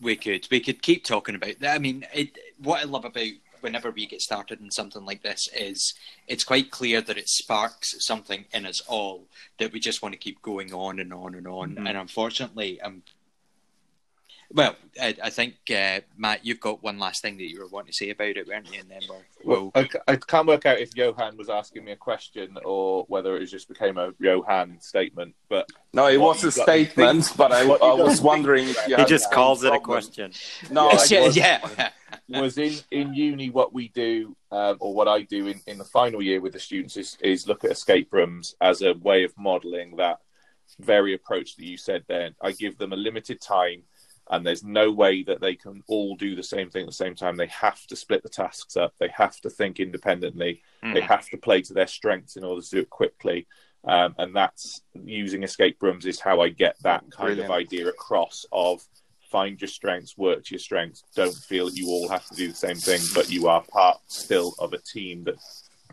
we 0.00 0.16
could, 0.16 0.46
we 0.50 0.60
could 0.60 0.82
keep 0.82 1.04
talking 1.04 1.34
about 1.34 1.58
that. 1.60 1.74
I 1.74 1.78
mean, 1.78 2.06
it, 2.12 2.36
what 2.62 2.80
I 2.80 2.84
love 2.84 3.04
about 3.06 3.28
whenever 3.62 3.90
we 3.90 4.06
get 4.06 4.20
started 4.20 4.60
in 4.60 4.70
something 4.70 5.04
like 5.06 5.22
this 5.22 5.48
is 5.56 5.94
it's 6.28 6.44
quite 6.44 6.70
clear 6.70 7.00
that 7.00 7.16
it 7.16 7.28
sparks 7.28 7.96
something 8.04 8.44
in 8.52 8.66
us 8.66 8.80
all 8.86 9.24
that 9.58 9.72
we 9.72 9.80
just 9.80 10.02
want 10.02 10.12
to 10.12 10.18
keep 10.18 10.40
going 10.42 10.72
on 10.74 11.00
and 11.00 11.12
on 11.14 11.34
and 11.34 11.48
on. 11.48 11.74
Mhm. 11.74 11.88
And 11.88 11.96
unfortunately, 11.96 12.78
um, 12.82 13.02
well, 14.54 14.76
I, 15.00 15.14
I 15.24 15.30
think 15.30 15.54
uh, 15.74 16.00
Matt, 16.16 16.44
you've 16.46 16.60
got 16.60 16.82
one 16.82 16.98
last 16.98 17.20
thing 17.22 17.36
that 17.38 17.50
you 17.50 17.60
were 17.60 17.68
wanting 17.68 17.88
to 17.92 17.96
say 17.96 18.10
about 18.10 18.36
it, 18.36 18.46
weren't 18.46 18.72
you? 18.72 18.80
And 18.80 18.90
then 18.90 19.00
we'll, 19.08 19.22
Well, 19.44 19.72
we'll 19.74 19.84
I, 19.84 19.88
c- 19.88 19.98
I 20.08 20.16
can't 20.16 20.46
work 20.46 20.66
out 20.66 20.78
if 20.78 20.96
Johan 20.96 21.36
was 21.36 21.48
asking 21.48 21.84
me 21.84 21.92
a 21.92 21.96
question 21.96 22.56
or 22.64 23.04
whether 23.08 23.36
it 23.36 23.46
just 23.46 23.68
became 23.68 23.98
a 23.98 24.12
Johan 24.20 24.78
statement. 24.80 25.34
But 25.48 25.68
no, 25.92 26.06
it 26.08 26.20
was 26.20 26.42
you 26.42 26.48
a 26.48 26.52
statement, 26.52 27.24
think- 27.24 27.36
but 27.36 27.52
I, 27.52 27.62
I 27.62 27.94
was 27.94 28.20
wondering 28.20 28.68
if 28.68 28.76
you. 28.88 28.94
He 28.96 29.00
had 29.00 29.08
just 29.08 29.30
calls 29.32 29.64
it 29.64 29.72
a 29.74 29.80
question. 29.80 30.32
No, 30.70 30.90
Yes, 30.92 31.10
I 31.12 31.14
yeah, 31.16 31.26
was- 31.26 31.36
yeah. 31.36 32.40
was 32.40 32.58
in, 32.58 32.74
in 32.90 33.14
uni 33.14 33.50
what 33.50 33.72
we 33.72 33.88
do 33.88 34.36
um, 34.52 34.76
or 34.80 34.94
what 34.94 35.08
I 35.08 35.22
do 35.22 35.48
in, 35.48 35.60
in 35.66 35.78
the 35.78 35.84
final 35.84 36.22
year 36.22 36.40
with 36.40 36.52
the 36.52 36.60
students 36.60 36.96
is, 36.96 37.18
is 37.20 37.46
look 37.48 37.64
at 37.64 37.70
escape 37.72 38.12
rooms 38.12 38.54
as 38.60 38.82
a 38.82 38.94
way 38.94 39.24
of 39.24 39.32
modelling 39.36 39.96
that 39.96 40.18
very 40.80 41.14
approach 41.14 41.56
that 41.56 41.64
you 41.64 41.76
said 41.76 42.04
there. 42.08 42.30
I 42.40 42.52
give 42.52 42.76
them 42.78 42.92
a 42.92 42.96
limited 42.96 43.40
time 43.40 43.82
and 44.30 44.44
there's 44.46 44.64
no 44.64 44.90
way 44.90 45.22
that 45.22 45.40
they 45.40 45.54
can 45.54 45.82
all 45.86 46.16
do 46.16 46.34
the 46.34 46.42
same 46.42 46.68
thing 46.70 46.82
at 46.82 46.88
the 46.88 46.92
same 46.92 47.14
time. 47.14 47.36
They 47.36 47.46
have 47.46 47.86
to 47.86 47.96
split 47.96 48.22
the 48.22 48.28
tasks 48.28 48.76
up. 48.76 48.94
They 48.98 49.08
have 49.16 49.40
to 49.42 49.50
think 49.50 49.78
independently. 49.78 50.62
They 50.82 51.00
Mhm. 51.00 51.06
have 51.08 51.28
to 51.30 51.36
play 51.36 51.62
to 51.62 51.74
their 51.74 51.86
strengths 51.86 52.36
in 52.36 52.44
order 52.44 52.62
to 52.62 52.70
do 52.70 52.80
it 52.80 52.90
quickly. 52.90 53.46
Um, 53.84 54.14
and 54.18 54.34
that's 54.34 54.82
using 55.04 55.44
escape 55.44 55.80
rooms 55.80 56.06
is 56.06 56.18
how 56.18 56.40
I 56.40 56.48
get 56.48 56.76
that 56.82 57.04
kind 57.10 57.38
of 57.38 57.50
idea 57.50 57.86
across 57.88 58.44
of 58.50 58.82
find 59.30 59.60
your 59.60 59.68
strengths, 59.68 60.16
work 60.18 60.44
to 60.44 60.54
your 60.54 60.58
strengths. 60.60 61.04
Don't 61.14 61.34
feel 61.34 61.66
that 61.66 61.76
you 61.76 61.88
all 61.88 62.08
have 62.08 62.26
to 62.26 62.34
do 62.34 62.48
the 62.48 62.54
same 62.54 62.76
thing, 62.76 63.00
but 63.14 63.30
you 63.30 63.46
are 63.48 63.62
part 63.62 64.00
still 64.08 64.54
of 64.58 64.72
a 64.72 64.78
team 64.78 65.24
that 65.24 65.36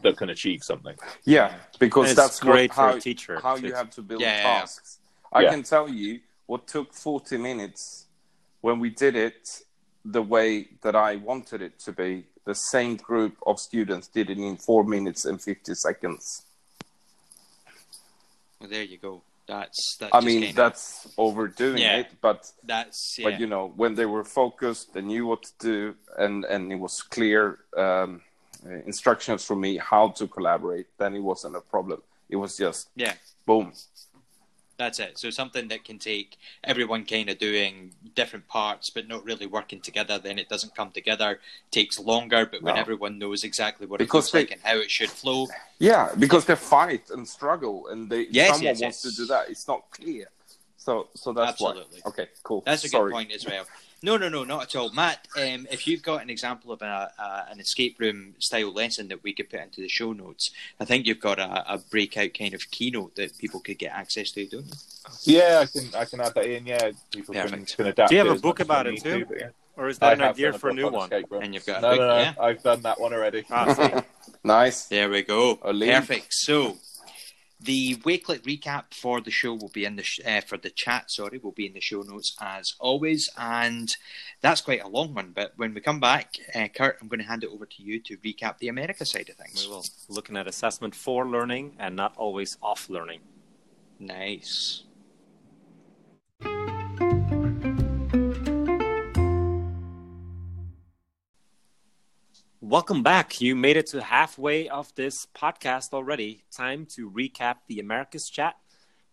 that 0.01 0.17
can 0.17 0.29
achieve 0.31 0.63
something. 0.63 0.97
Yeah, 1.23 1.55
because 1.79 2.09
It's 2.11 2.15
that's 2.15 2.39
great 2.39 2.71
what, 2.71 2.75
for 2.75 2.81
how, 2.81 2.95
a 2.95 2.99
teacher. 2.99 3.39
how 3.39 3.55
you 3.55 3.73
have 3.73 3.89
to 3.91 4.01
build 4.01 4.21
Yeah, 4.21 4.35
yeah, 4.37 4.43
yeah. 4.53 4.59
tasks. 4.59 4.99
I 5.31 5.43
Yeah. 5.43 5.49
can 5.51 5.63
tell 5.63 5.87
you 5.87 6.19
what 6.47 6.67
took 6.67 6.93
40 6.93 7.37
minutes 7.37 8.02
when 8.63 8.79
we 8.79 8.89
did 8.89 9.15
it 9.17 9.61
the 10.05 10.21
way 10.21 10.69
that 10.83 10.95
I 10.95 11.17
wanted 11.17 11.61
it 11.61 11.79
to 11.79 11.91
be. 11.91 12.23
The 12.45 12.55
same 12.55 12.95
group 12.95 13.35
of 13.45 13.59
students 13.59 14.07
did 14.07 14.29
it 14.29 14.37
in 14.37 14.55
four 14.57 14.83
minutes 14.85 15.25
and 15.25 15.41
50 15.41 15.75
seconds. 15.75 16.43
Well, 18.59 18.69
there 18.69 18.83
you 18.83 18.97
go. 18.97 19.21
That's 19.47 19.97
that's. 19.99 20.15
I 20.15 20.21
mean, 20.21 20.55
that's 20.55 21.07
overdoing 21.17 21.79
Yeah. 21.79 21.99
it, 21.99 22.07
but 22.21 22.49
that's 22.63 23.17
yeah. 23.19 23.25
but 23.25 23.39
you 23.41 23.47
know 23.47 23.73
when 23.75 23.95
they 23.95 24.05
were 24.05 24.23
focused, 24.23 24.93
they 24.93 25.01
knew 25.01 25.25
what 25.27 25.43
to 25.43 25.53
do, 25.59 25.95
and 26.17 26.45
and 26.45 26.71
it 26.71 26.79
was 26.85 27.01
clear 27.01 27.59
um, 27.75 28.21
instructions 28.85 29.43
from 29.43 29.59
me 29.59 29.77
how 29.77 30.05
to 30.19 30.27
collaborate. 30.27 30.87
Then 30.97 31.13
it 31.15 31.23
wasn't 31.31 31.57
a 31.57 31.61
problem. 31.73 32.01
It 32.29 32.37
was 32.37 32.55
just 32.55 32.87
yeah. 32.95 33.15
boom. 33.45 33.73
That's 34.77 34.99
it. 34.99 35.19
So 35.19 35.29
something 35.29 35.67
that 35.67 35.83
can 35.85 35.99
take 35.99 36.37
everyone 36.63 37.05
kind 37.05 37.29
of 37.29 37.37
doing 37.37 37.91
different 38.15 38.47
parts, 38.47 38.89
but 38.89 39.07
not 39.07 39.23
really 39.23 39.45
working 39.45 39.79
together. 39.81 40.17
Then 40.17 40.39
it 40.39 40.49
doesn't 40.49 40.75
come 40.75 40.89
together. 40.91 41.39
Takes 41.69 41.99
longer, 41.99 42.45
but 42.51 42.63
when 42.63 42.73
No. 42.75 42.81
everyone 42.81 43.19
knows 43.19 43.43
exactly 43.43 43.85
what 43.85 43.99
Because 43.99 44.09
it 44.09 44.15
looks 44.17 44.31
they- 44.31 44.39
like 44.39 44.51
and 44.51 44.61
how 44.63 44.77
it 44.77 44.89
should 44.89 45.11
flow, 45.11 45.47
Yeah, 45.79 46.13
because 46.17 46.45
they 46.45 46.55
fight 46.55 47.09
and 47.11 47.27
struggle, 47.27 47.87
and 47.87 48.09
they 48.09 48.23
Yes, 48.31 48.47
someone 48.49 48.63
yes, 48.63 48.81
wants 48.81 49.05
yes. 49.05 49.13
to 49.15 49.21
do 49.21 49.25
that. 49.27 49.49
It's 49.49 49.67
not 49.67 49.89
clear. 49.91 50.29
So 50.77 51.07
so 51.15 51.31
that's 51.33 51.51
Absolutely. 51.51 51.99
why. 52.01 52.09
Okay, 52.09 52.27
cool. 52.43 52.61
that's 52.65 52.83
a 52.83 52.89
Sorry. 52.89 53.11
good 53.11 53.15
point 53.15 53.31
as 53.31 53.45
well. 53.45 53.65
No, 54.03 54.17
no, 54.17 54.27
no, 54.27 54.43
not 54.43 54.63
at 54.63 54.75
all, 54.75 54.91
Matt. 54.91 55.29
Um, 55.37 55.65
if 55.71 55.87
you've 55.87 56.03
got 56.03 56.21
an 56.21 56.29
example 56.29 56.73
of 56.73 56.81
a, 56.81 57.09
a, 57.17 57.51
an 57.51 57.61
escape 57.61 57.97
room 58.01 58.35
style 58.37 58.73
lesson 58.73 59.07
that 59.07 59.23
we 59.23 59.31
could 59.31 59.49
put 59.49 59.61
into 59.61 59.79
the 59.79 59.87
show 59.87 60.11
notes, 60.11 60.51
I 60.77 60.83
think 60.83 61.07
you've 61.07 61.21
got 61.21 61.39
a, 61.39 61.73
a 61.73 61.77
breakout 61.77 62.33
kind 62.37 62.53
of 62.53 62.69
keynote 62.69 63.15
that 63.15 63.37
people 63.37 63.61
could 63.61 63.79
get 63.79 63.93
access 63.93 64.31
to, 64.31 64.45
don't 64.45 64.65
you? 64.65 65.37
Yeah, 65.37 65.63
I 65.63 65.65
can 65.67 65.95
I 65.95 66.03
can 66.03 66.19
add 66.19 66.33
that 66.35 66.45
in. 66.45 66.65
Yeah, 66.65 66.91
people 67.11 67.33
can, 67.33 67.65
can 67.65 67.87
adapt. 67.87 68.09
Do 68.09 68.15
you 68.15 68.25
have 68.25 68.33
it 68.33 68.39
a 68.39 68.41
book 68.41 68.59
about 68.59 68.87
it 68.87 69.01
too? 69.01 69.23
to, 69.23 69.35
yeah. 69.39 69.49
Or 69.77 69.87
is 69.87 69.97
I 70.01 70.09
that 70.09 70.13
an 70.15 70.19
have 70.19 70.35
idea 70.35 70.53
for 70.53 70.69
a 70.69 70.73
new 70.73 70.87
on 70.87 70.93
one? 70.93 71.09
And 71.41 71.53
you've 71.53 71.65
got 71.65 71.79
a 71.79 71.81
no, 71.81 71.89
book, 71.91 71.99
no, 71.99 72.07
no, 72.07 72.17
yeah? 72.17 72.33
I've 72.39 72.61
done 72.61 72.81
that 72.81 72.99
one 72.99 73.13
already. 73.13 73.45
Ah. 73.49 74.03
Nice. 74.43 74.85
There 74.87 75.09
we 75.09 75.23
go. 75.23 75.55
Perfect. 75.55 76.33
So 76.33 76.77
the 77.63 77.95
Wakelet 77.97 78.41
recap 78.41 78.93
for 78.93 79.21
the 79.21 79.31
show 79.31 79.53
will 79.53 79.69
be 79.69 79.85
in 79.85 79.95
the 79.95 80.03
sh- 80.03 80.19
uh, 80.25 80.41
for 80.41 80.57
the 80.57 80.69
chat. 80.69 81.09
Sorry, 81.09 81.37
will 81.37 81.51
be 81.51 81.65
in 81.65 81.73
the 81.73 81.81
show 81.81 82.01
notes 82.01 82.35
as 82.41 82.75
always, 82.79 83.29
and 83.37 83.95
that's 84.41 84.61
quite 84.61 84.83
a 84.83 84.87
long 84.87 85.13
one. 85.13 85.31
But 85.33 85.53
when 85.55 85.73
we 85.73 85.81
come 85.81 85.99
back, 85.99 86.35
uh, 86.53 86.67
Kurt, 86.67 86.97
I'm 87.01 87.07
going 87.07 87.19
to 87.19 87.25
hand 87.25 87.43
it 87.43 87.49
over 87.51 87.65
to 87.65 87.83
you 87.83 87.99
to 88.01 88.17
recap 88.17 88.57
the 88.57 88.67
America 88.67 89.05
side 89.05 89.29
of 89.29 89.35
things. 89.35 89.65
We 89.65 89.71
will. 89.71 89.85
Looking 90.09 90.37
at 90.37 90.47
assessment 90.47 90.95
for 90.95 91.27
learning 91.27 91.75
and 91.79 91.95
not 91.95 92.15
always 92.17 92.57
off 92.61 92.89
learning. 92.89 93.21
Nice. 93.99 94.83
Welcome 102.65 103.03
back. 103.03 103.41
You 103.41 103.57
made 103.57 103.75
it 103.75 103.87
to 103.87 104.01
halfway 104.01 104.69
of 104.69 104.95
this 104.95 105.27
podcast 105.35 105.91
already. 105.91 106.45
Time 106.49 106.85
to 106.95 107.11
recap 107.11 107.55
the 107.67 107.81
Americas 107.81 108.29
chat. 108.29 108.55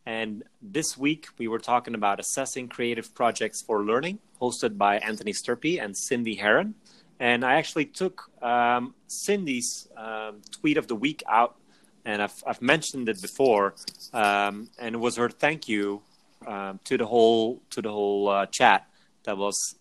And 0.06 0.44
this 0.62 0.96
week 0.96 1.26
we 1.36 1.48
were 1.48 1.58
talking 1.58 1.96
about 1.96 2.20
assessing 2.20 2.68
creative 2.68 3.12
projects 3.12 3.60
for 3.60 3.82
learning, 3.82 4.20
hosted 4.40 4.78
by 4.78 4.98
Anthony 4.98 5.32
Sturpey 5.32 5.82
and 5.82 5.96
Cindy 5.96 6.36
Heron. 6.36 6.76
And 7.18 7.44
I 7.44 7.54
actually 7.54 7.86
took 7.86 8.30
um, 8.40 8.94
Cindy's 9.08 9.88
um, 9.96 10.42
tweet 10.52 10.76
of 10.76 10.86
the 10.86 10.94
week 10.94 11.24
out, 11.28 11.56
and 12.04 12.22
I've, 12.22 12.44
I've 12.46 12.62
mentioned 12.62 13.08
it 13.08 13.20
before, 13.20 13.74
um, 14.12 14.70
and 14.78 14.94
it 14.94 14.98
was 14.98 15.16
her 15.16 15.28
thank 15.28 15.68
you 15.68 16.02
um, 16.46 16.78
to 16.84 16.96
the 16.96 17.04
whole 17.04 17.62
to 17.70 17.82
the 17.82 17.90
whole 17.90 18.28
uh, 18.28 18.46
chat 18.46 18.86
that 19.24 19.36
was 19.36 19.74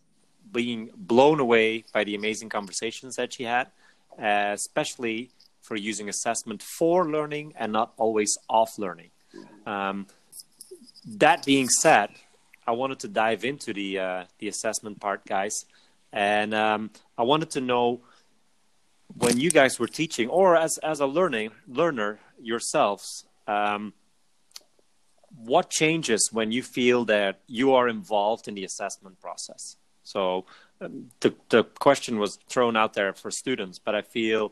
being 0.52 0.90
blown 0.96 1.40
away 1.40 1.84
by 1.94 2.04
the 2.04 2.16
amazing 2.16 2.50
conversations 2.50 3.16
that 3.16 3.34
she 3.34 3.44
had, 3.44 3.68
uh, 4.18 4.52
especially 4.54 5.32
for 5.62 5.76
using 5.76 6.10
assessment 6.10 6.62
for 6.62 7.08
learning 7.10 7.54
and 7.58 7.72
not 7.72 7.94
always 7.98 8.38
off 8.50 8.78
learning. 8.78 9.12
Um, 9.66 10.08
that 11.06 11.46
being 11.46 11.70
said, 11.70 12.10
I 12.66 12.72
wanted 12.72 13.00
to 13.00 13.08
dive 13.08 13.46
into 13.46 13.74
the 13.74 14.00
uh, 14.00 14.24
the 14.40 14.48
assessment 14.48 15.00
part, 15.00 15.26
guys, 15.26 15.66
and 16.12 16.54
um, 16.54 16.92
I 17.18 17.24
wanted 17.24 17.50
to 17.52 17.62
know 17.62 18.02
when 19.18 19.40
you 19.40 19.50
guys 19.50 19.80
were 19.80 19.88
teaching, 19.88 20.30
or 20.30 20.56
as 20.56 20.78
as 20.80 21.00
a 21.00 21.08
learning 21.08 21.52
learner 21.68 22.20
yourselves. 22.42 23.26
Um, 23.48 23.94
what 25.36 25.70
changes 25.70 26.30
when 26.32 26.52
you 26.52 26.64
feel 26.64 27.06
that 27.06 27.40
you 27.48 27.74
are 27.74 27.88
involved 27.88 28.48
in 28.48 28.56
the 28.56 28.64
assessment 28.64 29.20
process? 29.20 29.78
So 30.10 30.46
um, 30.82 31.10
the 31.20 31.36
the 31.50 31.64
question 31.64 32.18
was 32.18 32.40
thrown 32.50 32.76
out 32.76 32.94
there 32.96 33.14
for 33.14 33.30
students, 33.30 33.78
but 33.78 33.94
I 33.94 34.02
feel 34.02 34.52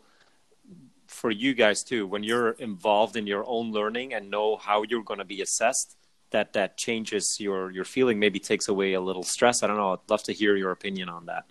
for 1.07 1.31
you 1.31 1.53
guys 1.55 1.83
too 1.83 2.05
when 2.05 2.23
you're 2.23 2.51
involved 2.51 3.15
in 3.15 3.25
your 3.25 3.43
own 3.47 3.71
learning 3.71 4.13
and 4.13 4.29
know 4.29 4.57
how 4.57 4.83
you're 4.83 5.03
going 5.03 5.19
to 5.19 5.25
be 5.25 5.41
assessed 5.41 5.95
that 6.31 6.53
that 6.53 6.77
changes 6.77 7.37
your 7.39 7.71
your 7.71 7.85
feeling 7.85 8.19
maybe 8.19 8.39
takes 8.39 8.67
away 8.67 8.93
a 8.93 9.01
little 9.01 9.23
stress. 9.23 9.63
I 9.63 9.67
don't 9.67 9.77
know. 9.77 9.93
I'd 9.93 10.09
love 10.09 10.23
to 10.23 10.33
hear 10.33 10.55
your 10.55 10.71
opinion 10.71 11.09
on 11.09 11.25
that. 11.25 11.45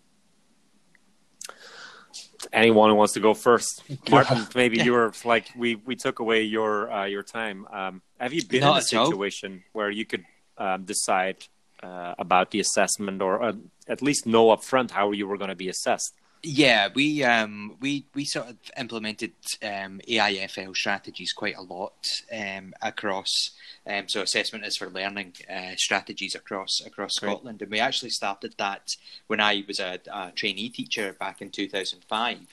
Anyone 2.53 2.91
who 2.91 2.97
wants 2.97 3.15
to 3.15 3.21
go 3.21 3.35
first? 3.35 3.83
Martin 4.11 4.47
maybe 4.55 4.79
you 4.85 4.93
were 4.99 5.13
like 5.25 5.47
we 5.57 5.75
we 5.75 5.97
took 5.97 6.21
away 6.21 6.43
your 6.43 6.93
uh, 6.93 7.07
your 7.07 7.25
time. 7.25 7.67
Um, 7.73 8.03
have 8.21 8.33
you 8.33 8.45
been 8.45 8.61
Not 8.61 8.71
in 8.71 8.75
a 8.75 8.77
at 8.77 8.85
situation 8.85 9.65
where 9.73 9.91
you 9.91 10.05
could 10.05 10.25
um, 10.59 10.85
decide 10.85 11.39
uh, 11.83 12.15
about 12.19 12.51
the 12.51 12.61
assessment 12.61 13.23
or 13.23 13.43
uh, 13.43 13.53
at 13.89 14.03
least 14.03 14.27
know 14.27 14.47
upfront 14.49 14.91
how 14.91 15.13
you 15.13 15.27
were 15.27 15.39
going 15.39 15.51
to 15.51 15.57
be 15.57 15.69
assessed 15.69 16.15
Yeah, 16.43 16.89
we 16.95 17.25
um, 17.25 17.77
we 17.81 18.07
we 18.15 18.25
sort 18.25 18.49
of 18.51 18.57
implemented 18.79 19.33
um, 19.63 20.01
AIFL 20.09 20.77
strategies 20.77 21.33
quite 21.33 21.57
a 21.57 21.63
lot 21.63 22.23
um, 22.33 22.73
across. 22.83 23.51
Um, 23.87 24.09
so 24.09 24.23
assessment 24.23 24.65
is 24.65 24.77
for 24.77 24.89
learning 24.89 25.35
uh, 25.51 25.75
strategies 25.77 26.35
across 26.35 26.81
across 26.87 27.19
Great. 27.19 27.31
Scotland, 27.31 27.63
and 27.63 27.71
we 27.71 27.81
actually 27.81 28.11
started 28.11 28.55
that 28.59 28.95
when 29.27 29.41
I 29.41 29.65
was 29.67 29.81
a, 29.81 29.99
a 30.13 30.31
trainee 30.33 30.69
teacher 30.69 31.15
back 31.19 31.43
in 31.43 31.51
two 31.51 31.69
thousand 31.69 32.05
five. 32.09 32.47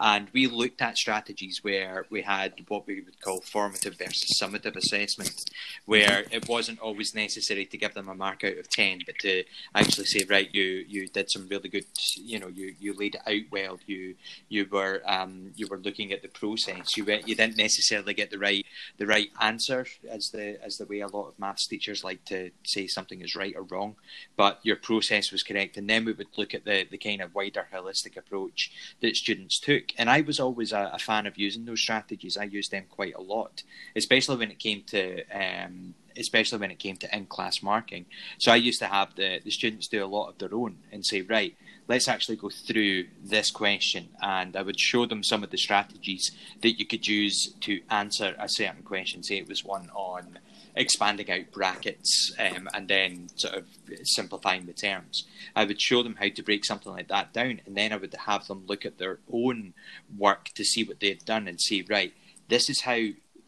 And 0.00 0.28
we 0.32 0.46
looked 0.46 0.80
at 0.80 0.96
strategies 0.96 1.64
where 1.64 2.06
we 2.08 2.22
had 2.22 2.54
what 2.68 2.86
we 2.86 3.00
would 3.00 3.20
call 3.20 3.40
formative 3.40 3.96
versus 3.98 4.38
summative 4.40 4.76
assessment, 4.76 5.50
where 5.86 6.24
it 6.30 6.48
wasn't 6.48 6.78
always 6.80 7.14
necessary 7.14 7.66
to 7.66 7.76
give 7.76 7.94
them 7.94 8.08
a 8.08 8.14
mark 8.14 8.44
out 8.44 8.58
of 8.58 8.68
ten, 8.68 9.00
but 9.04 9.18
to 9.20 9.42
actually 9.74 10.06
say, 10.06 10.24
right, 10.28 10.54
you 10.54 10.84
you 10.88 11.08
did 11.08 11.30
some 11.30 11.48
really 11.48 11.68
good, 11.68 11.84
you 12.14 12.38
know, 12.38 12.48
you, 12.48 12.74
you 12.78 12.94
laid 12.94 13.16
it 13.16 13.22
out 13.26 13.50
well. 13.50 13.78
You 13.86 14.14
you 14.48 14.66
were 14.70 15.02
um, 15.04 15.52
you 15.56 15.66
were 15.66 15.78
looking 15.78 16.12
at 16.12 16.22
the 16.22 16.28
process. 16.28 16.96
You 16.96 17.04
went, 17.04 17.26
you 17.26 17.34
didn't 17.34 17.56
necessarily 17.56 18.14
get 18.14 18.30
the 18.30 18.38
right 18.38 18.64
the 18.98 19.06
right 19.06 19.30
answer 19.40 19.86
as 20.08 20.30
the 20.30 20.62
as 20.64 20.78
the 20.78 20.86
way 20.86 21.00
a 21.00 21.08
lot 21.08 21.28
of 21.28 21.38
maths 21.38 21.66
teachers 21.66 22.04
like 22.04 22.24
to 22.26 22.50
say 22.62 22.86
something 22.86 23.20
is 23.20 23.34
right 23.34 23.54
or 23.56 23.62
wrong, 23.62 23.96
but 24.36 24.60
your 24.62 24.76
process 24.76 25.32
was 25.32 25.42
correct. 25.42 25.76
And 25.76 25.90
then 25.90 26.04
we 26.04 26.12
would 26.12 26.28
look 26.36 26.54
at 26.54 26.64
the 26.64 26.86
the 26.88 26.98
kind 26.98 27.20
of 27.20 27.34
wider 27.34 27.66
holistic 27.72 28.16
approach 28.16 28.70
that 29.00 29.16
students 29.16 29.58
took. 29.58 29.87
And 29.96 30.10
I 30.10 30.20
was 30.20 30.38
always 30.38 30.72
a, 30.72 30.90
a 30.94 30.98
fan 30.98 31.26
of 31.26 31.38
using 31.38 31.64
those 31.64 31.80
strategies. 31.80 32.36
I 32.36 32.44
used 32.44 32.70
them 32.70 32.84
quite 32.90 33.14
a 33.14 33.20
lot, 33.20 33.62
especially 33.96 34.36
when 34.36 34.50
it 34.50 34.58
came 34.58 34.82
to 34.88 35.24
um, 35.32 35.94
especially 36.18 36.58
when 36.58 36.70
it 36.70 36.78
came 36.78 36.96
to 36.96 37.16
in 37.16 37.26
class 37.26 37.62
marking. 37.62 38.04
So 38.38 38.52
I 38.52 38.56
used 38.56 38.80
to 38.80 38.86
have 38.86 39.14
the, 39.14 39.40
the 39.42 39.50
students 39.50 39.88
do 39.88 40.04
a 40.04 40.06
lot 40.06 40.28
of 40.28 40.38
their 40.38 40.52
own 40.52 40.78
and 40.90 41.06
say, 41.06 41.22
right, 41.22 41.56
let's 41.86 42.08
actually 42.08 42.36
go 42.36 42.50
through 42.50 43.06
this 43.22 43.50
question. 43.50 44.08
And 44.20 44.56
I 44.56 44.62
would 44.62 44.78
show 44.78 45.06
them 45.06 45.22
some 45.22 45.42
of 45.44 45.50
the 45.50 45.56
strategies 45.56 46.32
that 46.60 46.78
you 46.78 46.86
could 46.86 47.06
use 47.06 47.52
to 47.60 47.80
answer 47.88 48.34
a 48.38 48.48
certain 48.48 48.82
question. 48.82 49.22
Say 49.22 49.38
it 49.38 49.48
was 49.48 49.64
one 49.64 49.90
on 49.94 50.38
expanding 50.78 51.30
out 51.30 51.50
brackets 51.52 52.32
um, 52.38 52.68
and 52.72 52.88
then 52.88 53.28
sort 53.34 53.54
of 53.54 53.66
simplifying 54.04 54.64
the 54.64 54.72
terms. 54.72 55.26
I 55.54 55.64
would 55.64 55.80
show 55.80 56.02
them 56.02 56.16
how 56.16 56.28
to 56.28 56.42
break 56.42 56.64
something 56.64 56.92
like 56.92 57.08
that 57.08 57.32
down, 57.32 57.60
and 57.66 57.76
then 57.76 57.92
I 57.92 57.96
would 57.96 58.14
have 58.14 58.46
them 58.46 58.64
look 58.66 58.86
at 58.86 58.96
their 58.96 59.18
own 59.30 59.74
work 60.16 60.50
to 60.54 60.64
see 60.64 60.84
what 60.84 61.00
they 61.00 61.08
had 61.08 61.24
done 61.24 61.48
and 61.48 61.60
see, 61.60 61.84
right, 61.88 62.14
this 62.48 62.70
is 62.70 62.82
how 62.82 62.98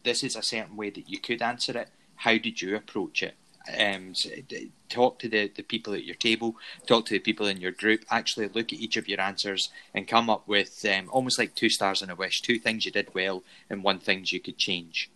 this 0.03 0.23
is 0.23 0.35
a 0.35 0.43
certain 0.43 0.75
way 0.75 0.89
that 0.89 1.09
you 1.09 1.19
could 1.19 1.41
answer 1.41 1.77
it. 1.77 1.89
How 2.15 2.37
did 2.37 2.61
you 2.61 2.75
approach 2.75 3.23
it? 3.23 3.35
Um, 3.79 4.13
talk 4.89 5.19
to 5.19 5.29
the, 5.29 5.47
the 5.47 5.63
people 5.63 5.93
at 5.93 6.03
your 6.03 6.15
table, 6.15 6.55
talk 6.87 7.05
to 7.05 7.13
the 7.13 7.19
people 7.19 7.45
in 7.45 7.61
your 7.61 7.71
group, 7.71 8.03
actually 8.09 8.47
look 8.47 8.73
at 8.73 8.79
each 8.79 8.97
of 8.97 9.07
your 9.07 9.21
answers 9.21 9.69
and 9.93 10.07
come 10.07 10.29
up 10.29 10.47
with 10.47 10.83
um, 10.85 11.07
almost 11.11 11.37
like 11.39 11.55
two 11.55 11.69
stars 11.69 12.01
and 12.01 12.11
a 12.11 12.15
wish, 12.15 12.41
two 12.41 12.59
things 12.59 12.85
you 12.85 12.91
did 12.91 13.13
well 13.13 13.43
and 13.69 13.83
one 13.83 13.99
things 13.99 14.33
you 14.33 14.39
could 14.39 14.57
change. 14.57 15.11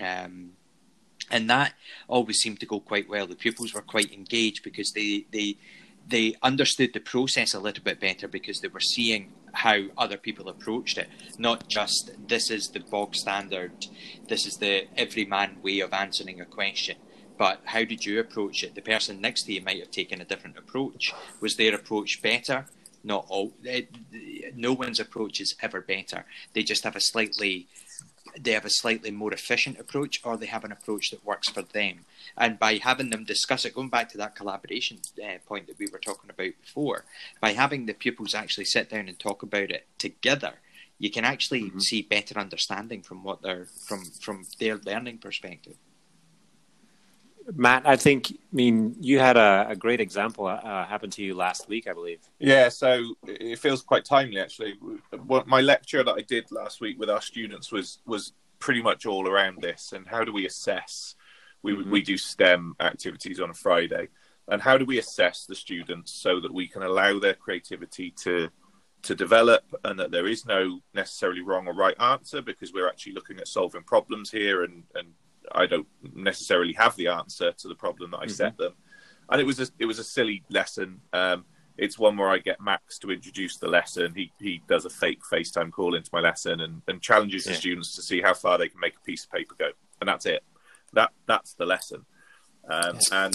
Um, 0.00 0.52
and 1.30 1.48
that 1.50 1.74
always 2.08 2.38
seemed 2.38 2.60
to 2.60 2.66
go 2.66 2.80
quite 2.80 3.08
well. 3.08 3.26
The 3.26 3.36
pupils 3.36 3.74
were 3.74 3.82
quite 3.82 4.12
engaged 4.12 4.62
because 4.62 4.92
they 4.92 5.26
they 5.32 5.56
they 6.08 6.34
understood 6.42 6.92
the 6.92 7.00
process 7.00 7.54
a 7.54 7.60
little 7.60 7.84
bit 7.84 8.00
better 8.00 8.26
because 8.26 8.60
they 8.60 8.68
were 8.68 8.80
seeing 8.80 9.32
how 9.52 9.82
other 9.96 10.16
people 10.16 10.48
approached 10.48 10.98
it, 10.98 11.08
not 11.38 11.68
just 11.68 12.10
this 12.28 12.50
is 12.50 12.68
the 12.68 12.80
bog 12.80 13.14
standard, 13.14 13.72
this 14.28 14.46
is 14.46 14.56
the 14.56 14.86
everyman 14.96 15.56
way 15.62 15.80
of 15.80 15.92
answering 15.92 16.40
a 16.40 16.44
question. 16.44 16.96
But 17.38 17.60
how 17.64 17.84
did 17.84 18.04
you 18.04 18.20
approach 18.20 18.62
it? 18.62 18.74
The 18.74 18.82
person 18.82 19.20
next 19.20 19.44
to 19.44 19.52
you 19.52 19.62
might 19.62 19.80
have 19.80 19.90
taken 19.90 20.20
a 20.20 20.26
different 20.26 20.58
approach. 20.58 21.14
Was 21.40 21.56
their 21.56 21.74
approach 21.74 22.20
better? 22.22 22.66
Not 23.02 23.24
all. 23.28 23.52
It, 23.64 23.88
no 24.54 24.74
one's 24.74 25.00
approach 25.00 25.40
is 25.40 25.54
ever 25.62 25.80
better. 25.80 26.26
They 26.52 26.62
just 26.62 26.84
have 26.84 26.96
a 26.96 27.00
slightly 27.00 27.66
they 28.38 28.52
have 28.52 28.64
a 28.64 28.70
slightly 28.70 29.10
more 29.10 29.32
efficient 29.32 29.78
approach 29.78 30.20
or 30.24 30.36
they 30.36 30.46
have 30.46 30.64
an 30.64 30.72
approach 30.72 31.10
that 31.10 31.24
works 31.24 31.48
for 31.48 31.62
them. 31.62 32.04
And 32.36 32.58
by 32.58 32.74
having 32.74 33.10
them 33.10 33.24
discuss 33.24 33.64
it, 33.64 33.74
going 33.74 33.88
back 33.88 34.10
to 34.10 34.18
that 34.18 34.36
collaboration 34.36 34.98
uh, 35.22 35.38
point 35.46 35.66
that 35.66 35.78
we 35.78 35.88
were 35.90 35.98
talking 35.98 36.30
about 36.30 36.52
before, 36.60 37.04
by 37.40 37.52
having 37.52 37.86
the 37.86 37.94
pupils 37.94 38.34
actually 38.34 38.66
sit 38.66 38.90
down 38.90 39.08
and 39.08 39.18
talk 39.18 39.42
about 39.42 39.70
it 39.70 39.86
together, 39.98 40.54
you 40.98 41.10
can 41.10 41.24
actually 41.24 41.62
Mhm. 41.70 41.82
see 41.82 42.02
better 42.02 42.38
understanding 42.38 43.02
from 43.02 43.24
what 43.24 43.42
they're 43.42 43.66
from 43.86 44.04
from 44.20 44.46
their 44.58 44.76
learning 44.76 45.18
perspective. 45.18 45.76
Matt, 47.54 47.86
I 47.86 47.96
think, 47.96 48.30
I 48.30 48.36
mean, 48.52 48.94
you 49.00 49.18
had 49.18 49.36
a, 49.36 49.66
a 49.70 49.76
great 49.76 50.00
example 50.00 50.46
uh, 50.46 50.86
happen 50.86 51.10
to 51.10 51.22
you 51.22 51.34
last 51.34 51.68
week, 51.68 51.88
I 51.88 51.92
believe. 51.92 52.20
Yeah, 52.38 52.68
so 52.68 53.14
it 53.26 53.58
feels 53.58 53.82
quite 53.82 54.04
timely 54.04 54.38
actually. 54.40 54.74
What 55.26 55.46
my 55.46 55.60
lecture 55.60 56.02
that 56.04 56.12
I 56.12 56.22
did 56.22 56.50
last 56.52 56.80
week 56.80 56.98
with 56.98 57.10
our 57.10 57.20
students 57.20 57.72
was 57.72 57.98
was 58.06 58.32
pretty 58.58 58.82
much 58.82 59.06
all 59.06 59.26
around 59.28 59.62
this 59.62 59.92
and 59.92 60.06
how 60.06 60.22
do 60.24 60.32
we 60.32 60.46
assess? 60.46 61.16
We 61.62 61.74
Mhm. 61.74 61.90
we 61.90 62.02
do 62.02 62.16
STEM 62.16 62.74
activities 62.80 63.40
on 63.40 63.50
a 63.50 63.54
Friday, 63.54 64.08
and 64.48 64.62
how 64.62 64.78
do 64.78 64.84
we 64.84 64.98
assess 64.98 65.46
the 65.46 65.54
students 65.54 66.12
so 66.12 66.40
that 66.40 66.52
we 66.52 66.68
can 66.68 66.82
allow 66.82 67.18
their 67.18 67.34
creativity 67.34 68.10
to 68.22 68.48
to 69.02 69.14
develop 69.14 69.64
and 69.84 69.98
that 69.98 70.10
there 70.10 70.26
is 70.26 70.44
no 70.44 70.80
necessarily 70.94 71.40
wrong 71.40 71.66
or 71.66 71.72
right 71.74 71.98
answer 72.00 72.42
because 72.42 72.72
we're 72.72 72.88
actually 72.88 73.14
looking 73.14 73.38
at 73.38 73.48
solving 73.48 73.82
problems 73.82 74.30
here 74.30 74.62
and 74.62 74.84
and 74.94 75.08
I 75.52 75.66
don't 75.66 75.86
necessarily 76.14 76.72
have 76.74 76.96
the 76.96 77.08
answer 77.08 77.52
to 77.52 77.68
the 77.68 77.74
problem 77.74 78.12
that 78.12 78.20
I 78.22 78.26
set 78.26 78.56
them. 78.56 78.74
And 79.28 79.40
it 79.40 79.44
was 79.44 79.60
a, 79.60 79.68
it 79.78 79.86
was 79.86 79.98
a 79.98 80.04
silly 80.04 80.42
lesson. 80.50 81.00
Um, 81.12 81.44
it's 81.78 81.98
one 81.98 82.16
where 82.16 82.28
I 82.28 82.38
get 82.38 82.60
Max 82.60 82.98
to 82.98 83.10
introduce 83.10 83.56
the 83.56 83.68
lesson. 83.68 84.12
He 84.14 84.32
he 84.38 84.62
does 84.68 84.84
a 84.84 84.90
fake 84.90 85.20
FaceTime 85.32 85.70
call 85.70 85.94
into 85.94 86.10
my 86.12 86.20
lesson 86.20 86.60
and, 86.60 86.82
and 86.88 87.00
challenges 87.00 87.44
the 87.44 87.54
students 87.54 87.96
to 87.96 88.02
see 88.02 88.20
how 88.20 88.34
far 88.34 88.58
they 88.58 88.68
can 88.68 88.80
make 88.80 88.96
a 88.96 89.00
piece 89.00 89.24
of 89.24 89.30
paper 89.30 89.54
go. 89.58 89.70
And 90.00 90.08
that's 90.08 90.26
it. 90.26 90.42
That 90.92 91.10
that's 91.26 91.54
the 91.54 91.64
lesson. 91.64 92.04
Um, 92.68 92.98
and 93.12 93.34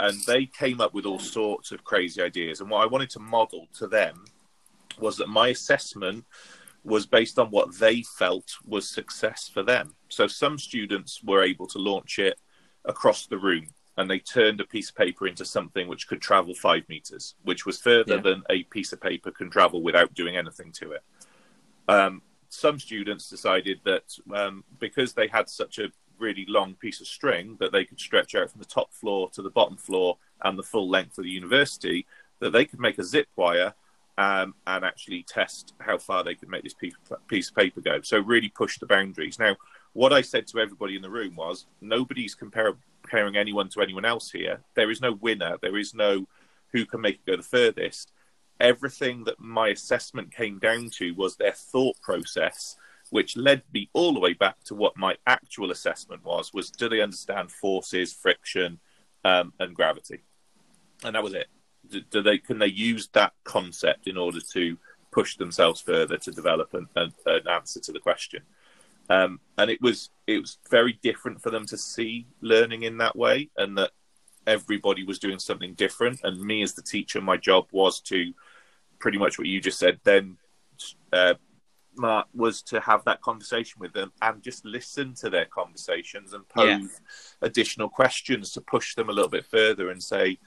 and 0.00 0.18
they 0.26 0.46
came 0.46 0.80
up 0.80 0.92
with 0.92 1.06
all 1.06 1.20
sorts 1.20 1.70
of 1.70 1.84
crazy 1.84 2.20
ideas. 2.20 2.60
And 2.60 2.68
what 2.68 2.82
I 2.82 2.86
wanted 2.86 3.10
to 3.10 3.20
model 3.20 3.68
to 3.78 3.86
them 3.86 4.24
was 4.98 5.16
that 5.18 5.28
my 5.28 5.48
assessment 5.48 6.24
was 6.84 7.06
based 7.06 7.38
on 7.38 7.48
what 7.50 7.76
they 7.78 8.02
felt 8.02 8.56
was 8.66 8.88
success 8.88 9.50
for 9.52 9.62
them. 9.62 9.94
So 10.08 10.26
some 10.26 10.58
students 10.58 11.22
were 11.24 11.42
able 11.42 11.66
to 11.68 11.78
launch 11.78 12.18
it 12.18 12.38
across 12.84 13.26
the 13.26 13.38
room 13.38 13.68
and 13.96 14.10
they 14.10 14.18
turned 14.18 14.60
a 14.60 14.66
piece 14.66 14.90
of 14.90 14.96
paper 14.96 15.26
into 15.26 15.44
something 15.44 15.88
which 15.88 16.08
could 16.08 16.20
travel 16.20 16.54
five 16.54 16.82
meters, 16.88 17.36
which 17.44 17.64
was 17.64 17.80
further 17.80 18.16
Yeah. 18.16 18.20
than 18.20 18.42
a 18.50 18.64
piece 18.64 18.92
of 18.92 19.00
paper 19.00 19.30
can 19.30 19.48
travel 19.50 19.82
without 19.82 20.12
doing 20.14 20.36
anything 20.36 20.72
to 20.72 20.92
it. 20.92 21.02
Um, 21.88 22.22
some 22.48 22.78
students 22.78 23.30
decided 23.30 23.80
that 23.84 24.16
um, 24.34 24.64
because 24.78 25.14
they 25.14 25.28
had 25.28 25.48
such 25.48 25.78
a 25.78 25.90
really 26.18 26.44
long 26.48 26.74
piece 26.74 27.00
of 27.00 27.06
string 27.06 27.56
that 27.60 27.72
they 27.72 27.84
could 27.84 27.98
stretch 28.00 28.34
out 28.34 28.50
from 28.50 28.60
the 28.60 28.66
top 28.66 28.92
floor 28.92 29.30
to 29.30 29.42
the 29.42 29.50
bottom 29.50 29.76
floor 29.76 30.18
and 30.42 30.58
the 30.58 30.62
full 30.62 30.88
length 30.88 31.16
of 31.18 31.24
the 31.24 31.30
university, 31.30 32.06
that 32.40 32.50
they 32.50 32.64
could 32.64 32.80
make 32.80 32.98
a 32.98 33.04
zip 33.04 33.28
wire 33.36 33.74
um, 34.18 34.54
and 34.66 34.84
actually 34.84 35.24
test 35.24 35.74
how 35.78 35.98
far 35.98 36.22
they 36.22 36.34
could 36.34 36.48
make 36.48 36.62
this 36.62 36.74
piece, 36.74 36.94
of 37.08 37.56
paper 37.56 37.80
go. 37.80 38.00
So 38.02 38.20
really 38.20 38.48
push 38.48 38.78
the 38.78 38.86
boundaries. 38.86 39.38
Now, 39.38 39.56
what 39.92 40.12
I 40.12 40.22
said 40.22 40.46
to 40.48 40.60
everybody 40.60 40.96
in 40.96 41.02
the 41.02 41.10
room 41.10 41.36
was 41.36 41.66
nobody's 41.80 42.34
compar- 42.34 42.76
comparing 43.02 43.36
anyone 43.36 43.68
to 43.68 43.82
anyone 43.82 44.04
else 44.04 44.30
here. 44.30 44.60
There 44.74 44.90
is 44.90 45.00
no 45.00 45.12
winner. 45.12 45.56
There 45.60 45.76
is 45.76 45.94
no 45.94 46.26
who 46.72 46.86
can 46.86 47.00
make 47.00 47.16
it 47.16 47.26
go 47.26 47.36
the 47.36 47.42
furthest. 47.42 48.12
Everything 48.60 49.24
that 49.24 49.38
my 49.38 49.68
assessment 49.68 50.34
came 50.34 50.58
down 50.58 50.90
to 50.94 51.12
was 51.12 51.36
their 51.36 51.52
thought 51.52 52.00
process, 52.00 52.76
which 53.10 53.36
led 53.36 53.62
me 53.72 53.90
all 53.92 54.14
the 54.14 54.20
way 54.20 54.32
back 54.32 54.62
to 54.64 54.74
what 54.74 54.96
my 54.96 55.16
actual 55.26 55.70
assessment 55.70 56.24
was: 56.24 56.52
was 56.54 56.70
do 56.70 56.88
they 56.88 57.00
understand 57.00 57.50
forces, 57.50 58.12
friction, 58.12 58.80
um, 59.24 59.52
and 59.60 59.74
gravity? 59.74 60.22
And 61.04 61.14
that 61.14 61.22
was 61.22 61.34
it. 61.34 61.48
Do, 61.90 62.00
do 62.00 62.22
they 62.22 62.38
can 62.38 62.58
they 62.58 62.66
use 62.66 63.08
that 63.12 63.32
concept 63.44 64.06
in 64.06 64.16
order 64.16 64.40
to 64.52 64.76
push 65.12 65.36
themselves 65.36 65.80
further 65.80 66.16
to 66.18 66.30
develop 66.32 66.74
an, 66.74 66.88
an, 66.96 67.12
an 67.26 67.48
answer 67.48 67.80
to 67.80 67.92
the 67.92 68.00
question? 68.00 68.42
Um, 69.10 69.40
and 69.58 69.70
it 69.70 69.80
was 69.82 70.10
it 70.26 70.40
was 70.40 70.58
very 70.70 70.98
different 71.02 71.42
for 71.42 71.50
them 71.50 71.66
to 71.66 71.76
see 71.76 72.26
learning 72.40 72.82
in 72.82 72.98
that 72.98 73.16
way, 73.16 73.50
and 73.56 73.76
that 73.78 73.90
everybody 74.46 75.04
was 75.04 75.18
doing 75.18 75.38
something 75.38 75.74
different. 75.74 76.20
And 76.22 76.40
me 76.40 76.62
as 76.62 76.74
the 76.74 76.82
teacher, 76.82 77.20
my 77.20 77.36
job 77.36 77.66
was 77.72 78.00
to 78.02 78.32
pretty 78.98 79.18
much 79.18 79.38
what 79.38 79.46
you 79.46 79.60
just 79.60 79.78
said. 79.78 80.00
Then 80.04 80.36
uh, 81.12 81.34
Mark, 81.96 82.26
was 82.34 82.62
to 82.62 82.80
have 82.80 83.04
that 83.04 83.20
conversation 83.20 83.80
with 83.80 83.92
them 83.92 84.12
and 84.20 84.42
just 84.42 84.64
listen 84.64 85.14
to 85.14 85.30
their 85.30 85.46
conversations 85.46 86.32
and 86.32 86.48
pose 86.48 86.66
Yeah. 86.66 86.88
additional 87.42 87.88
questions 87.88 88.50
to 88.52 88.60
push 88.60 88.94
them 88.94 89.08
a 89.08 89.12
little 89.12 89.30
bit 89.30 89.46
further 89.46 89.90
and 89.90 90.02
say, 90.02 90.38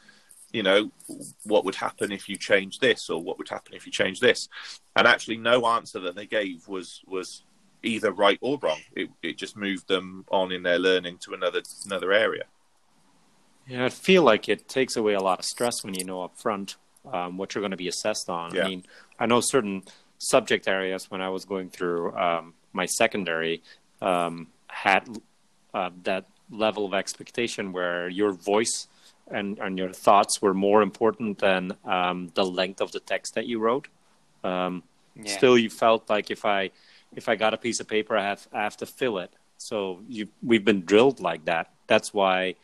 you 0.58 0.64
know, 0.64 0.92
what 1.44 1.66
would 1.66 1.76
happen 1.76 2.12
if 2.12 2.28
you 2.28 2.36
change 2.36 2.80
this, 2.80 3.12
or 3.12 3.22
what 3.22 3.38
would 3.38 3.48
happen 3.48 3.76
if 3.76 3.86
you 3.86 3.92
change 3.92 4.20
this? 4.20 4.50
And 4.96 5.06
actually, 5.08 5.38
no 5.38 5.68
answer 5.68 6.00
that 6.00 6.16
they 6.16 6.26
gave 6.26 6.68
was 6.68 7.02
was 7.06 7.44
either 7.84 8.12
right 8.12 8.40
or 8.42 8.58
wrong. 8.58 8.80
It 8.96 9.10
it 9.22 9.38
just 9.38 9.56
moved 9.56 9.88
them 9.88 10.26
on 10.32 10.52
in 10.52 10.64
their 10.64 10.80
learning 10.80 11.20
to 11.26 11.36
another 11.36 11.62
another 11.86 12.12
area. 12.12 12.46
Yeah, 13.68 13.86
I 13.86 13.90
feel 13.90 14.24
like 14.24 14.50
it 14.50 14.68
takes 14.68 14.96
away 14.96 15.14
a 15.14 15.20
lot 15.20 15.38
of 15.38 15.46
stress 15.46 15.84
when 15.84 15.94
you 15.94 16.06
know 16.06 16.24
up 16.24 16.40
front 16.40 16.78
um, 17.14 17.38
what 17.38 17.54
you're 17.54 17.62
going 17.62 17.78
to 17.80 17.86
be 17.86 17.88
assessed 17.88 18.28
on. 18.28 18.56
Yeah. 18.56 18.66
I 18.66 18.68
mean, 18.70 18.84
I 19.20 19.28
know 19.28 19.42
certain 19.42 19.84
subject 20.18 20.68
areas 20.68 21.12
when 21.12 21.22
I 21.22 21.30
was 21.30 21.46
going 21.46 21.70
through 21.70 22.18
um, 22.18 22.56
my 22.74 22.88
secondary 22.88 23.62
um, 24.02 24.48
had 24.70 25.04
uh, 25.76 25.92
that 26.04 26.26
level 26.50 26.84
of 26.88 26.96
expectation 26.96 27.74
where 27.74 28.10
your 28.10 28.32
voice 28.32 28.88
and, 29.30 29.60
and 29.60 29.78
your 29.78 29.92
thoughts 29.92 30.42
were 30.42 30.54
more 30.54 30.82
important 30.82 31.40
than 31.40 31.74
um, 31.86 32.32
the 32.34 32.46
length 32.46 32.82
of 32.82 32.92
the 32.92 33.00
text 33.00 33.36
that 33.36 33.46
you 33.46 33.60
wrote. 33.60 33.88
Um, 34.44 34.84
Yeah. 35.16 35.38
Still, 35.38 35.58
you 35.58 35.70
felt 35.70 36.10
like 36.10 36.30
if 36.32 36.46
I 36.46 36.70
if 37.16 37.28
I 37.28 37.36
got 37.36 37.54
a 37.54 37.58
piece 37.58 37.80
of 37.82 37.88
paper, 37.88 38.16
I 38.16 38.24
have 38.24 38.48
I 38.54 38.62
have 38.62 38.78
to 38.78 38.86
fill 38.86 39.18
it. 39.18 39.32
So 39.58 40.00
you 40.08 40.28
we've 40.44 40.64
been 40.64 40.86
drilled 40.86 41.20
like 41.20 41.46
that. 41.46 41.66
That's 41.88 42.14
why 42.14 42.56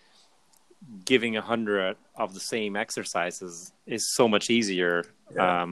giving 1.05 1.35
a 1.37 1.41
hundred 1.41 1.95
of 2.15 2.33
the 2.33 2.39
same 2.39 2.75
exercises 2.75 3.71
is 3.87 4.03
so 4.15 4.27
much 4.27 4.49
easier 4.49 5.03
Yeah. 5.35 5.63
um, 5.63 5.71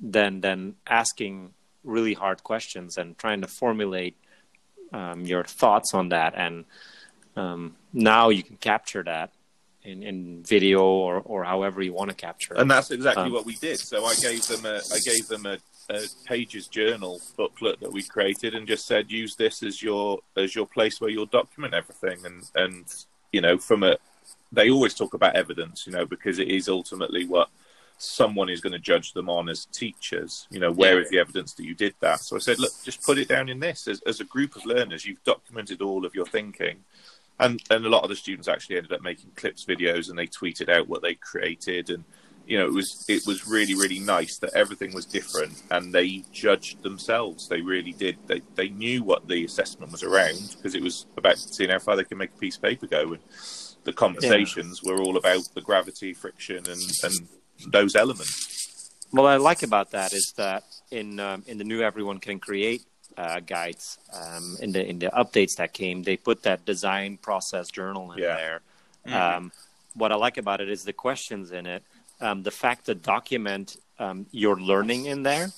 than 0.00 0.40
than 0.40 0.74
asking 0.86 1.54
really 1.84 2.14
hard 2.14 2.42
questions 2.42 2.98
and 2.98 3.16
trying 3.18 3.40
to 3.42 3.48
formulate 3.48 4.16
um, 4.92 5.20
your 5.32 5.44
thoughts 5.44 5.94
on 5.94 6.08
that. 6.08 6.34
And 6.34 6.64
um, 7.36 7.76
now 7.92 8.30
you 8.30 8.42
can 8.42 8.56
capture 8.56 9.04
that 9.04 9.30
in, 9.86 10.02
in 10.02 10.42
video 10.44 10.82
or, 10.84 11.20
or 11.24 11.44
however 11.44 11.80
you 11.82 11.92
want 11.92 12.10
to 12.10 12.16
capture 12.16 12.54
it. 12.54 12.60
And 12.60 12.70
that's 12.70 12.90
exactly 12.90 13.24
Um, 13.24 13.32
what 13.32 13.46
we 13.46 13.54
did. 13.56 13.78
So 13.78 14.04
I 14.04 14.14
gave 14.16 14.46
them 14.46 14.64
a 14.66 14.76
I 14.92 14.98
gave 15.04 15.28
them 15.28 15.46
a, 15.46 15.58
a 15.90 16.00
pages 16.24 16.66
journal 16.66 17.20
booklet 17.36 17.80
that 17.80 17.92
we 17.92 18.02
created 18.02 18.54
and 18.54 18.66
just 18.66 18.86
said 18.86 19.10
use 19.10 19.36
this 19.36 19.62
as 19.62 19.82
your 19.82 20.18
as 20.36 20.54
your 20.54 20.66
place 20.66 21.00
where 21.00 21.10
you'll 21.10 21.26
document 21.26 21.74
everything 21.74 22.18
and 22.26 22.42
and 22.56 22.84
you 23.32 23.40
know 23.40 23.56
from 23.58 23.82
a 23.84 23.96
they 24.52 24.70
always 24.70 24.94
talk 24.94 25.14
about 25.14 25.36
evidence 25.36 25.86
you 25.86 25.92
know 25.92 26.04
because 26.04 26.38
it 26.38 26.48
is 26.48 26.68
ultimately 26.68 27.24
what 27.26 27.48
someone 27.98 28.48
is 28.50 28.60
going 28.60 28.72
to 28.72 28.78
judge 28.78 29.12
them 29.12 29.28
on 29.30 29.48
as 29.48 29.66
teachers 29.66 30.46
you 30.50 30.58
know 30.60 30.72
where 30.72 31.00
is 31.00 31.06
Yeah. 31.06 31.18
the 31.18 31.20
evidence 31.20 31.54
that 31.54 31.64
you 31.64 31.74
did 31.74 31.94
that 32.00 32.18
so 32.20 32.36
i 32.36 32.38
said 32.40 32.58
look 32.58 32.72
just 32.84 33.02
put 33.02 33.16
it 33.18 33.28
down 33.28 33.48
in 33.48 33.58
this 33.60 33.88
as, 33.88 34.00
as 34.06 34.20
a 34.20 34.24
group 34.24 34.54
of 34.56 34.66
learners 34.66 35.06
you've 35.06 35.22
documented 35.24 35.80
all 35.82 36.04
of 36.04 36.14
your 36.14 36.26
thinking 36.26 36.76
and 37.38 37.62
and 37.70 37.84
a 37.84 37.88
lot 37.88 38.02
of 38.02 38.08
the 38.08 38.16
students 38.16 38.48
actually 38.48 38.76
ended 38.76 38.92
up 38.92 39.02
making 39.02 39.30
clips 39.36 39.64
videos 39.64 40.08
and 40.08 40.18
they 40.18 40.26
tweeted 40.26 40.68
out 40.68 40.88
what 40.88 41.02
they 41.02 41.14
created. 41.14 41.90
And 41.90 42.04
you 42.46 42.58
know 42.58 42.66
it 42.66 42.72
was 42.72 43.04
it 43.08 43.26
was 43.26 43.46
really 43.46 43.74
really 43.74 43.98
nice 43.98 44.38
that 44.38 44.54
everything 44.54 44.94
was 44.94 45.04
different 45.04 45.62
and 45.70 45.92
they 45.92 46.24
judged 46.32 46.82
themselves. 46.82 47.48
They 47.48 47.60
really 47.60 47.92
did. 47.92 48.16
They 48.26 48.42
they 48.54 48.68
knew 48.68 49.02
what 49.02 49.28
the 49.28 49.44
assessment 49.44 49.92
was 49.92 50.02
around 50.02 50.54
because 50.56 50.74
it 50.74 50.82
was 50.82 51.06
about 51.16 51.38
seeing 51.38 51.70
how 51.70 51.78
far 51.78 51.96
they 51.96 52.04
can 52.04 52.18
make 52.18 52.30
a 52.30 52.38
piece 52.38 52.56
of 52.56 52.62
paper 52.62 52.86
go. 52.86 53.12
And 53.12 53.22
the 53.84 53.92
conversations 53.92 54.82
were 54.82 55.00
all 55.00 55.16
about 55.16 55.48
the 55.54 55.60
gravity 55.60 56.12
friction 56.12 56.64
and 56.68 56.82
and 57.02 57.28
those 57.72 57.94
elements. 57.96 58.90
What 59.10 59.24
I 59.24 59.36
like 59.36 59.62
about 59.62 59.92
that 59.92 60.12
is 60.12 60.32
that 60.36 60.64
in 60.90 61.20
um, 61.20 61.44
in 61.46 61.58
the 61.58 61.64
new 61.64 61.82
Everyone 61.82 62.18
Can 62.18 62.38
Create 62.38 62.82
uh, 63.16 63.40
guides, 63.40 63.98
um, 64.12 64.56
in 64.60 64.72
the 64.72 64.86
in 64.86 64.98
the 64.98 65.06
updates 65.08 65.56
that 65.56 65.72
came, 65.72 66.02
they 66.02 66.16
put 66.16 66.42
that 66.42 66.64
design 66.64 67.16
process 67.16 67.70
journal 67.70 68.12
in 68.12 68.18
Yeah. 68.18 68.36
there. 68.36 68.60
Mhm. 69.06 69.12
Um, 69.36 69.52
what 69.94 70.12
I 70.12 70.16
like 70.16 70.36
about 70.36 70.60
it 70.60 70.68
is 70.68 70.84
the 70.84 70.92
questions 70.92 71.52
in 71.52 71.66
it, 71.66 71.82
um, 72.20 72.42
the 72.42 72.50
fact 72.50 72.86
to 72.86 72.94
document 72.94 73.76
um, 73.98 74.26
your 74.30 74.60
learning 74.60 75.06
in 75.06 75.22
there 75.22 75.48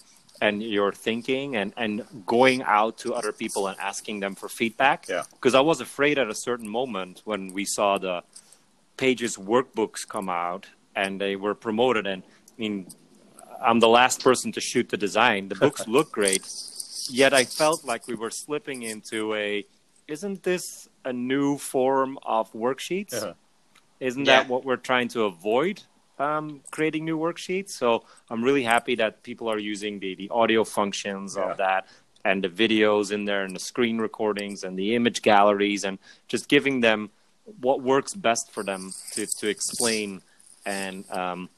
and 0.41 0.63
your 0.63 0.93
thinking 0.93 1.57
and, 1.57 1.73
and 1.77 2.07
going 2.25 2.63
out 2.63 2.97
to 2.99 3.13
other 3.13 3.33
people 3.33 3.67
and 3.67 3.77
asking 3.81 4.21
them 4.21 4.37
for 4.37 4.49
feedback. 4.49 5.09
Yeah. 5.09 5.25
Because 5.33 5.57
I 5.57 5.61
was 5.61 5.81
afraid 5.81 6.19
at 6.19 6.29
a 6.29 6.35
certain 6.37 6.69
moment 6.69 7.23
when 7.25 7.53
we 7.53 7.65
saw 7.65 7.99
the 7.99 8.23
pages 8.97 9.37
workbooks 9.37 10.07
come 10.07 10.29
out 10.29 10.67
and 10.95 11.21
they 11.21 11.35
were 11.35 11.55
promoted 11.55 12.07
and 12.07 12.23
I 12.23 12.61
mean 12.61 12.87
I'm 13.61 13.81
the 13.81 13.89
last 13.89 14.23
person 14.23 14.53
to 14.53 14.61
shoot 14.61 14.89
the 14.89 14.97
design. 14.97 15.49
The 15.49 15.57
books 15.57 15.89
look 15.97 16.13
great, 16.13 16.47
yet 17.11 17.35
I 17.35 17.45
felt 17.45 17.85
like 17.85 18.07
we 18.07 18.15
were 18.15 18.31
slipping 18.31 18.83
into 18.83 19.35
a 19.35 19.65
isn't 20.07 20.43
this 20.43 20.89
a 21.05 21.13
new 21.13 21.59
form 21.59 22.19
of 22.23 22.51
worksheets? 22.53 23.15
Uh-huh. 23.15 23.35
Isn't 24.01 24.25
Yeah. 24.25 24.41
that 24.41 24.49
what 24.49 24.65
we're 24.65 24.77
trying 24.77 25.09
to 25.09 25.25
avoid? 25.25 25.83
Um, 26.19 26.63
creating 26.71 27.05
new 27.05 27.19
worksheets. 27.19 27.71
So 27.71 28.05
I'm 28.31 28.43
really 28.43 28.63
happy 28.65 28.95
that 28.97 29.23
people 29.23 29.49
are 29.49 29.59
using 29.59 30.01
the, 30.01 30.15
the 30.15 30.29
audio 30.31 30.65
functions 30.65 31.37
Yeah. 31.37 31.51
of 31.51 31.59
that 31.59 31.87
and 32.25 32.43
the 32.43 32.49
videos 32.49 33.13
in 33.13 33.25
there 33.27 33.45
and 33.45 33.55
the 33.55 33.61
screen 33.61 33.99
recordings 33.99 34.65
and 34.65 34.79
the 34.79 34.95
image 34.95 35.23
galleries 35.23 35.85
and 35.85 35.99
just 36.27 36.49
giving 36.49 36.81
them 36.81 37.11
what 37.61 37.83
works 37.83 38.15
best 38.15 38.51
for 38.51 38.63
them 38.65 38.93
to, 39.13 39.27
to 39.27 39.49
explain 39.49 40.23
and 40.67 41.09
um, 41.11 41.49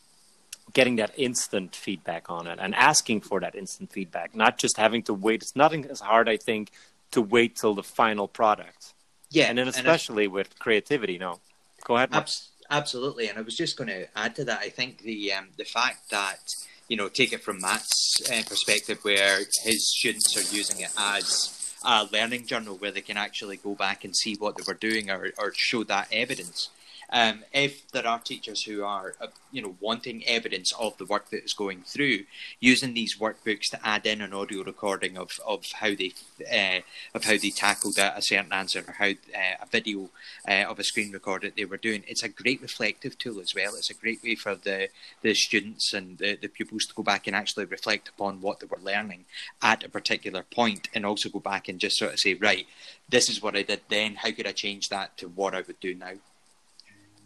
getting 0.72 0.96
that 0.96 1.12
instant 1.16 1.74
feedback 1.74 2.30
on 2.30 2.46
it 2.46 2.58
and 2.60 2.74
asking 2.74 3.20
for 3.22 3.40
that 3.40 3.54
instant 3.54 3.92
feedback, 3.92 4.34
not 4.34 4.58
just 4.58 4.76
having 4.76 5.02
to 5.04 5.14
wait. 5.14 5.42
It's 5.42 5.56
nothing 5.56 5.84
as 5.86 6.00
hard, 6.00 6.28
I 6.28 6.36
think, 6.36 6.70
to 7.12 7.20
wait 7.22 7.56
till 7.56 7.74
the 7.74 7.82
final 7.82 8.28
product. 8.28 8.94
Yeah, 9.30 9.46
and 9.46 9.58
then 9.58 9.66
I- 9.66 9.70
especially 9.70 10.28
with 10.28 10.58
creativity, 10.58 11.18
no. 11.18 11.40
Go 11.84 11.96
ahead. 11.96 12.10
Abs- 12.12 12.50
absolutely, 12.70 13.28
and 13.28 13.38
I 13.38 13.42
was 13.42 13.56
just 13.56 13.76
going 13.76 13.88
to 13.88 14.06
add 14.16 14.34
to 14.36 14.44
that. 14.44 14.60
I 14.60 14.68
think 14.68 14.98
the 14.98 15.32
um, 15.32 15.48
the 15.56 15.64
fact 15.64 16.10
that 16.10 16.40
you 16.88 16.96
know, 16.96 17.08
take 17.08 17.32
it 17.32 17.40
from 17.42 17.60
Matt's 17.60 18.20
uh, 18.30 18.42
perspective, 18.48 18.98
where 19.02 19.38
his 19.62 19.96
students 19.96 20.36
are 20.36 20.54
using 20.54 20.80
it 20.80 20.90
as 20.98 21.72
a 21.84 22.08
learning 22.12 22.46
journal, 22.46 22.76
where 22.76 22.90
they 22.90 23.00
can 23.00 23.16
actually 23.16 23.56
go 23.56 23.76
back 23.76 24.04
and 24.04 24.14
see 24.14 24.34
what 24.34 24.56
they 24.56 24.64
were 24.66 24.74
doing 24.74 25.08
or, 25.08 25.30
or 25.38 25.52
show 25.54 25.84
that 25.84 26.08
evidence. 26.12 26.68
Um, 27.12 27.44
if 27.52 27.90
there 27.90 28.06
are 28.06 28.20
teachers 28.20 28.62
who 28.62 28.84
are, 28.84 29.14
uh, 29.20 29.28
you 29.50 29.60
know, 29.62 29.76
wanting 29.80 30.24
evidence 30.26 30.72
of 30.78 30.96
the 30.98 31.04
work 31.04 31.30
that 31.30 31.44
is 31.44 31.52
going 31.52 31.82
through, 31.82 32.24
using 32.60 32.94
these 32.94 33.18
workbooks 33.18 33.68
to 33.70 33.86
add 33.86 34.06
in 34.06 34.20
an 34.20 34.32
audio 34.32 34.62
recording 34.62 35.18
of, 35.18 35.32
of 35.46 35.64
how 35.80 35.88
they 35.88 36.12
uh, 36.50 36.80
of 37.14 37.24
how 37.24 37.36
they 37.36 37.50
tackled 37.50 37.98
a, 37.98 38.16
a 38.16 38.22
certain 38.22 38.52
answer 38.52 38.84
or 38.86 38.92
how 38.92 39.08
uh, 39.08 39.56
a 39.60 39.66
video 39.70 40.10
uh, 40.48 40.64
of 40.68 40.78
a 40.78 40.84
screen 40.84 41.12
record 41.12 41.42
that 41.42 41.56
they 41.56 41.64
were 41.64 41.76
doing, 41.76 42.04
it's 42.06 42.22
a 42.22 42.28
great 42.28 42.62
reflective 42.62 43.18
tool 43.18 43.40
as 43.40 43.54
well. 43.54 43.74
It's 43.74 43.90
a 43.90 43.94
great 43.94 44.22
way 44.22 44.36
for 44.36 44.54
the, 44.54 44.88
the 45.22 45.34
students 45.34 45.92
and 45.92 46.18
the, 46.18 46.36
the 46.36 46.48
pupils 46.48 46.84
to 46.86 46.94
go 46.94 47.02
back 47.02 47.26
and 47.26 47.34
actually 47.34 47.64
reflect 47.64 48.08
upon 48.08 48.40
what 48.40 48.60
they 48.60 48.66
were 48.66 48.78
learning 48.82 49.24
at 49.62 49.84
a 49.84 49.88
particular 49.88 50.44
point 50.44 50.88
and 50.94 51.04
also 51.04 51.28
go 51.28 51.40
back 51.40 51.68
and 51.68 51.80
just 51.80 51.98
sort 51.98 52.12
of 52.12 52.20
say, 52.20 52.34
right, 52.34 52.66
this 53.08 53.28
is 53.28 53.42
what 53.42 53.56
I 53.56 53.62
did 53.62 53.80
then. 53.88 54.14
How 54.16 54.30
could 54.30 54.46
I 54.46 54.52
change 54.52 54.88
that 54.88 55.16
to 55.18 55.26
what 55.26 55.54
I 55.54 55.62
would 55.62 55.80
do 55.80 55.94
now? 55.94 56.12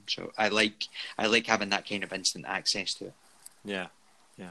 So 0.09 0.33
I 0.37 0.49
like 0.49 0.89
I 1.19 1.27
like 1.27 1.47
having 1.47 1.71
that 1.71 1.89
kind 1.89 2.05
of 2.05 2.13
instant 2.13 2.45
access 2.47 2.95
to 2.95 3.07
it. 3.07 3.15
Yeah, 3.65 3.87
yeah. 4.37 4.51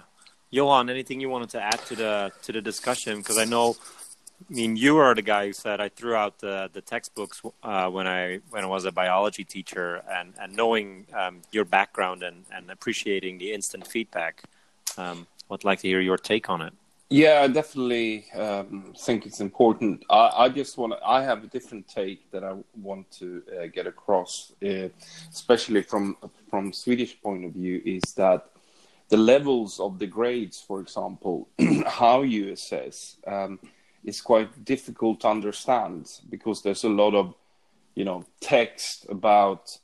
Johan, 0.50 0.90
anything 0.90 1.20
you 1.20 1.30
wanted 1.30 1.50
to 1.50 1.62
add 1.62 1.80
to 1.88 1.96
the 1.96 2.32
to 2.44 2.52
the 2.52 2.62
discussion? 2.62 3.20
Because 3.20 3.38
I 3.38 3.46
know, 3.46 3.76
I 4.50 4.54
mean, 4.54 4.76
you 4.76 4.98
are 4.98 5.16
the 5.16 5.22
guy 5.22 5.48
who 5.48 5.54
said 5.54 5.82
I 5.82 5.90
threw 5.90 6.16
out 6.16 6.40
the 6.40 6.70
the 6.72 6.82
textbooks 6.82 7.42
uh, 7.64 7.90
when 7.90 8.08
I 8.08 8.40
when 8.50 8.64
I 8.64 8.68
was 8.68 8.86
a 8.86 8.92
biology 8.92 9.44
teacher, 9.44 10.04
and 10.12 10.34
and 10.40 10.56
knowing 10.56 11.08
um, 11.14 11.42
your 11.52 11.66
background 11.66 12.24
and 12.24 12.46
and 12.52 12.70
appreciating 12.70 13.38
the 13.38 13.54
instant 13.54 13.88
feedback, 13.88 14.44
um, 14.98 15.28
I'd 15.50 15.64
like 15.64 15.80
to 15.80 15.88
hear 15.88 16.02
your 16.02 16.18
take 16.18 16.50
on 16.50 16.62
it. 16.62 16.74
Yeah, 17.14 17.42
I 17.44 17.48
definitely 17.48 18.26
um, 18.32 18.92
think 18.98 19.28
it's 19.28 19.40
important. 19.40 20.04
I, 20.10 20.32
I 20.36 20.50
just 20.50 20.80
want 20.80 20.94
to, 20.94 21.08
I 21.08 21.22
have 21.22 21.44
a 21.44 21.48
different 21.48 21.88
take 21.88 22.32
that 22.32 22.44
I 22.44 22.56
want 22.76 23.12
to 23.20 23.44
uh, 23.56 23.68
get 23.68 23.86
across, 23.86 24.52
uh, 24.66 24.90
especially 25.30 25.84
from 25.84 26.18
from 26.50 26.74
Swedish 26.74 27.22
point 27.22 27.46
of 27.46 27.52
view, 27.52 27.84
is 27.86 28.02
that 28.16 28.50
the 29.10 29.18
levels 29.18 29.80
of 29.80 30.00
the 30.00 30.08
grades, 30.08 30.60
for 30.60 30.82
example, 30.82 31.50
how 31.86 32.24
you 32.24 32.52
assess, 32.52 33.18
um, 33.28 33.60
is 34.04 34.20
quite 34.20 34.66
difficult 34.66 35.20
to 35.20 35.28
understand 35.28 36.10
because 36.32 36.64
there's 36.64 36.84
a 36.84 36.90
lot 36.90 37.14
of, 37.14 37.36
you 37.94 38.06
know, 38.06 38.26
text 38.42 39.06
about 39.08 39.78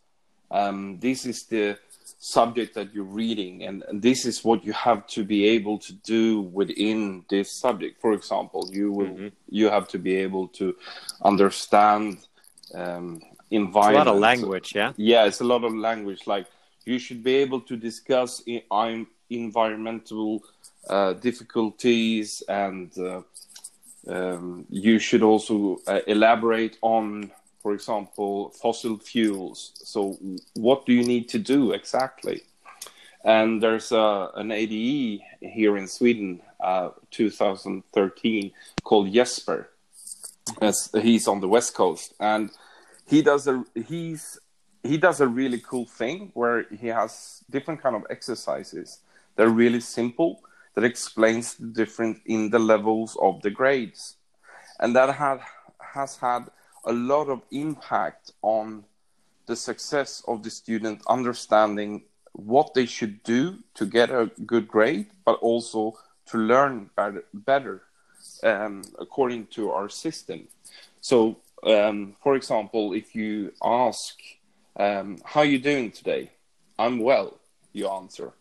um, 0.49 0.97
this 0.99 1.27
is 1.27 1.43
the 1.43 1.77
subject 2.19 2.75
that 2.75 2.93
you're 2.93 3.03
reading 3.23 3.63
and, 3.63 3.81
and 3.87 4.01
this 4.01 4.25
is 4.25 4.43
what 4.43 4.65
you 4.65 4.73
have 4.73 5.07
to 5.07 5.23
be 5.23 5.47
able 5.47 5.77
to 5.79 5.93
do 5.93 6.41
within 6.41 7.23
this 7.29 7.57
subject 7.59 7.99
for 8.01 8.11
example 8.13 8.69
you 8.73 8.91
will 8.91 9.07
Mhm. 9.07 9.31
you 9.49 9.69
have 9.69 9.87
to 9.87 9.97
be 9.97 10.15
able 10.15 10.47
to 10.49 10.75
understand 11.23 12.17
um, 12.75 13.21
It's 13.51 13.75
a 13.75 13.91
lot 13.91 14.07
of 14.07 14.19
language, 14.19 14.75
yeah. 14.75 14.91
yeah 14.97 15.25
it's 15.25 15.41
a 15.41 15.45
lot 15.53 15.63
of 15.63 15.73
language 15.73 16.27
like 16.27 16.45
you 16.85 16.99
should 16.99 17.23
be 17.23 17.35
able 17.35 17.61
to 17.61 17.75
discuss 17.77 18.43
environmental 19.29 20.43
uh, 20.89 21.13
difficulties 21.13 22.43
and 22.47 22.91
uh, 22.97 23.21
um, 24.07 24.65
you 24.69 24.99
should 24.99 25.23
also 25.23 25.77
uh, 25.87 25.99
elaborate 26.07 26.77
on, 26.81 27.31
for 27.61 27.73
example, 27.73 28.49
fossil 28.51 28.97
fuels. 28.97 29.73
So, 29.75 30.17
what 30.53 30.85
do 30.85 30.93
you 30.93 31.03
need 31.03 31.29
to 31.29 31.39
do 31.39 31.73
exactly? 31.73 32.43
And 33.23 33.61
there's 33.61 33.91
a, 33.91 34.31
an 34.35 34.51
ADE 34.51 35.21
here 35.41 35.77
in 35.77 35.87
Sweden, 35.87 36.41
uh, 36.59 36.89
2013, 37.11 38.51
called 38.83 39.11
Jesper. 39.11 39.69
As 40.61 40.89
he's 40.99 41.27
on 41.27 41.41
the 41.41 41.47
west 41.47 41.75
coast, 41.75 42.15
and 42.19 42.49
he 43.05 43.21
does 43.21 43.47
a 43.47 43.63
he's 43.87 44.39
he 44.81 44.97
does 44.97 45.21
a 45.21 45.27
really 45.27 45.59
cool 45.59 45.85
thing 45.85 46.31
where 46.33 46.65
he 46.81 46.87
has 46.87 47.43
different 47.51 47.83
kind 47.83 47.95
of 47.95 48.03
exercises. 48.09 48.99
They're 49.35 49.49
really 49.49 49.79
simple 49.79 50.41
that 50.73 50.83
explains 50.83 51.53
the 51.55 51.67
difference 51.67 52.19
in 52.25 52.49
the 52.49 52.57
levels 52.57 53.15
of 53.21 53.43
the 53.43 53.51
grades, 53.51 54.15
and 54.79 54.95
that 54.95 55.13
had 55.13 55.41
has 55.79 56.17
had 56.17 56.49
a 56.89 56.93
lot 56.93 57.29
of 57.29 57.41
impact 57.51 58.31
on 58.41 58.83
the 59.45 59.55
success 59.55 60.23
of 60.27 60.43
the 60.43 60.49
student 60.49 61.01
understanding 61.07 62.03
what 62.33 62.73
they 62.73 62.85
should 62.85 63.21
do 63.23 63.57
to 63.75 63.85
get 63.85 64.09
a 64.09 64.31
good 64.45 64.67
grade, 64.67 65.07
but 65.25 65.37
also 65.39 65.97
to 66.27 66.37
learn 66.37 66.89
better, 66.95 67.23
better 67.33 67.81
um, 68.43 68.83
according 68.99 69.47
to 69.47 69.71
our 69.71 69.89
system. 69.89 70.47
So, 71.01 71.37
um, 71.63 72.15
for 72.23 72.35
example, 72.35 72.93
if 72.93 73.15
you 73.15 73.53
ask, 73.63 74.15
um, 74.75 75.17
"How 75.25 75.41
are 75.41 75.51
you 75.55 75.59
doing 75.59 75.91
today?" 75.91 76.31
"I'm 76.77 76.99
well," 76.99 77.39
you 77.73 77.87
answer, 77.87 78.33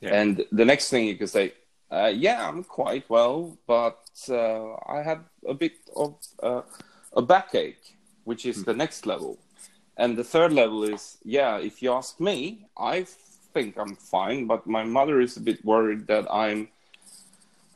yeah. 0.00 0.20
and 0.20 0.44
the 0.52 0.64
next 0.64 0.90
thing 0.90 1.06
you 1.06 1.16
can 1.16 1.28
say, 1.28 1.46
uh, 1.90 2.12
"Yeah, 2.14 2.48
I'm 2.48 2.62
quite 2.64 3.04
well, 3.08 3.56
but 3.66 4.04
uh, 4.28 4.74
I 4.96 5.02
had 5.02 5.20
a 5.46 5.54
bit 5.54 5.76
of 5.94 6.14
uh, 6.42 6.62
a 7.16 7.22
backache," 7.22 7.96
which 8.24 8.46
is 8.46 8.58
mm. 8.58 8.66
the 8.66 8.74
next 8.74 9.06
level. 9.06 9.38
And 9.96 10.16
the 10.16 10.24
third 10.24 10.52
level 10.52 10.84
is, 10.84 11.18
yeah, 11.24 11.56
if 11.58 11.82
you 11.82 11.92
ask 11.92 12.20
me, 12.20 12.66
I 12.76 13.06
think 13.54 13.78
I'm 13.78 13.96
fine, 13.96 14.46
but 14.46 14.66
my 14.66 14.84
mother 14.84 15.20
is 15.20 15.36
a 15.38 15.40
bit 15.40 15.64
worried 15.64 16.06
that 16.08 16.26
I'm 16.30 16.68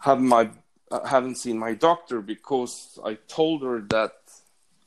have 0.00 0.20
my 0.20 0.50
uh, 0.90 1.04
haven't 1.04 1.36
seen 1.36 1.58
my 1.58 1.72
doctor 1.74 2.20
because 2.20 2.98
I 3.04 3.14
told 3.28 3.62
her 3.62 3.80
that 3.88 4.16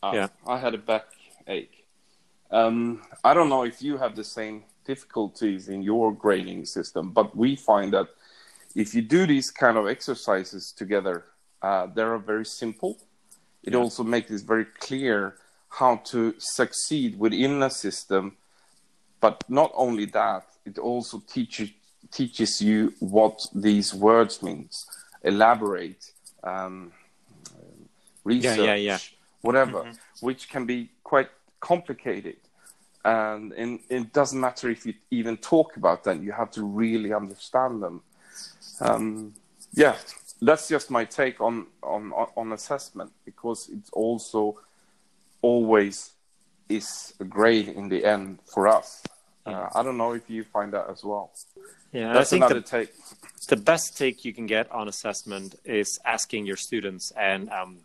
uh, 0.04 0.12
yeah. 0.14 0.28
I 0.45 0.58
had 0.58 0.74
a 0.74 0.78
backache. 0.78 1.86
Um, 2.51 3.01
I 3.24 3.34
don't 3.34 3.49
know 3.49 3.64
if 3.64 3.82
you 3.82 3.97
have 3.97 4.16
the 4.16 4.24
same 4.24 4.64
difficulties 4.86 5.70
in 5.70 5.82
your 5.82 6.12
grading 6.12 6.66
system, 6.66 7.12
but 7.12 7.36
we 7.36 7.56
find 7.56 7.93
that 7.93 8.08
if 8.76 8.93
you 8.93 9.01
do 9.01 9.26
these 9.26 9.49
kind 9.49 9.78
of 9.78 9.88
exercises 9.88 10.72
together, 10.72 11.26
uh, 11.62 11.88
they 11.88 12.01
are 12.01 12.18
very 12.18 12.45
simple. 12.45 12.97
It 13.64 13.74
yeah. 13.74 13.80
also 13.80 14.03
makes 14.03 14.32
it 14.32 14.41
very 14.41 14.66
clear 14.66 15.36
how 15.70 15.97
to 15.97 16.36
succeed 16.38 17.18
within 17.18 17.64
a 17.64 17.70
system. 17.70 18.38
But 19.20 19.43
not 19.49 19.72
only 19.74 20.05
that, 20.07 20.45
it 20.66 20.78
also 20.78 21.22
teaches 21.28 21.70
teaches 22.11 22.61
you 22.61 22.93
what 22.99 23.39
these 23.55 23.93
words 23.93 24.43
means, 24.43 24.86
elaborate, 25.24 26.11
um, 26.43 26.91
research, 28.24 28.59
yeah, 28.59 28.76
yeah, 28.76 28.76
yeah. 28.76 28.97
whatever, 29.41 29.80
mm-hmm. 29.84 30.26
which 30.26 30.49
can 30.49 30.66
be 30.66 30.89
quite 31.03 31.30
complicated. 31.59 32.36
And, 33.05 33.51
and 33.53 33.80
it 33.89 34.14
doesn't 34.14 34.39
matter 34.39 34.70
if 34.70 34.86
you 34.86 34.93
even 35.11 35.38
talk 35.38 35.76
about 35.76 36.03
them; 36.03 36.24
you 36.24 36.32
have 36.32 36.51
to 36.51 36.64
really 36.64 37.14
understand 37.14 37.82
them. 37.82 38.01
Um, 38.80 39.34
yeah, 39.74 39.95
that's 40.46 40.68
just 40.68 40.89
my 40.91 41.06
take 41.06 41.41
on, 41.41 41.68
on 41.82 42.12
on 42.36 42.52
assessment 42.54 43.12
because 43.26 43.70
it's 43.72 43.89
also 43.91 44.60
always 45.41 46.14
is 46.70 47.14
a 47.20 47.24
grade 47.24 47.70
in 47.70 47.89
the 47.89 48.06
end 48.06 48.39
for 48.54 48.68
us. 48.68 49.04
Uh, 49.46 49.68
I 49.76 49.84
don't 49.84 49.98
know 49.98 50.14
if 50.14 50.30
you 50.30 50.44
find 50.44 50.72
that 50.74 50.89
as 50.89 51.04
well. 51.04 51.32
Yeah, 51.91 52.14
that's 52.14 52.30
I 52.30 52.38
think 52.38 52.46
another 52.46 52.62
the, 52.62 52.68
take. 52.68 52.89
The 53.50 53.58
best 53.58 53.98
take 53.98 54.24
you 54.24 54.34
can 54.34 54.46
get 54.46 54.72
on 54.72 54.88
assessment 54.88 55.56
is 55.66 56.00
asking 56.06 56.46
your 56.46 56.56
students. 56.56 57.12
And 57.18 57.50
um, 57.50 57.80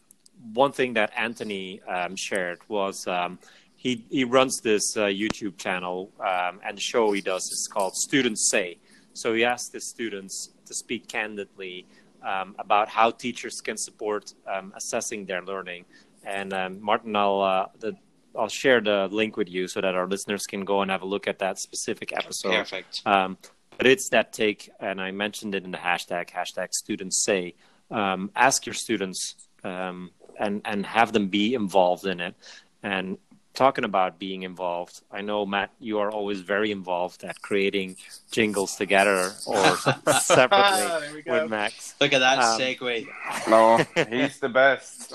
one 0.54 0.70
thing 0.70 0.94
that 0.94 1.12
Anthony 1.16 1.82
um, 1.82 2.14
shared 2.16 2.60
was 2.68 3.06
um, 3.08 3.40
he 3.76 4.04
he 4.10 4.24
runs 4.24 4.60
this 4.62 4.96
uh, 4.96 5.06
YouTube 5.06 5.58
channel, 5.58 6.10
um, 6.20 6.60
and 6.64 6.76
the 6.76 6.80
show 6.80 7.12
he 7.12 7.20
does 7.20 7.42
is 7.42 7.68
called 7.72 7.94
Students 7.96 8.48
Say. 8.50 8.78
So 9.14 9.34
he 9.34 9.44
asked 9.44 9.72
his 9.72 9.88
students 9.88 10.50
to 10.66 10.74
speak 10.74 11.08
candidly 11.08 11.86
um, 12.22 12.54
about 12.58 12.88
how 12.88 13.10
teachers 13.10 13.60
can 13.60 13.76
support 13.76 14.34
um, 14.46 14.72
assessing 14.76 15.26
their 15.26 15.42
learning 15.42 15.84
and 16.24 16.52
um, 16.52 16.80
Martin, 16.80 17.16
I'll 17.16 17.40
uh, 17.40 17.66
the, 17.78 17.96
I'll 18.36 18.48
share 18.48 18.80
the 18.80 19.08
link 19.10 19.36
with 19.36 19.48
you 19.48 19.66
so 19.66 19.80
that 19.80 19.94
our 19.94 20.06
listeners 20.06 20.46
can 20.46 20.64
go 20.64 20.82
and 20.82 20.90
have 20.90 21.02
a 21.02 21.06
look 21.06 21.26
at 21.26 21.38
that 21.40 21.58
specific 21.58 22.12
episode. 22.12 22.52
Perfect. 22.52 23.02
Um, 23.06 23.38
but 23.76 23.86
it's 23.86 24.10
that 24.10 24.32
take, 24.32 24.68
and 24.80 25.00
I 25.00 25.10
mentioned 25.10 25.54
it 25.54 25.64
in 25.64 25.70
the 25.70 25.78
hashtag 25.78 26.30
hashtag 26.30 26.72
students 26.72 27.24
say. 27.24 27.54
Um, 27.90 28.30
ask 28.36 28.66
your 28.66 28.74
students 28.74 29.34
um, 29.64 30.10
and 30.38 30.60
and 30.64 30.84
have 30.84 31.12
them 31.12 31.28
be 31.28 31.54
involved 31.54 32.06
in 32.06 32.20
it. 32.20 32.34
And 32.82 33.18
talking 33.58 33.82
about 33.82 34.20
being 34.20 34.44
involved, 34.44 35.02
I 35.10 35.20
know 35.20 35.44
Matt, 35.44 35.70
you 35.80 35.98
are 35.98 36.12
always 36.12 36.40
very 36.40 36.70
involved 36.70 37.24
at 37.24 37.42
creating 37.42 37.96
jingles 38.30 38.76
together 38.76 39.32
or 39.46 39.76
separately 40.22 41.24
with 41.26 41.50
Max. 41.50 41.96
Look 42.00 42.12
at 42.12 42.20
that 42.20 42.38
um, 42.38 42.60
segue. 42.60 43.06
No, 43.48 43.84
he's 44.16 44.38
the 44.38 44.48
best. 44.48 45.12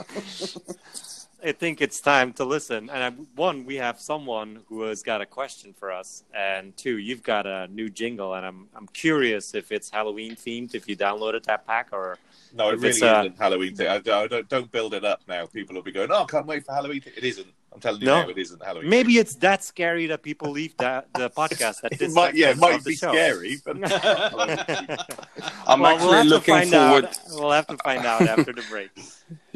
I 1.42 1.54
think 1.54 1.82
it's 1.82 2.02
time 2.02 2.34
to 2.34 2.44
listen. 2.44 2.90
And 2.90 3.04
I, 3.04 3.10
one, 3.36 3.66
we 3.66 3.76
have 3.76 4.00
someone 4.00 4.60
who 4.68 4.82
has 4.84 5.04
got 5.04 5.22
a 5.22 5.26
question 5.26 5.74
for 5.74 5.92
us, 5.92 6.24
and 6.34 6.76
two, 6.76 6.98
you've 6.98 7.24
got 7.24 7.46
a 7.46 7.68
new 7.68 7.90
jingle, 7.90 8.34
and 8.34 8.46
I'm 8.46 8.68
I'm 8.76 8.88
curious 8.88 9.54
if 9.54 9.72
it's 9.72 9.90
Halloween 9.90 10.36
themed, 10.36 10.76
if 10.76 10.88
you 10.90 10.98
downloaded 10.98 11.44
that 11.46 11.66
pack, 11.66 11.90
or 11.94 12.18
no, 12.54 12.70
it 12.70 12.80
really 12.80 12.90
isn't 12.90 13.38
Halloween. 13.38 13.76
Thing. 13.76 13.88
I, 13.88 13.96
I, 13.96 14.28
don't 14.28 14.48
don't 14.50 14.72
build 14.72 14.94
it 14.94 15.06
up 15.06 15.22
now. 15.28 15.46
People 15.46 15.76
will 15.76 15.82
be 15.82 15.92
going, 15.92 16.12
"Oh, 16.12 16.24
I 16.24 16.26
can't 16.26 16.46
wait 16.46 16.66
for 16.66 16.74
Halloween." 16.74 17.02
It 17.06 17.24
isn't. 17.24 17.48
I'm 17.74 17.80
telling 17.80 18.02
you 18.02 18.08
no? 18.08 18.24
now, 18.24 18.30
it 18.30 18.38
isn't 18.38 18.64
Halloween. 18.64 18.90
Maybe 18.90 19.18
it's 19.18 19.36
that 19.36 19.64
scary 19.64 20.06
that 20.08 20.22
people 20.22 20.52
leave 20.52 20.78
the 20.78 21.04
the 21.16 21.30
podcast. 21.30 21.84
At 21.84 21.98
this 22.00 22.14
might, 22.14 22.36
yeah, 22.36 22.52
it 22.52 22.58
might 22.58 22.84
be 22.84 22.96
scary, 22.96 23.58
but 23.66 23.78
I'm 25.68 25.80
well, 25.80 25.94
actually 25.94 26.10
we'll 26.10 26.26
looking 26.26 26.70
forward. 26.70 27.06
Out. 27.06 27.20
We'll 27.32 27.52
have 27.52 27.68
to 27.68 27.78
find 27.78 28.06
out 28.06 28.22
after 28.22 28.54
the 28.54 28.64
break. 28.70 28.92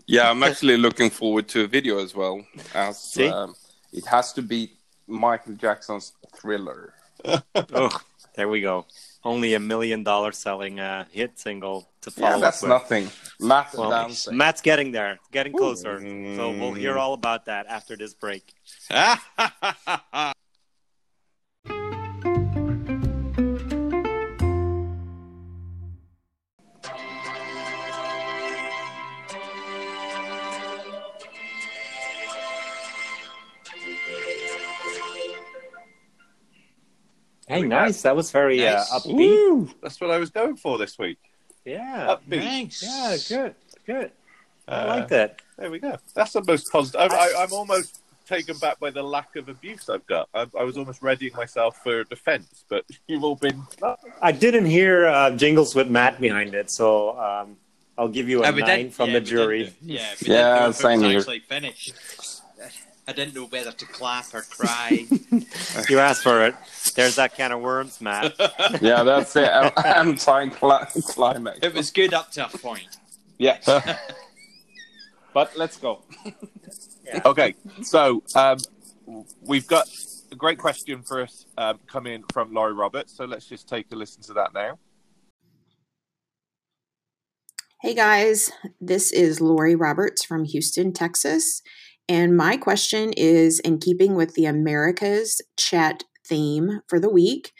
Yeah, 0.08 0.30
I'm 0.32 0.42
actually 0.42 0.78
looking 0.78 1.10
forward 1.10 1.48
to 1.50 1.64
a 1.64 1.68
video 1.68 2.00
as 2.00 2.16
well. 2.16 2.44
As 2.74 3.00
See? 3.00 3.28
Um, 3.28 3.56
it 3.94 4.06
has 4.06 4.34
to 4.34 4.42
be 4.42 4.72
Michael 5.08 5.54
Jackson's 5.54 6.14
Thriller. 6.36 6.94
oh, 7.26 8.00
there 8.36 8.48
we 8.48 8.62
go. 8.62 8.86
Only 9.24 9.56
a 9.56 9.60
million 9.60 10.04
dollar 10.04 10.32
selling 10.32 10.80
uh, 10.80 11.06
hit 11.12 11.40
single 11.40 11.90
to 12.02 12.12
follow. 12.12 12.36
Yeah, 12.36 12.40
that's 12.40 12.64
nothing. 12.64 13.10
Matt 13.40 13.74
well, 13.74 14.10
Matt's 14.32 14.62
getting 14.62 14.92
there, 14.92 15.20
getting 15.32 15.54
closer. 15.54 16.00
Ooh. 16.00 16.36
So 16.36 16.52
we'll 16.52 16.74
hear 16.74 16.98
all 16.98 17.14
about 17.14 17.46
that 17.46 17.68
after 17.68 17.96
this 17.96 18.14
break. 18.14 18.54
Hey, 37.62 37.68
nice. 37.68 38.02
That 38.02 38.16
was 38.16 38.32
very 38.32 38.66
uh, 38.68 38.76
nice. 38.76 38.92
uh, 38.92 39.00
upbeat. 39.00 39.16
Woo! 39.16 39.70
That's 39.82 40.00
what 40.00 40.12
I 40.12 40.18
was 40.18 40.30
going 40.30 40.58
for 40.58 40.78
this 40.78 40.98
week. 40.98 41.20
Yeah. 41.66 42.16
Upbeat. 42.16 42.44
Nice. 42.44 42.84
Yeah, 42.84 43.18
good. 43.38 43.56
Good. 43.86 44.12
I 44.68 44.82
uh, 44.82 44.88
like 44.88 45.08
that. 45.10 45.42
There 45.58 45.72
we 45.72 45.80
go. 45.80 45.98
That's 46.14 46.34
the 46.34 46.44
most 46.44 46.72
positive. 46.72 47.12
I, 47.12 47.30
am 47.38 47.54
almost 47.54 48.02
taken 48.28 48.58
back 48.58 48.80
by 48.80 48.92
the 48.92 49.02
lack 49.02 49.36
of 49.36 49.50
abuse 49.50 49.90
I've 49.90 50.06
got. 50.06 50.30
I, 50.34 50.46
I, 50.60 50.64
was 50.64 50.78
almost 50.78 51.02
readying 51.02 51.34
myself 51.36 51.78
for 51.84 52.04
defense, 52.04 52.66
but 52.70 52.86
you've 53.08 53.24
all 53.24 53.36
been. 53.36 53.64
I 54.22 54.32
didn't 54.32 54.66
hear 54.66 55.08
uh, 55.08 55.32
jingles 55.32 55.74
with 55.74 55.90
Matt 55.90 56.20
behind 56.20 56.54
it, 56.54 56.70
so 56.70 57.18
um, 57.18 57.58
I'll 57.98 58.08
give 58.08 58.30
you 58.30 58.44
a 58.44 58.52
nine 58.52 58.92
from 58.92 59.10
yeah, 59.10 59.14
the 59.14 59.22
jury. 59.22 59.74
Yeah, 59.82 60.14
yeah, 60.22 60.72
same 60.72 61.02
here. 61.02 61.20
Actually 61.20 61.40
finished. 61.40 62.37
I 63.10 63.14
didn't 63.14 63.36
know 63.36 63.46
whether 63.46 63.72
to 63.72 63.86
clap 63.86 64.34
or 64.34 64.42
cry. 64.42 65.06
you 65.90 66.00
asked 66.00 66.24
for 66.24 66.46
it. 66.46 66.56
There's 66.94 67.16
that 67.16 67.36
can 67.36 67.54
of 67.54 67.62
worms, 67.62 68.02
Matt. 68.02 68.36
yeah, 68.82 69.04
that's 69.04 69.34
it. 69.38 69.50
I'm 69.78 70.18
trying 70.18 70.52
to 70.52 70.58
climax. 70.58 71.60
It 71.62 71.74
was 71.74 71.90
good 71.90 72.14
up 72.14 72.32
to 72.32 72.46
a 72.46 72.50
point. 72.50 72.98
Yeah. 73.38 73.60
but 75.34 75.56
let's 75.56 75.78
go. 75.78 76.02
Yeah. 77.06 77.22
Okay, 77.24 77.56
so 77.82 78.24
um, 78.36 78.58
we've 79.42 79.68
got 79.68 79.88
a 80.34 80.36
great 80.36 80.58
question 80.58 81.02
for 81.02 81.22
us 81.22 81.46
um, 81.58 81.80
coming 81.88 82.24
from 82.34 82.54
Laurie 82.54 82.74
Roberts. 82.74 83.16
So 83.16 83.24
let's 83.24 83.46
just 83.46 83.70
take 83.70 83.90
a 83.94 83.96
listen 83.96 84.22
to 84.24 84.34
that 84.34 84.54
now. 84.54 84.80
Hey 87.82 87.94
guys, 87.94 88.52
this 88.82 89.12
is 89.12 89.40
Lori 89.40 89.76
Roberts 89.76 90.26
from 90.26 90.46
Houston, 90.46 90.92
Texas. 90.92 91.62
And 92.10 92.38
my 92.38 92.58
question 92.58 93.14
is 93.14 93.60
in 93.60 93.80
keeping 93.80 94.16
with 94.16 94.34
the 94.34 94.46
America's 94.46 95.42
chat 95.58 96.04
theme 96.26 96.82
for 96.88 97.00
the 97.00 97.10
week. 97.10 97.54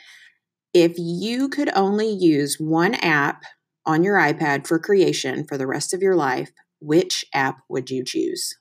If 0.74 0.94
you 0.98 1.50
could 1.50 1.70
only 1.76 2.10
use 2.10 2.58
one 2.60 2.94
app 2.96 3.44
on 3.86 4.04
your 4.04 4.18
iPad 4.18 4.68
for 4.68 4.80
creation 4.80 5.46
for 5.46 5.58
the 5.58 5.68
rest 5.68 5.94
of 5.94 6.02
your 6.02 6.16
life, 6.16 6.52
which 6.80 7.26
app 7.34 7.60
would 7.70 7.90
you 7.90 8.04
choose? 8.04 8.58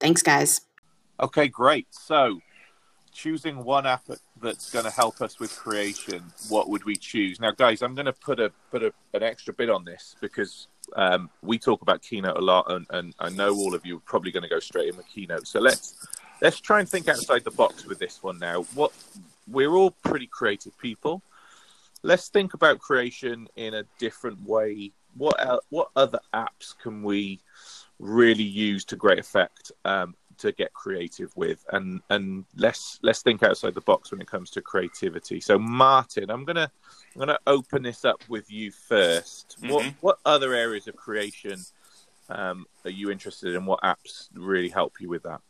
Thanks, 0.00 0.22
guys. 0.22 0.60
Okay, 1.20 1.48
great. 1.48 1.88
So, 1.90 2.40
choosing 3.12 3.64
one 3.64 3.86
app 3.86 4.04
that's 4.40 4.70
going 4.70 4.84
to 4.84 4.90
help 4.90 5.20
us 5.20 5.40
with 5.40 5.56
creation, 5.56 6.22
what 6.48 6.68
would 6.68 6.84
we 6.84 6.94
choose? 6.94 7.40
Now, 7.40 7.50
guys, 7.50 7.82
I'm 7.82 7.94
going 7.94 8.06
to 8.06 8.12
put 8.12 8.38
a 8.38 8.52
put 8.70 8.84
a, 8.84 8.92
an 9.12 9.24
extra 9.24 9.52
bit 9.52 9.70
on 9.70 9.84
this 9.84 10.14
because 10.20 10.68
um, 10.96 11.30
we 11.42 11.58
talk 11.58 11.82
about 11.82 12.02
Keynote 12.02 12.36
a 12.36 12.40
lot, 12.40 12.70
and, 12.70 12.86
and 12.90 13.14
I 13.18 13.30
know 13.30 13.54
all 13.54 13.74
of 13.74 13.84
you 13.84 13.96
are 13.96 14.00
probably 14.00 14.30
going 14.30 14.42
to 14.42 14.48
go 14.48 14.60
straight 14.60 14.88
in 14.88 14.96
with 14.96 15.06
Keynote. 15.08 15.46
So 15.46 15.60
let's 15.60 16.06
let's 16.40 16.60
try 16.60 16.80
and 16.80 16.88
think 16.88 17.08
outside 17.08 17.44
the 17.44 17.50
box 17.50 17.86
with 17.86 17.98
this 17.98 18.22
one 18.22 18.38
now. 18.38 18.62
What 18.74 18.92
we're 19.46 19.74
all 19.74 19.90
pretty 19.90 20.26
creative 20.26 20.78
people. 20.78 21.22
Let's 22.02 22.28
think 22.28 22.54
about 22.54 22.78
creation 22.78 23.48
in 23.56 23.74
a 23.74 23.84
different 23.98 24.46
way. 24.46 24.92
What 25.16 25.36
what 25.70 25.90
other 25.96 26.20
apps 26.32 26.78
can 26.80 27.02
we 27.02 27.40
really 27.98 28.44
use 28.44 28.84
to 28.84 28.96
great 28.96 29.18
effect 29.18 29.72
um, 29.84 30.14
to 30.38 30.52
get 30.52 30.72
creative 30.72 31.36
with 31.36 31.64
and 31.72 32.00
and 32.10 32.44
let's 32.56 32.98
let's 33.02 33.22
think 33.22 33.42
outside 33.42 33.74
the 33.74 33.80
box 33.82 34.10
when 34.10 34.20
it 34.20 34.26
comes 34.26 34.50
to 34.50 34.62
creativity. 34.62 35.40
So 35.40 35.58
martin 35.58 36.30
i'm 36.30 36.44
gonna 36.44 36.70
i'm 37.14 37.18
gonna 37.18 37.38
open 37.46 37.82
this 37.82 38.04
up 38.04 38.22
with 38.28 38.50
you 38.50 38.70
1st 38.70 39.46
mm-hmm. 39.46 39.68
what 39.70 39.94
what 40.00 40.18
other 40.24 40.54
areas 40.54 40.88
of 40.88 40.96
creation 40.96 41.60
um, 42.30 42.66
are 42.84 42.90
you 42.90 43.10
interested 43.10 43.54
in? 43.54 43.64
What 43.64 43.80
apps 43.80 44.28
really 44.34 44.68
help 44.68 45.00
you 45.00 45.08
with 45.08 45.22
that? 45.22 45.40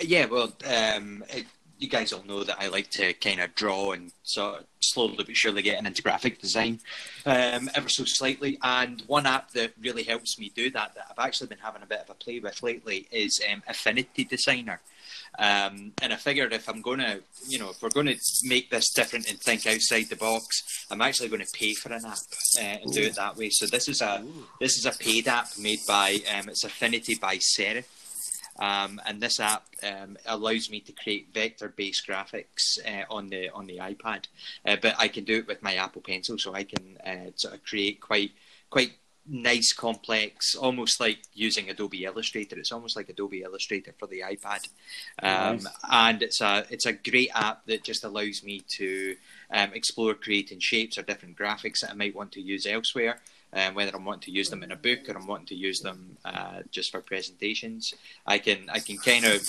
Yeah 0.00 0.26
well 0.26 0.52
um, 0.66 1.24
it, 1.30 1.46
you 1.78 1.88
guys 1.88 2.12
all 2.12 2.24
know 2.24 2.44
that 2.44 2.60
I 2.60 2.68
like 2.68 2.90
to 2.92 3.12
kind 3.14 3.40
of 3.40 3.54
draw 3.54 3.92
and 3.92 4.12
sort 4.22 4.60
of 4.60 4.66
slowly 4.80 5.24
but 5.24 5.36
surely 5.36 5.62
getting 5.62 5.86
into 5.86 6.02
graphic 6.02 6.40
design 6.40 6.80
um, 7.26 7.70
ever 7.74 7.88
so 7.88 8.04
slightly. 8.04 8.58
And 8.62 9.02
one 9.06 9.26
app 9.26 9.50
that 9.52 9.72
really 9.80 10.02
helps 10.02 10.38
me 10.38 10.52
do 10.54 10.70
that, 10.70 10.94
that 10.94 11.06
I've 11.10 11.26
actually 11.26 11.48
been 11.48 11.58
having 11.58 11.82
a 11.82 11.86
bit 11.86 12.00
of 12.00 12.10
a 12.10 12.14
play 12.14 12.38
with 12.38 12.62
lately, 12.62 13.08
is 13.10 13.40
um, 13.50 13.62
Affinity 13.66 14.24
Designer. 14.24 14.80
Um, 15.38 15.92
and 16.00 16.12
I 16.12 16.16
figured 16.16 16.52
if 16.52 16.68
I'm 16.68 16.80
going 16.80 17.00
to, 17.00 17.20
you 17.48 17.58
know, 17.58 17.70
if 17.70 17.82
we're 17.82 17.88
going 17.88 18.06
to 18.06 18.18
make 18.44 18.70
this 18.70 18.92
different 18.92 19.28
and 19.28 19.38
think 19.40 19.66
outside 19.66 20.08
the 20.08 20.16
box, 20.16 20.86
I'm 20.90 21.00
actually 21.00 21.28
going 21.28 21.44
to 21.44 21.52
pay 21.52 21.74
for 21.74 21.92
an 21.92 22.04
app 22.04 22.18
uh, 22.58 22.60
and 22.60 22.90
Ooh. 22.90 22.92
do 22.92 23.02
it 23.02 23.16
that 23.16 23.36
way. 23.36 23.50
So 23.50 23.66
this 23.66 23.88
is 23.88 24.00
a 24.00 24.22
Ooh. 24.24 24.46
this 24.60 24.78
is 24.78 24.86
a 24.86 24.92
paid 24.92 25.26
app 25.26 25.48
made 25.58 25.80
by 25.88 26.20
um, 26.34 26.48
it's 26.48 26.64
Affinity 26.64 27.16
by 27.16 27.38
Serif. 27.38 27.86
Um, 28.58 29.00
and 29.06 29.20
this 29.20 29.40
app 29.40 29.66
um, 29.82 30.16
allows 30.26 30.70
me 30.70 30.80
to 30.80 30.92
create 30.92 31.34
vector-based 31.34 32.06
graphics 32.06 32.78
uh, 32.86 33.04
on 33.10 33.28
the 33.28 33.50
on 33.50 33.66
the 33.66 33.78
iPad, 33.78 34.26
uh, 34.66 34.76
but 34.80 34.94
I 34.98 35.08
can 35.08 35.24
do 35.24 35.38
it 35.38 35.48
with 35.48 35.62
my 35.62 35.74
Apple 35.74 36.02
Pencil, 36.02 36.38
so 36.38 36.54
I 36.54 36.64
can 36.64 36.98
uh, 37.04 37.30
sort 37.34 37.54
of 37.54 37.64
create 37.64 38.00
quite 38.00 38.30
quite 38.70 38.92
nice, 39.26 39.72
complex, 39.72 40.54
almost 40.54 41.00
like 41.00 41.18
using 41.32 41.70
Adobe 41.70 42.04
Illustrator. 42.04 42.58
It's 42.58 42.72
almost 42.72 42.94
like 42.94 43.08
Adobe 43.08 43.42
Illustrator 43.42 43.94
for 43.98 44.06
the 44.06 44.20
iPad, 44.20 44.68
um, 45.22 45.56
nice. 45.56 45.66
and 45.90 46.22
it's 46.22 46.40
a 46.40 46.64
it's 46.70 46.86
a 46.86 46.92
great 46.92 47.30
app 47.34 47.66
that 47.66 47.82
just 47.82 48.04
allows 48.04 48.42
me 48.44 48.60
to 48.68 49.16
um, 49.50 49.72
explore 49.72 50.14
creating 50.14 50.60
shapes 50.60 50.98
or 50.98 51.02
different 51.02 51.36
graphics 51.36 51.80
that 51.80 51.90
I 51.90 51.94
might 51.94 52.14
want 52.14 52.32
to 52.32 52.40
use 52.40 52.66
elsewhere 52.66 53.18
um, 53.54 53.74
whether 53.74 53.94
I'm 53.94 54.04
wanting 54.04 54.22
to 54.22 54.30
use 54.30 54.50
them 54.50 54.62
in 54.62 54.72
a 54.72 54.76
book 54.76 55.08
or 55.08 55.16
I'm 55.16 55.26
wanting 55.26 55.46
to 55.46 55.54
use 55.54 55.80
them 55.80 56.16
uh, 56.24 56.62
just 56.70 56.90
for 56.90 57.00
presentations. 57.00 57.94
I 58.26 58.38
can 58.38 58.68
I 58.68 58.80
can 58.80 58.98
kind 58.98 59.24
of, 59.24 59.46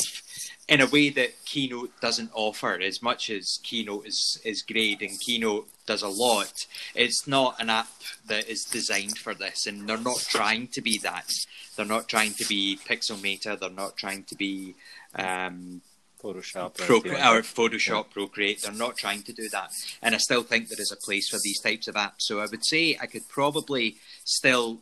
in 0.67 0.81
a 0.81 0.87
way 0.87 1.09
that 1.09 1.43
Keynote 1.45 1.91
doesn't 2.01 2.31
offer, 2.33 2.79
as 2.79 3.01
much 3.01 3.29
as 3.29 3.59
Keynote 3.63 4.05
is 4.05 4.39
is 4.45 4.61
great 4.61 5.01
and 5.01 5.19
Keynote 5.19 5.67
does 5.85 6.03
a 6.03 6.07
lot. 6.07 6.53
It's 6.93 7.27
not 7.27 7.59
an 7.59 7.69
app 7.69 7.89
that 8.27 8.47
is 8.47 8.63
designed 8.65 9.17
for 9.17 9.33
this, 9.33 9.65
and 9.65 9.87
they're 9.87 9.97
not 9.97 10.19
trying 10.19 10.67
to 10.69 10.81
be 10.81 10.97
that. 10.99 11.31
They're 11.75 11.85
not 11.85 12.07
trying 12.07 12.33
to 12.33 12.47
be 12.47 12.79
Pixelmator. 12.87 13.59
They're 13.59 13.69
not 13.69 13.97
trying 13.97 14.23
to 14.23 14.35
be 14.35 14.75
um, 15.15 15.81
Photoshop 16.25 16.77
Pro, 16.77 16.97
or 16.97 17.41
Photoshop 17.41 18.05
yeah. 18.05 18.13
Procreate. 18.13 18.61
They're 18.63 18.71
not 18.71 18.97
trying 18.97 19.21
to 19.23 19.33
do 19.33 19.47
that, 19.49 19.69
and 20.01 20.15
I 20.15 20.17
still 20.17 20.43
think 20.43 20.69
there 20.69 20.81
is 20.81 20.91
a 20.91 21.05
place 21.05 21.29
for 21.29 21.37
these 21.43 21.59
types 21.61 21.87
of 21.87 21.95
apps. 21.95 22.21
So 22.21 22.39
I 22.39 22.47
would 22.49 22.65
say 22.65 22.97
I 22.99 23.05
could 23.05 23.27
probably 23.29 23.97
still 24.23 24.81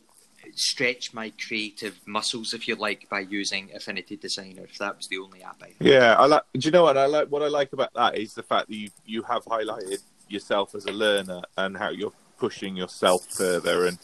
stretch 0.54 1.14
my 1.14 1.32
creative 1.46 1.98
muscles, 2.06 2.52
if 2.52 2.68
you 2.68 2.76
like, 2.76 3.08
by 3.08 3.20
using 3.20 3.70
Affinity 3.74 4.16
Designer. 4.16 4.62
If 4.64 4.78
that 4.78 4.96
was 4.96 5.06
the 5.08 5.18
only 5.18 5.42
app 5.42 5.62
I. 5.62 5.66
Had. 5.66 5.76
Yeah, 5.80 6.14
I 6.14 6.26
like. 6.26 6.42
Do 6.54 6.66
you 6.66 6.72
know 6.72 6.84
what 6.84 6.96
I 6.96 7.06
like? 7.06 7.28
What 7.28 7.42
I 7.42 7.48
like 7.48 7.72
about 7.72 7.92
that 7.94 8.16
is 8.16 8.32
the 8.32 8.42
fact 8.42 8.68
that 8.68 8.74
you 8.74 8.90
you 9.04 9.22
have 9.24 9.44
highlighted 9.44 9.98
yourself 10.28 10.74
as 10.74 10.86
a 10.86 10.92
learner 10.92 11.42
and 11.58 11.76
how 11.76 11.90
you're 11.90 12.12
pushing 12.38 12.76
yourself 12.76 13.26
further 13.30 13.86
and. 13.86 13.98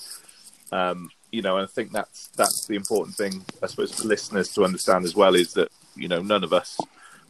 Um, 0.73 1.11
you 1.33 1.43
know, 1.43 1.59
and 1.59 1.67
I 1.67 1.71
think 1.71 1.93
that's 1.93 2.29
that's 2.37 2.67
the 2.67 2.75
important 2.75 3.17
thing, 3.17 3.45
I 3.63 3.67
suppose, 3.67 3.95
for 3.95 4.07
listeners 4.07 4.49
to 4.55 4.65
understand 4.65 5.05
as 5.05 5.15
well 5.15 5.37
is 5.37 5.53
that 5.55 5.71
you 5.95 6.09
know 6.09 6.21
none 6.23 6.43
of 6.43 6.53
us 6.53 6.77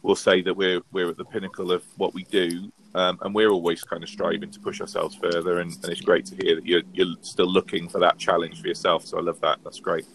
will 0.03 0.15
say 0.15 0.41
that 0.41 0.55
we're 0.55 0.81
we're 0.91 1.09
at 1.09 1.17
the 1.17 1.25
pinnacle 1.25 1.71
of 1.71 1.83
what 1.97 2.13
we 2.13 2.23
do, 2.25 2.71
um, 2.95 3.19
and 3.21 3.33
we're 3.33 3.49
always 3.49 3.83
kind 3.83 4.03
of 4.03 4.09
striving 4.09 4.51
to 4.51 4.59
push 4.59 4.81
ourselves 4.81 5.15
further. 5.15 5.59
And, 5.59 5.71
and, 5.83 5.91
it's 5.91 6.01
great 6.01 6.25
to 6.27 6.35
hear 6.35 6.55
that 6.55 6.65
you're 6.65 6.81
you're 6.93 7.15
still 7.21 7.51
looking 7.51 7.87
for 7.87 7.99
that 7.99 8.17
challenge 8.17 8.61
for 8.61 8.67
yourself. 8.67 9.05
So 9.05 9.17
I 9.17 9.21
love 9.21 9.39
that. 9.41 9.59
That's 9.63 9.79
great. 9.79 10.05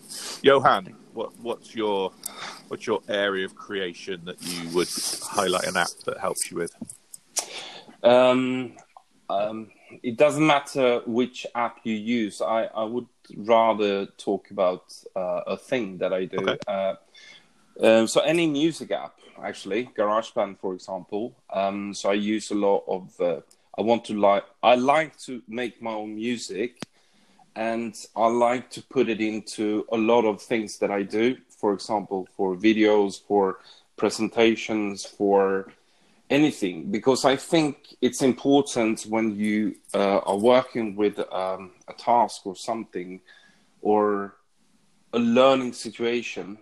Johan, 0.42 0.94
what 1.14 1.38
what's 1.40 1.74
your 1.74 2.12
what's 2.68 2.86
your 2.86 3.00
area 3.08 3.44
of 3.44 3.54
creation 3.54 4.22
that 4.24 4.40
you 4.42 4.68
would 4.74 4.88
highlight 5.22 5.64
an 5.64 5.76
app 5.76 5.90
that 6.04 6.18
helps 6.18 6.50
you 6.50 6.58
with? 6.58 6.74
Um, 8.02 8.74
um, 9.28 9.70
it 10.02 10.16
doesn't 10.16 10.46
matter 10.46 11.00
which 11.06 11.46
app 11.54 11.78
you 11.84 11.94
use. 11.94 12.40
I, 12.40 12.64
I 12.64 12.84
would 12.84 13.06
rather 13.36 14.06
talk 14.06 14.50
about 14.50 14.94
uh, 15.14 15.42
a 15.46 15.56
thing 15.56 15.98
that 15.98 16.12
I 16.12 16.26
do. 16.26 16.38
Okay. 16.38 16.58
Uh, 16.66 16.94
um, 17.82 18.06
so 18.06 18.20
any 18.20 18.46
music 18.46 18.90
app, 18.90 19.18
actually, 19.42 19.90
GarageBand, 19.96 20.58
for 20.58 20.74
example. 20.74 21.34
Um, 21.52 21.94
so 21.94 22.10
I 22.10 22.14
use 22.14 22.50
a 22.50 22.54
lot 22.54 22.84
of. 22.88 23.20
Uh, 23.20 23.40
I 23.78 23.82
want 23.82 24.04
to 24.06 24.14
like. 24.14 24.44
I 24.62 24.74
like 24.74 25.18
to 25.20 25.42
make 25.48 25.82
my 25.82 25.92
own 25.92 26.14
music, 26.14 26.80
and 27.54 27.94
I 28.14 28.26
like 28.26 28.70
to 28.70 28.82
put 28.82 29.08
it 29.08 29.20
into 29.20 29.86
a 29.92 29.96
lot 29.96 30.24
of 30.24 30.42
things 30.42 30.78
that 30.78 30.90
I 30.90 31.02
do. 31.02 31.36
For 31.48 31.72
example, 31.72 32.28
for 32.36 32.56
videos, 32.56 33.20
for 33.26 33.60
presentations, 33.96 35.04
for 35.04 35.72
anything, 36.28 36.90
because 36.90 37.24
I 37.24 37.36
think 37.36 37.94
it's 38.02 38.22
important 38.22 39.02
when 39.02 39.34
you 39.36 39.76
uh, 39.94 40.18
are 40.18 40.36
working 40.36 40.96
with 40.96 41.18
um, 41.32 41.72
a 41.88 41.92
task 41.94 42.46
or 42.46 42.56
something, 42.56 43.20
or 43.80 44.36
a 45.12 45.18
learning 45.18 45.72
situation 45.72 46.58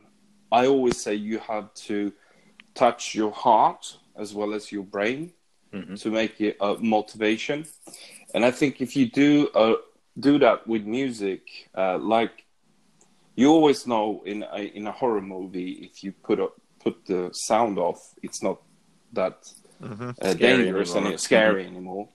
I 0.55 0.69
always 0.69 1.03
say 1.03 1.17
you 1.17 1.41
have 1.41 1.75
to 1.89 2.13
touch 2.75 3.15
your 3.15 3.33
heart 3.33 3.97
as 4.17 4.35
well 4.35 4.55
as 4.55 4.71
your 4.71 4.83
brain 4.83 5.33
mm-hmm. 5.73 5.95
to 5.95 6.11
make 6.11 6.41
it 6.41 6.57
a 6.61 6.77
motivation. 6.81 7.67
And 8.35 8.45
I 8.45 8.51
think 8.51 8.81
if 8.81 8.97
you 8.97 9.07
do 9.11 9.49
uh, 9.55 9.77
do 10.19 10.39
that 10.39 10.67
with 10.67 10.85
music, 10.85 11.71
uh, 11.77 11.99
like 11.99 12.45
you 13.37 13.51
always 13.51 13.87
know 13.87 14.23
in 14.25 14.45
a, 14.53 14.63
in 14.77 14.87
a 14.87 14.93
horror 14.93 15.21
movie, 15.21 15.73
if 15.91 16.05
you 16.05 16.13
put 16.13 16.39
a, 16.39 16.49
put 16.81 17.07
the 17.07 17.31
sound 17.33 17.79
off, 17.79 18.15
it's 18.23 18.43
not 18.43 18.61
that 19.13 19.53
mm-hmm. 19.83 20.11
uh, 20.21 20.35
dangerous 20.35 20.95
and 20.95 21.19
scary 21.19 21.65
mm-hmm. 21.65 21.77
anymore. 21.77 22.09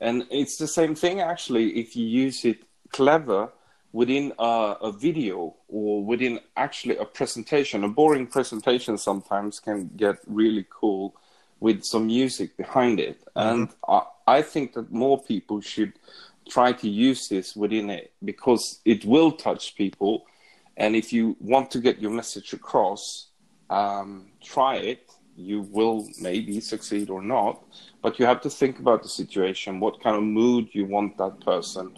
And 0.00 0.26
it's 0.30 0.56
the 0.56 0.66
same 0.66 0.94
thing 0.94 1.20
actually 1.20 1.78
if 1.78 1.94
you 1.94 2.06
use 2.06 2.44
it 2.44 2.62
clever 2.90 3.52
within 3.92 4.32
a, 4.38 4.76
a, 4.82 4.92
video 4.92 5.54
or 5.68 6.04
within 6.04 6.40
actually 6.56 6.96
a 6.96 7.04
presentation. 7.04 7.84
A 7.84 7.88
boring 7.88 8.26
presentation 8.26 8.96
sometimes 8.96 9.58
can 9.58 9.90
get 9.96 10.18
really 10.26 10.66
cool 10.70 11.14
with 11.58 11.84
some 11.84 12.06
music 12.06 12.56
behind 12.56 13.00
it. 13.00 13.20
Mm-hmm. 13.36 13.48
And 13.48 13.68
I, 13.88 14.02
I 14.26 14.42
think 14.42 14.74
that 14.74 14.92
more 14.92 15.20
people 15.22 15.60
should 15.60 15.92
try 16.48 16.72
to 16.72 16.88
use 16.88 17.28
this 17.28 17.56
within 17.56 17.90
it 17.90 18.12
because 18.24 18.80
it 18.84 19.04
will 19.04 19.32
touch 19.32 19.76
people. 19.76 20.26
And 20.76 20.94
if 20.94 21.12
you 21.12 21.36
want 21.40 21.70
to 21.72 21.80
get 21.80 22.00
your 22.00 22.10
message 22.12 22.52
across, 22.52 23.26
um, 23.68 24.28
try 24.42 24.76
it. 24.76 25.10
You 25.36 25.62
will 25.62 26.06
maybe 26.20 26.60
succeed 26.60 27.08
or 27.08 27.22
not, 27.22 27.62
but 28.02 28.18
you 28.18 28.26
have 28.26 28.40
to 28.42 28.50
think 28.50 28.78
about 28.78 29.02
the 29.02 29.08
situation, 29.08 29.80
what 29.80 30.02
kind 30.02 30.16
of 30.16 30.22
mood 30.22 30.68
you 30.72 30.84
want 30.84 31.16
that 31.18 31.40
person 31.40 31.96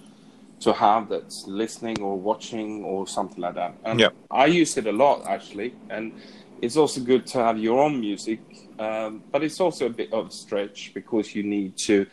to 0.62 0.72
have 0.72 1.08
that's 1.08 1.46
listening 1.46 2.00
or 2.00 2.18
watching 2.18 2.84
or 2.84 3.06
something 3.06 3.40
like 3.40 3.54
that. 3.54 3.74
And 3.84 4.00
yeah. 4.00 4.10
I 4.30 4.46
use 4.46 4.76
it 4.76 4.86
a 4.86 4.92
lot 4.92 5.26
actually, 5.26 5.74
and 5.90 6.12
it's 6.60 6.76
also 6.76 7.00
good 7.00 7.26
to 7.28 7.38
have 7.38 7.58
your 7.58 7.82
own 7.82 8.00
music, 8.00 8.40
um, 8.78 9.22
but 9.32 9.42
it's 9.42 9.60
also 9.60 9.86
a 9.86 9.90
bit 9.90 10.12
of 10.12 10.28
a 10.28 10.30
stretch 10.30 10.92
because 10.94 11.34
you 11.34 11.42
need 11.42 11.76
to 11.78 12.06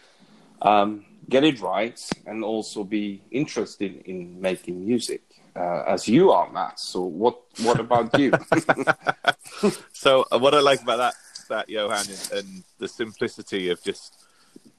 um, 0.63 1.05
get 1.29 1.43
it 1.43 1.61
right 1.61 1.99
and 2.25 2.43
also 2.43 2.83
be 2.83 3.21
interested 3.29 4.01
in 4.05 4.41
making 4.41 4.83
music, 4.83 5.21
uh, 5.55 5.83
as 5.85 6.07
you 6.07 6.31
are, 6.31 6.51
Matt. 6.51 6.79
So 6.79 7.01
what 7.01 7.41
what 7.61 7.79
about 7.79 8.17
you? 8.19 8.31
so 9.93 10.25
uh, 10.31 10.39
what 10.39 10.55
I 10.55 10.59
like 10.59 10.81
about 10.81 10.97
that 10.97 11.13
that 11.49 11.69
Johan 11.69 12.05
and, 12.09 12.31
and 12.33 12.63
the 12.79 12.87
simplicity 12.87 13.69
of 13.69 13.83
just 13.83 14.25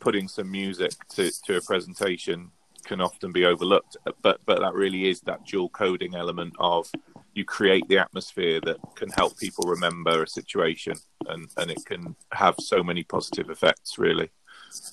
putting 0.01 0.27
some 0.29 0.51
music 0.51 0.93
to, 1.11 1.31
to 1.45 1.57
a 1.57 1.61
presentation 1.61 2.51
can 2.91 3.01
often 3.01 3.30
be 3.30 3.45
overlooked. 3.45 3.97
But 4.20 4.41
but 4.45 4.59
that 4.61 4.74
really 4.74 5.09
is 5.09 5.20
that 5.22 5.47
dual 5.47 5.68
coding 5.68 6.16
element 6.16 6.55
of 6.59 6.91
you 7.34 7.45
create 7.45 7.86
the 7.88 7.99
atmosphere 7.99 8.61
that 8.62 8.78
can 8.97 9.11
help 9.11 9.38
people 9.38 9.64
remember 9.70 10.24
a 10.24 10.28
situation, 10.28 10.95
and 11.28 11.49
and 11.57 11.70
it 11.70 11.84
can 11.86 12.16
have 12.32 12.57
so 12.59 12.82
many 12.82 13.05
positive 13.05 13.49
effects. 13.49 13.97
Really, 13.97 14.30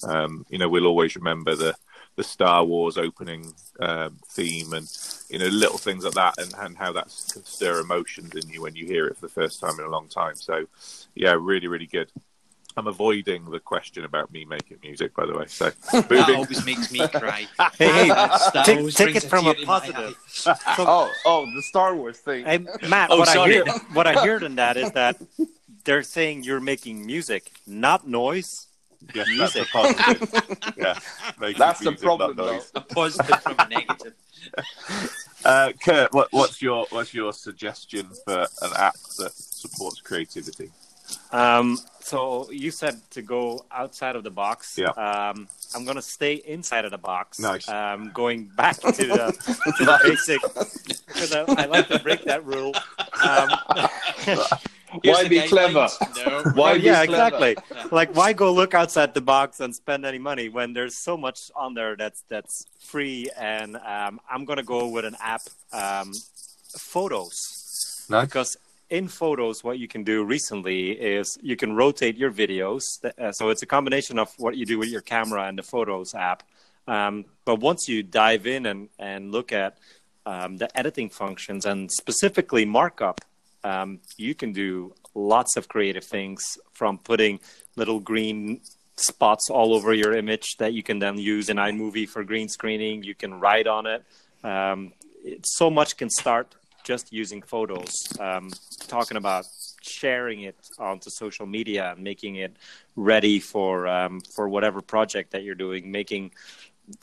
um, 0.04 0.46
you 0.50 0.60
know, 0.60 0.70
we'll 0.70 0.86
always 0.86 1.16
remember 1.16 1.56
the 1.56 1.74
the 2.18 2.24
Star 2.24 2.64
Wars 2.64 2.98
opening 3.00 3.52
um, 3.80 4.20
theme, 4.30 4.74
and 4.74 4.88
you 5.30 5.40
know, 5.40 5.48
little 5.48 5.80
things 5.80 6.04
like 6.04 6.14
that, 6.14 6.36
and, 6.38 6.54
and 6.60 6.78
how 6.78 6.94
that 6.94 7.08
can 7.34 7.44
stir 7.44 7.80
emotions 7.80 8.36
in 8.36 8.48
you 8.50 8.62
when 8.62 8.76
you 8.76 8.86
hear 8.86 9.08
it 9.08 9.16
for 9.18 9.26
the 9.26 9.38
first 9.42 9.60
time 9.60 9.80
in 9.80 9.86
a 9.86 9.90
long 9.90 10.08
time. 10.08 10.36
So, 10.36 10.66
yeah, 11.16 11.36
really, 11.40 11.68
really 11.68 11.88
good. 11.88 12.12
I'm 12.78 12.86
avoiding 12.86 13.50
the 13.50 13.60
question 13.60 14.06
about 14.06 14.32
me 14.32 14.46
making 14.46 14.78
music, 14.84 15.16
by 15.16 15.26
the 15.26 15.36
way. 15.36 15.46
So 15.48 15.70
that 15.92 16.30
always 16.30 16.64
makes 16.64 16.92
me 16.92 17.06
cry. 17.08 17.48
hey, 17.80 18.08
hey, 18.08 18.30
take, 18.64 18.94
take 18.94 19.16
it 19.16 19.24
from 19.24 19.48
a 19.48 19.56
positive. 19.56 20.16
So, 20.38 20.54
oh, 20.78 21.12
oh, 21.26 21.46
the 21.56 21.64
Star 21.64 21.96
Wars 21.96 22.20
thing. 22.20 22.46
Hey, 22.46 22.60
Matt, 22.88 23.10
oh, 23.10 23.18
what 23.18 23.28
sorry. 23.28 23.62
I 23.62 23.64
hear, 23.64 23.66
what 23.94 24.06
I 24.06 24.14
heard 24.24 24.44
in 24.44 24.56
that 24.56 24.78
is 24.78 24.92
that 24.92 25.20
they're 25.84 26.04
saying 26.04 26.44
you're 26.44 26.60
making 26.60 27.06
music, 27.06 27.52
not 27.66 28.08
noise. 28.08 28.68
Yeah, 29.16 29.24
music. 29.26 29.68
That's 29.74 29.94
positive. 29.94 30.76
yeah, 30.78 31.00
that's 31.58 31.80
the 31.80 31.94
problem, 31.94 32.36
though. 32.36 32.62
A 32.76 32.82
positive 32.82 33.42
from 33.42 33.56
a 33.58 33.68
negative. 33.68 34.14
Uh, 35.44 35.72
Kurt, 35.84 36.14
what, 36.14 36.28
what's 36.32 36.62
your 36.62 36.86
what's 36.92 37.14
your 37.14 37.34
suggestion 37.34 38.08
for 38.26 38.42
an 38.62 38.72
app 38.78 38.96
that 39.18 39.32
supports 39.34 40.02
creativity? 40.02 40.70
Um, 41.32 41.80
so 42.08 42.50
you 42.50 42.72
said 42.72 43.02
to 43.12 43.22
go 43.22 43.66
outside 43.70 44.16
of 44.16 44.24
the 44.24 44.32
box. 44.32 44.78
Yeah. 44.78 44.92
Um, 44.92 45.50
I'm 45.76 45.84
gonna 45.84 46.02
stay 46.02 46.36
inside 46.36 46.86
of 46.86 46.92
the 46.92 46.98
box. 46.98 47.38
Nice. 47.38 47.68
Um, 47.68 48.12
going 48.14 48.46
back 48.46 48.78
to 48.80 48.92
the, 48.92 48.96
to 49.78 49.86
the 49.86 50.00
basic 50.04 50.42
because 51.08 51.34
I, 51.34 51.42
I, 51.64 51.66
like 51.66 51.90
to 51.90 52.00
break 52.00 52.24
that 52.24 52.46
rule. 52.46 52.74
Um, 53.22 53.50
why 55.04 55.28
be 55.28 55.42
clever? 55.50 55.90
No. 56.16 56.44
Why? 56.54 56.74
yeah, 56.76 57.06
clever? 57.06 57.36
exactly. 57.36 57.58
Like, 57.92 58.16
why 58.16 58.32
go 58.32 58.54
look 58.54 58.74
outside 58.74 59.14
the 59.14 59.20
box 59.20 59.60
and 59.60 59.76
spend 59.76 60.06
any 60.06 60.20
money 60.20 60.48
when 60.48 60.72
there's 60.72 60.96
so 60.96 61.18
much 61.18 61.52
on 61.58 61.74
there 61.74 61.98
that's 61.98 62.24
that's 62.30 62.68
free? 62.80 63.30
And 63.38 63.76
um, 63.76 64.22
I'm 64.32 64.46
gonna 64.46 64.64
go 64.64 64.88
with 64.88 65.04
an 65.04 65.18
app, 65.22 65.42
um, 65.74 66.14
Photos, 66.78 68.06
nice. 68.10 68.28
because 68.28 68.58
in 68.90 69.08
photos 69.08 69.64
what 69.64 69.80
you 69.80 69.88
can 69.88 70.04
do 70.04 70.24
recently 70.24 70.92
is 70.92 71.38
you 71.42 71.56
can 71.56 71.76
rotate 71.76 72.18
your 72.18 72.32
videos 72.32 72.84
uh, 73.20 73.32
so 73.32 73.50
it's 73.50 73.62
a 73.62 73.66
combination 73.66 74.18
of 74.18 74.34
what 74.38 74.56
you 74.56 74.66
do 74.66 74.78
with 74.78 74.90
your 74.90 75.02
camera 75.02 75.44
and 75.44 75.58
the 75.58 75.64
photos 75.64 76.14
app 76.16 76.44
um, 76.88 77.26
but 77.44 77.60
once 77.60 77.90
you 77.90 78.02
dive 78.02 78.48
in 78.48 78.66
and, 78.66 78.90
and 78.98 79.32
look 79.32 79.52
at 79.52 79.78
um, 80.26 80.58
the 80.58 80.78
editing 80.78 81.10
functions 81.10 81.66
and 81.66 81.92
specifically 81.92 82.66
markup 82.66 83.22
um, 83.64 84.00
you 84.18 84.34
can 84.34 84.54
do 84.54 84.94
lots 85.14 85.58
of 85.58 85.68
creative 85.68 86.04
things 86.04 86.58
from 86.72 86.98
putting 86.98 87.40
little 87.76 88.00
green 88.00 88.62
spots 88.98 89.50
all 89.50 89.74
over 89.74 89.94
your 89.94 90.16
image 90.16 90.58
that 90.58 90.74
you 90.74 90.84
can 90.84 91.00
then 91.00 91.18
use 91.18 91.50
in 91.50 91.58
iMovie 91.58 92.08
for 92.08 92.24
green 92.24 92.50
screening. 92.50 93.04
You 93.04 93.16
can 93.16 93.40
write 93.40 93.68
on 93.68 93.86
it. 93.86 94.04
Um, 94.44 94.94
it 95.24 95.46
so 95.46 95.70
much 95.70 95.98
can 95.98 96.10
start 96.10 96.56
just 96.88 97.12
using 97.12 97.42
photos, 97.42 97.94
um, 98.20 98.50
talking 98.88 99.18
about 99.18 99.46
sharing 99.82 100.44
it 100.44 100.56
onto 100.80 101.10
social 101.10 101.46
media 101.46 101.92
and 101.92 102.02
making 102.02 102.38
it 102.38 102.56
ready 102.96 103.40
for 103.40 103.88
um, 103.88 104.22
for 104.22 104.48
whatever 104.48 104.82
project 104.82 105.32
that 105.32 105.44
you're 105.44 105.62
doing, 105.68 105.92
making 105.92 106.32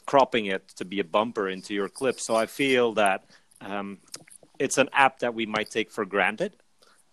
cropping 0.07 0.47
it 0.47 0.67
to 0.79 0.85
be 0.87 1.01
a 1.01 1.05
bumper 1.05 1.51
into 1.51 1.75
your 1.75 1.91
clip. 1.91 2.19
So 2.19 2.35
I 2.35 2.47
feel 2.47 2.95
that 2.95 3.27
um, 3.61 3.99
it's 4.59 4.79
an 4.79 4.89
app 4.93 5.19
that 5.19 5.35
we 5.35 5.45
might 5.45 5.69
take 5.71 5.91
for 5.91 6.07
granted. 6.07 6.53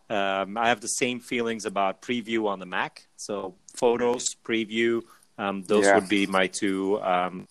Um, 0.09 0.57
I 0.57 0.69
have 0.69 0.79
the 0.79 0.95
same 1.03 1.19
feelings 1.19 1.65
about 1.65 2.01
preview 2.01 2.47
on 2.47 2.59
the 2.59 2.65
Mac. 2.65 3.07
So 3.17 3.55
photos, 3.75 4.35
preview, 4.45 5.01
um, 5.37 5.63
those 5.63 5.85
yeah. 5.85 5.95
would 5.95 6.09
be 6.09 6.25
my 6.25 6.47
two 6.47 7.01
um, 7.01 7.47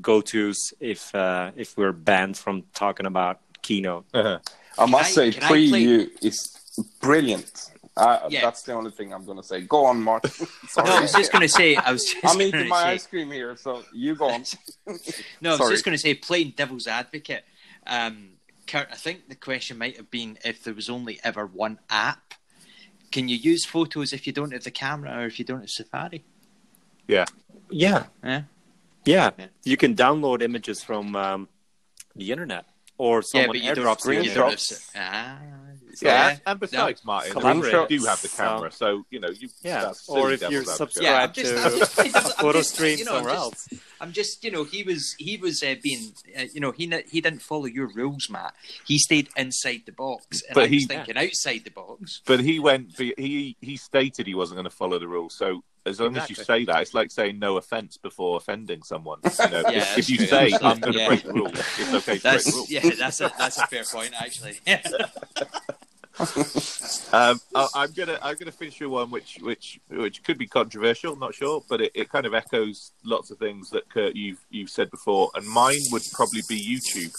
go 0.00 0.22
tos 0.22 0.72
if 0.80 1.14
uh, 1.14 1.50
if 1.54 1.76
we're 1.76 1.92
banned 1.92 2.36
from 2.38 2.62
talking 2.74 3.06
about 3.06 3.40
Keynote. 3.64 4.04
Uh-huh. 4.14 4.38
I 4.78 4.86
must 4.86 5.18
I, 5.18 5.30
say, 5.30 5.40
preview 5.40 6.08
is 6.22 6.56
brilliant. 7.00 7.70
Uh, 7.96 8.28
yeah. 8.28 8.40
That's 8.40 8.62
the 8.62 8.72
only 8.72 8.90
thing 8.90 9.12
I'm 9.12 9.24
going 9.24 9.38
to 9.38 9.42
say. 9.42 9.62
Go 9.62 9.86
on, 9.86 10.02
Mark. 10.02 10.24
no, 10.76 10.82
I 10.84 11.00
was 11.00 11.12
just 11.12 11.32
going 11.32 11.42
to 11.42 11.48
say. 11.48 11.76
I 11.76 11.92
was. 11.92 12.14
I'm 12.24 12.40
eating 12.42 12.68
my 12.68 12.82
say, 12.82 12.88
ice 12.90 13.06
cream 13.06 13.30
here, 13.30 13.56
so 13.56 13.82
you 13.92 14.14
go 14.14 14.30
on. 14.30 14.44
no, 15.40 15.54
I 15.54 15.58
was 15.58 15.70
just 15.70 15.84
going 15.84 15.96
to 15.96 16.02
say, 16.02 16.14
playing 16.14 16.54
devil's 16.56 16.86
advocate. 16.86 17.44
Um, 17.86 18.30
Kurt, 18.66 18.88
I 18.90 18.96
think 18.96 19.28
the 19.28 19.36
question 19.36 19.78
might 19.78 19.96
have 19.96 20.10
been 20.10 20.38
if 20.44 20.64
there 20.64 20.74
was 20.74 20.90
only 20.90 21.20
ever 21.24 21.46
one 21.46 21.78
app. 21.88 22.34
Can 23.12 23.28
you 23.28 23.36
use 23.36 23.64
photos 23.64 24.12
if 24.12 24.26
you 24.26 24.32
don't 24.32 24.52
have 24.52 24.64
the 24.64 24.72
camera 24.72 25.22
or 25.22 25.26
if 25.26 25.38
you 25.38 25.44
don't 25.44 25.60
have 25.60 25.70
Safari? 25.70 26.24
Yeah. 27.06 27.26
Yeah. 27.70 28.06
Yeah. 28.24 28.42
Yeah. 29.04 29.30
yeah. 29.38 29.46
You 29.62 29.76
can 29.76 29.94
download 29.94 30.42
images 30.42 30.82
from 30.82 31.14
um, 31.14 31.48
the 32.16 32.32
internet 32.32 32.66
or 32.98 33.22
someone 33.22 33.56
yeah, 33.56 33.74
airdrops 33.74 34.00
screen 34.00 34.32
drops. 34.32 34.90
Ah, 34.94 35.38
yeah, 36.02 36.30
yeah, 36.30 36.36
and 36.46 36.60
besides, 36.60 37.04
no, 37.04 37.12
Martin, 37.12 37.58
you 37.88 37.98
do 37.98 38.04
have 38.04 38.20
the 38.20 38.28
camera, 38.28 38.70
so, 38.70 38.98
so 38.98 39.06
you 39.10 39.20
know 39.20 39.28
you. 39.28 39.48
Yeah, 39.62 39.92
or 40.08 40.32
if 40.32 40.48
you're 40.48 40.64
subscribed 40.64 41.38
yeah, 41.38 41.44
just, 41.44 41.96
to 41.96 42.20
photo 42.40 42.62
stream 42.62 42.98
you 42.98 43.04
know, 43.04 43.12
somewhere 43.12 43.34
just, 43.34 43.44
else. 43.44 43.68
I'm 44.00 44.12
just, 44.12 44.44
you 44.44 44.50
know, 44.50 44.64
he 44.64 44.82
was 44.82 45.14
he 45.18 45.36
was 45.36 45.62
uh, 45.62 45.76
being, 45.82 46.12
uh, 46.38 46.44
you 46.52 46.60
know, 46.60 46.72
he 46.72 46.92
he 47.10 47.20
didn't 47.20 47.42
follow 47.42 47.66
your 47.66 47.88
rules, 47.94 48.28
Matt. 48.28 48.54
He 48.86 48.98
stayed 48.98 49.28
inside 49.36 49.82
the 49.86 49.92
box, 49.92 50.42
and 50.42 50.54
but 50.54 50.64
I 50.64 50.66
he, 50.66 50.76
was 50.76 50.86
thinking 50.86 51.16
yeah. 51.16 51.22
outside 51.22 51.62
the 51.64 51.70
box. 51.70 52.20
But 52.26 52.40
he 52.40 52.58
went. 52.58 52.98
He 52.98 53.56
he 53.60 53.76
stated 53.76 54.26
he 54.26 54.34
wasn't 54.34 54.56
going 54.56 54.64
to 54.64 54.76
follow 54.76 54.98
the 54.98 55.08
rules, 55.08 55.36
so 55.36 55.62
as 55.86 56.00
long 56.00 56.10
exactly. 56.10 56.32
as 56.32 56.38
you 56.38 56.44
say 56.44 56.64
that, 56.64 56.82
it's 56.82 56.94
like 56.94 57.10
saying 57.10 57.38
no 57.38 57.56
offense 57.56 57.96
before 57.96 58.36
offending 58.36 58.82
someone. 58.82 59.18
You 59.24 59.50
know, 59.50 59.62
yeah, 59.70 59.70
if, 59.70 59.98
if 59.98 60.10
you 60.10 60.16
true. 60.18 60.26
say 60.26 60.52
I'm 60.62 60.80
going 60.80 60.94
to 60.94 60.98
yeah. 60.98 61.08
break 61.08 61.24
the 61.24 61.32
rules, 61.32 61.52
it's 61.52 61.94
okay 61.94 62.16
to 62.16 62.22
that's, 62.22 62.44
break 62.44 62.44
the 62.44 62.52
rules. 62.52 62.70
Yeah, 62.70 62.90
that's 62.98 63.20
a 63.20 63.32
that's 63.38 63.58
a 63.58 63.66
fair 63.66 63.84
point, 63.84 64.12
actually. 64.18 64.58
um, 67.12 67.40
I, 67.56 67.84
am 67.84 67.92
gonna 67.92 68.20
I'm 68.22 68.36
gonna 68.36 68.52
finish 68.52 68.78
with 68.80 68.88
one 68.88 69.10
which 69.10 69.38
which 69.42 69.80
which 69.90 70.22
could 70.22 70.38
be 70.38 70.46
controversial, 70.46 71.16
not 71.16 71.34
sure, 71.34 71.64
but 71.68 71.80
it, 71.80 71.90
it 71.92 72.08
kind 72.08 72.24
of 72.24 72.34
echoes 72.34 72.92
lots 73.04 73.32
of 73.32 73.38
things 73.38 73.70
that 73.70 73.88
Kurt 73.90 74.14
you've 74.14 74.38
you've 74.48 74.70
said 74.70 74.92
before, 74.92 75.30
and 75.34 75.44
mine 75.44 75.80
would 75.90 76.04
probably 76.12 76.42
be 76.48 76.56
YouTube. 76.56 77.12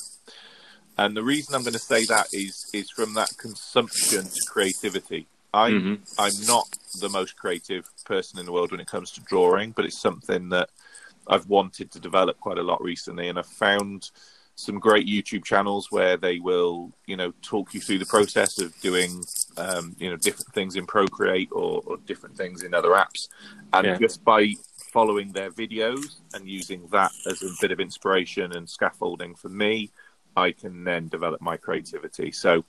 And 0.97 1.15
the 1.15 1.23
reason 1.23 1.55
I'm 1.55 1.63
going 1.63 1.73
to 1.73 1.79
say 1.79 2.05
that 2.05 2.27
is 2.31 2.69
is 2.73 2.89
from 2.89 3.13
that 3.15 3.31
consumption 3.37 4.23
to 4.23 4.41
creativity. 4.47 5.27
I'm 5.55 5.81
mm-hmm. 5.81 6.03
I'm 6.19 6.47
not 6.47 6.77
the 6.99 7.09
most 7.09 7.37
creative 7.37 7.89
person 8.03 8.39
in 8.39 8.45
the 8.45 8.51
world 8.51 8.71
when 8.71 8.81
it 8.81 8.87
comes 8.87 9.11
to 9.11 9.21
drawing, 9.21 9.71
but 9.71 9.85
it's 9.85 9.97
something 9.97 10.49
that 10.49 10.69
I've 11.27 11.47
wanted 11.47 11.91
to 11.91 11.99
develop 11.99 12.39
quite 12.39 12.57
a 12.57 12.63
lot 12.63 12.83
recently, 12.83 13.29
and 13.29 13.39
I've 13.39 13.47
found 13.47 14.11
some 14.55 14.79
great 14.79 15.07
YouTube 15.07 15.43
channels 15.43 15.91
where 15.91 16.17
they 16.17 16.39
will, 16.39 16.91
you 17.07 17.17
know, 17.17 17.33
talk 17.41 17.73
you 17.73 17.79
through 17.79 17.99
the 17.99 18.05
process 18.05 18.59
of 18.59 18.77
doing, 18.79 19.21
um, 19.57 19.95
you 19.97 20.09
know, 20.09 20.15
different 20.17 20.53
things 20.53 20.75
in 20.75 20.85
Procreate 20.85 21.49
or, 21.51 21.81
or 21.85 21.97
different 22.05 22.37
things 22.37 22.63
in 22.63 22.73
other 22.73 22.89
apps, 22.89 23.29
and 23.71 23.85
yeah. 23.87 23.97
just 23.97 24.23
by 24.25 24.53
following 24.91 25.31
their 25.31 25.51
videos 25.51 26.17
and 26.33 26.47
using 26.47 26.85
that 26.91 27.11
as 27.29 27.43
a 27.43 27.49
bit 27.61 27.71
of 27.71 27.79
inspiration 27.79 28.55
and 28.55 28.69
scaffolding 28.69 29.35
for 29.35 29.49
me, 29.49 29.89
I 30.35 30.51
can 30.51 30.83
then 30.83 31.07
develop 31.07 31.41
my 31.41 31.55
creativity. 31.55 32.31
So 32.31 32.65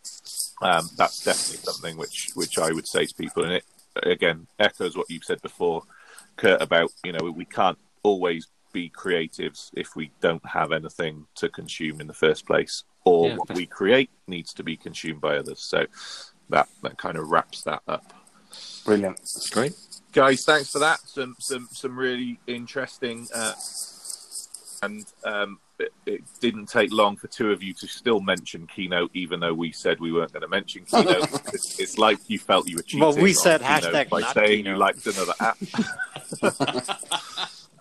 um, 0.63 0.89
that's 0.97 1.23
definitely 1.23 1.65
something 1.65 1.97
which 1.97 2.31
which 2.35 2.59
I 2.59 2.73
would 2.73 2.87
say 2.87 3.07
to 3.07 3.15
people, 3.15 3.45
and 3.45 3.53
it 3.53 3.65
again 4.03 4.47
echoes 4.59 4.97
what 4.97 5.11
you've 5.11 5.25
said 5.25 5.43
before, 5.43 5.83
Kurt, 6.37 6.63
about 6.63 6.91
you 7.05 7.13
know 7.13 7.31
we 7.31 7.45
can't 7.45 7.79
always 8.03 8.49
be 8.73 8.91
creatives 8.91 9.71
if 9.75 9.97
we 9.97 10.11
don't 10.21 10.45
have 10.47 10.73
anything 10.73 11.27
to 11.35 11.49
consume 11.49 12.01
in 12.01 12.07
the 12.07 12.15
first 12.15 12.47
place, 12.47 12.85
or 13.05 13.29
yeah. 13.29 13.37
what 13.37 13.55
we 13.55 13.67
create 13.67 14.11
needs 14.27 14.53
to 14.55 14.63
be 14.63 14.77
consumed 14.77 15.21
by 15.21 15.37
others. 15.37 15.61
So 15.61 15.87
that 16.51 16.69
that 16.83 16.97
kind 16.99 17.19
of 17.19 17.29
wraps 17.29 17.63
that 17.63 17.83
up. 17.87 18.13
Brilliant, 18.85 19.19
that's 19.19 19.51
great, 19.51 19.75
guys. 20.13 20.45
Thanks 20.45 20.71
for 20.71 20.79
that. 20.79 21.01
Some 21.01 21.37
some 21.39 21.69
some 21.71 21.99
really 21.99 22.39
interesting. 22.47 23.29
Uh, 23.35 23.53
and 24.83 25.05
um, 25.25 25.59
it, 25.79 25.93
it, 26.07 26.23
didn't 26.41 26.67
take 26.67 26.93
long 26.93 27.17
for 27.17 27.29
two 27.29 27.51
of 27.51 27.63
you 27.63 27.73
to 27.75 27.87
still 27.87 28.21
mention 28.21 28.67
Keynote, 28.67 29.11
even 29.15 29.41
though 29.41 29.55
we 29.55 29.73
said 29.73 30.01
we 30.01 30.13
weren't 30.13 30.33
going 30.33 30.43
to 30.43 30.49
mention 30.49 30.85
Keynote. 30.85 31.29
it's, 31.53 31.79
it's, 31.79 31.99
like 31.99 32.19
you 32.29 32.39
felt 32.39 32.69
you 32.69 32.77
were 32.77 32.83
cheating. 32.83 33.01
Well, 33.01 33.17
we 33.17 33.33
said 33.33 33.61
Keynote 33.61 33.83
hashtag 33.83 34.09
by 34.09 34.23
saying 34.33 34.65
Keynote. 34.65 34.73
you 34.73 34.77
liked 34.77 35.07
another 35.07 35.35
app. 35.41 35.59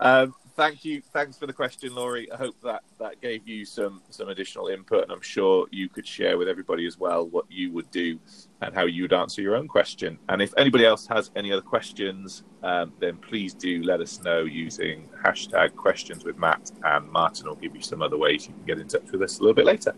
um, 0.00 0.34
thank 0.56 0.84
you. 0.84 1.02
Thanks 1.12 1.36
for 1.36 1.46
the 1.46 1.52
question, 1.52 1.94
Laurie. 1.94 2.30
I 2.32 2.36
hope 2.36 2.56
that 2.62 2.82
that 2.98 3.20
gave 3.20 3.46
you 3.46 3.64
some 3.64 4.02
some 4.10 4.28
additional 4.28 4.68
input, 4.68 5.04
and 5.04 5.12
I'm 5.12 5.20
sure 5.20 5.66
you 5.70 5.88
could 5.88 6.06
share 6.06 6.38
with 6.38 6.48
everybody 6.48 6.86
as 6.86 6.98
well 6.98 7.26
what 7.28 7.44
you 7.50 7.70
would 7.72 7.90
do 7.90 8.18
and 8.62 8.74
how 8.74 8.86
you 8.86 9.02
would 9.02 9.12
answer 9.12 9.42
your 9.42 9.54
own 9.54 9.68
question. 9.68 10.18
And 10.28 10.40
if 10.42 10.52
anybody 10.56 10.84
else 10.84 11.06
has 11.08 11.30
any 11.36 11.52
other 11.52 11.62
questions, 11.62 12.42
um, 12.62 12.92
then 12.98 13.18
please 13.18 13.54
do 13.54 13.82
let 13.82 14.00
us 14.00 14.22
know 14.22 14.40
using 14.40 15.08
hashtag 15.22 15.76
questions 15.76 16.24
with 16.24 16.38
Matt, 16.38 16.72
and 16.82 17.10
Martin 17.10 17.46
will 17.48 17.56
give 17.56 17.76
you 17.76 17.82
some 17.82 18.02
other 18.02 18.18
ways 18.18 18.46
you 18.46 18.54
can 18.54 18.64
get 18.64 18.78
in 18.78 18.88
touch 18.88 19.10
with 19.12 19.22
us 19.22 19.38
a 19.38 19.42
little 19.42 19.54
bit 19.54 19.66
later. 19.66 19.94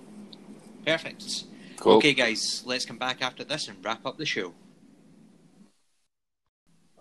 Perfect. 0.84 1.44
Cool. 1.76 1.94
Okay, 1.94 2.12
guys, 2.12 2.64
let's 2.66 2.84
come 2.84 2.98
back 2.98 3.22
after 3.22 3.44
this 3.44 3.68
and 3.68 3.82
wrap 3.84 4.04
up 4.04 4.18
the 4.18 4.26
show. 4.26 4.52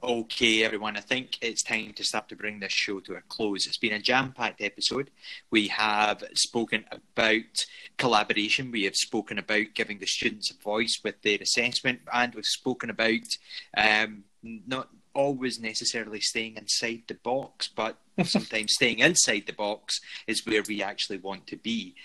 Okay, 0.07 0.63
everyone, 0.63 0.95
I 0.95 1.01
think 1.01 1.37
it's 1.41 1.61
time 1.61 1.91
to 1.91 2.03
start 2.05 2.29
to 2.29 2.35
bring 2.37 2.61
this 2.61 2.71
show 2.71 3.01
to 3.01 3.15
a 3.15 3.21
close. 3.27 3.67
It's 3.67 3.77
been 3.77 3.91
a 3.91 3.99
jam 3.99 4.31
packed 4.31 4.61
episode. 4.61 5.11
We 5.51 5.67
have 5.67 6.23
spoken 6.33 6.85
about 6.89 7.65
collaboration, 7.97 8.71
we 8.71 8.85
have 8.85 8.95
spoken 8.95 9.37
about 9.37 9.73
giving 9.73 9.99
the 9.99 10.05
students 10.05 10.49
a 10.49 10.63
voice 10.63 11.01
with 11.03 11.21
their 11.23 11.39
assessment, 11.41 11.99
and 12.13 12.33
we've 12.33 12.45
spoken 12.45 12.89
about 12.89 13.27
um, 13.75 14.23
not 14.41 14.87
always 15.13 15.59
necessarily 15.59 16.21
staying 16.21 16.55
inside 16.55 17.03
the 17.09 17.15
box, 17.15 17.67
but 17.67 17.97
sometimes 18.23 18.75
staying 18.75 18.99
inside 18.99 19.43
the 19.45 19.51
box 19.51 19.99
is 20.25 20.45
where 20.45 20.63
we 20.69 20.81
actually 20.81 21.17
want 21.17 21.47
to 21.47 21.57
be. 21.57 21.95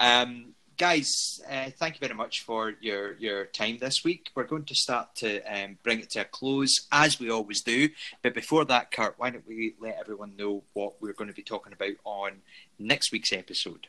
Um, 0.00 0.54
guys, 0.76 1.40
uh, 1.50 1.70
thank 1.78 1.94
you 1.94 2.00
very 2.00 2.14
much 2.14 2.42
for 2.42 2.74
your, 2.80 3.14
your 3.14 3.46
time 3.46 3.78
this 3.78 4.04
week. 4.04 4.30
We're 4.34 4.44
going 4.44 4.64
to 4.64 4.74
start 4.74 5.14
to 5.16 5.40
um, 5.42 5.78
bring 5.82 6.00
it 6.00 6.10
to 6.10 6.20
a 6.20 6.24
close 6.24 6.86
as 6.90 7.18
we 7.20 7.30
always 7.30 7.62
do. 7.62 7.88
But 8.22 8.34
before 8.34 8.64
that, 8.66 8.90
Kurt, 8.90 9.14
why 9.18 9.30
don't 9.30 9.46
we 9.46 9.74
let 9.80 9.98
everyone 9.98 10.36
know 10.36 10.62
what 10.72 11.00
we're 11.00 11.12
going 11.12 11.28
to 11.28 11.34
be 11.34 11.42
talking 11.42 11.72
about 11.72 11.94
on 12.04 12.42
next 12.78 13.12
week's 13.12 13.32
episode? 13.32 13.86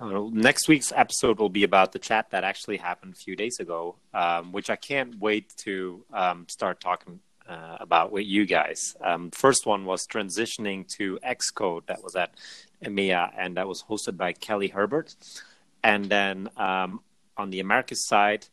Uh, 0.00 0.28
next 0.32 0.68
week's 0.68 0.92
episode 0.94 1.38
will 1.38 1.48
be 1.48 1.62
about 1.62 1.92
the 1.92 1.98
chat 1.98 2.30
that 2.30 2.44
actually 2.44 2.78
happened 2.78 3.14
a 3.14 3.16
few 3.16 3.36
days 3.36 3.58
ago, 3.60 3.96
um, 4.12 4.52
which 4.52 4.70
I 4.70 4.76
can't 4.76 5.18
wait 5.20 5.52
to 5.58 6.04
um, 6.12 6.46
start 6.48 6.80
talking 6.80 7.20
uh, 7.48 7.76
about 7.80 8.10
with 8.10 8.26
you 8.26 8.46
guys. 8.46 8.96
Um, 9.00 9.30
first 9.30 9.66
one 9.66 9.84
was 9.84 10.06
transitioning 10.06 10.88
to 10.96 11.18
Xcode 11.24 11.86
that 11.86 12.02
was 12.02 12.16
at 12.16 12.34
EMEA 12.82 13.32
and 13.36 13.56
that 13.56 13.68
was 13.68 13.84
hosted 13.88 14.16
by 14.16 14.32
Kelly 14.32 14.68
Herbert. 14.68 15.14
And 15.84 16.06
then 16.06 16.48
um, 16.56 17.00
on 17.36 17.50
the 17.50 17.60
Americas 17.60 18.04
side, 18.06 18.46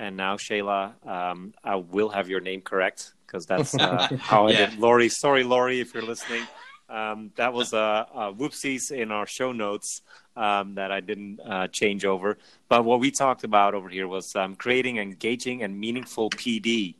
and 0.00 0.16
now 0.16 0.36
Shayla, 0.36 1.06
um, 1.06 1.52
I 1.62 1.76
will 1.76 2.08
have 2.08 2.28
your 2.28 2.40
name 2.40 2.62
correct 2.62 3.12
because 3.26 3.46
that's 3.46 3.74
uh, 3.74 4.08
how 4.18 4.48
Yeah. 4.48 4.64
I 4.64 4.66
did. 4.70 4.78
Lori, 4.80 5.08
sorry, 5.08 5.44
Lori, 5.44 5.80
if 5.80 5.92
you're 5.94 6.02
listening. 6.02 6.44
Um, 6.88 7.30
that 7.36 7.52
was 7.52 7.74
a 7.74 7.76
uh, 7.76 8.06
uh, 8.14 8.32
whoopsies 8.32 8.90
in 8.90 9.12
our 9.12 9.26
show 9.26 9.52
notes 9.52 10.00
um, 10.36 10.74
that 10.76 10.90
I 10.90 11.00
didn't 11.00 11.38
uh, 11.44 11.68
change 11.68 12.06
over. 12.06 12.38
But 12.70 12.86
what 12.86 12.98
we 13.00 13.10
talked 13.10 13.44
about 13.44 13.74
over 13.74 13.90
here 13.90 14.08
was 14.08 14.34
um, 14.34 14.54
creating 14.56 14.96
engaging 14.96 15.62
and 15.62 15.78
meaningful 15.78 16.30
PD, 16.30 16.94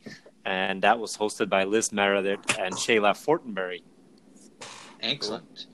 and 0.45 0.83
that 0.83 0.99
was 0.99 1.17
hosted 1.17 1.49
by 1.49 1.63
Liz 1.63 1.91
Meredith 1.91 2.59
and 2.59 2.75
Shayla 2.75 3.13
Fortenberry. 3.17 3.81
Excellent. 5.01 5.65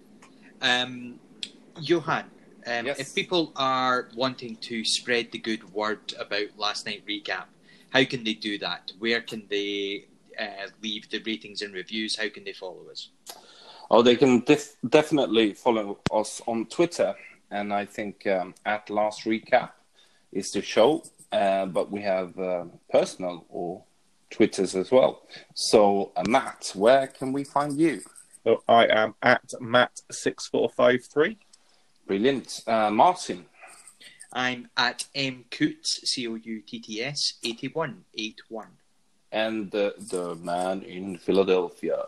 Um, 0.61 1.19
Johan, 1.81 2.23
um, 2.67 2.87
yes. 2.87 2.99
If 2.99 3.13
people 3.13 3.51
are 3.55 4.09
wanting 4.15 4.57
to 4.57 4.83
spread 4.83 5.31
the 5.31 5.37
good 5.37 5.71
word 5.73 6.13
about 6.19 6.47
last 6.57 6.85
night 6.85 7.03
recap, 7.07 7.45
how 7.89 8.03
can 8.05 8.23
they 8.23 8.33
do 8.33 8.57
that? 8.59 8.91
Where 8.97 9.21
can 9.21 9.43
they 9.49 10.05
uh, 10.39 10.69
leave 10.81 11.09
the 11.09 11.21
ratings 11.25 11.61
and 11.61 11.73
reviews? 11.73 12.17
How 12.17 12.29
can 12.29 12.43
they 12.43 12.53
follow 12.53 12.89
us? 12.91 13.09
Oh, 13.91 14.01
they 14.01 14.15
can 14.15 14.41
def- 14.41 14.75
definitely 14.87 15.53
follow 15.53 15.99
us 16.11 16.41
on 16.47 16.65
Twitter, 16.65 17.13
and 17.51 17.71
I 17.71 17.85
think 17.85 18.25
um, 18.25 18.55
at 18.65 18.89
last 18.89 19.25
recap 19.25 19.71
is 20.31 20.51
the 20.51 20.61
show. 20.61 21.03
Uh, 21.31 21.65
but 21.65 21.91
we 21.91 22.01
have 22.01 22.37
uh, 22.39 22.65
personal 22.89 23.45
or 23.49 23.83
Twitters 24.29 24.75
as 24.75 24.91
well. 24.91 25.21
So, 25.53 26.11
uh, 26.15 26.23
Matt, 26.27 26.71
where 26.73 27.07
can 27.07 27.33
we 27.33 27.43
find 27.43 27.77
you? 27.77 28.01
I 28.67 28.85
am 28.87 29.15
at 29.21 29.47
Matt6453. 29.61 31.37
Brilliant, 32.07 32.61
uh, 32.67 32.91
Martin. 32.91 33.45
I'm 34.31 34.69
at 34.77 35.05
mcoutts, 35.15 36.03
C 36.03 36.27
O 36.27 36.35
U 36.35 36.61
T 36.61 36.79
T 36.79 37.01
S, 37.01 37.33
8181. 37.43 38.67
and 39.31 39.71
the 39.71 39.93
the 40.11 40.35
man 40.35 40.81
in 40.83 41.17
Philadelphia. 41.17 42.03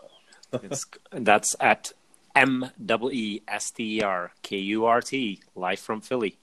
It's, 0.62 0.84
that's 1.10 1.54
at 1.60 1.92
M 2.34 2.70
E 2.88 3.08
E 3.12 3.42
S 3.48 3.70
T 3.70 3.98
E 3.98 4.02
R 4.02 4.32
K 4.42 4.56
U 4.58 4.84
R 4.86 5.00
T, 5.00 5.40
live 5.54 5.80
from 5.80 6.00
Philly. 6.00 6.38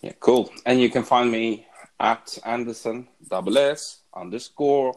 Yeah, 0.00 0.12
cool. 0.20 0.50
And 0.64 0.80
you 0.80 0.88
can 0.88 1.02
find 1.02 1.30
me 1.30 1.66
at 1.98 2.38
Anderson 2.44 3.08
double 3.28 3.58
S 3.58 4.02
underscore 4.14 4.94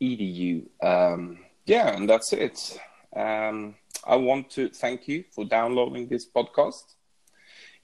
edu. 0.00 0.66
Um, 0.82 1.38
yeah, 1.66 1.96
and 1.96 2.08
that's 2.08 2.32
it. 2.32 2.78
Um, 3.14 3.74
I 4.06 4.16
want 4.16 4.50
to 4.50 4.68
thank 4.68 5.08
you 5.08 5.24
for 5.30 5.44
downloading 5.44 6.08
this 6.08 6.26
podcast. 6.28 6.95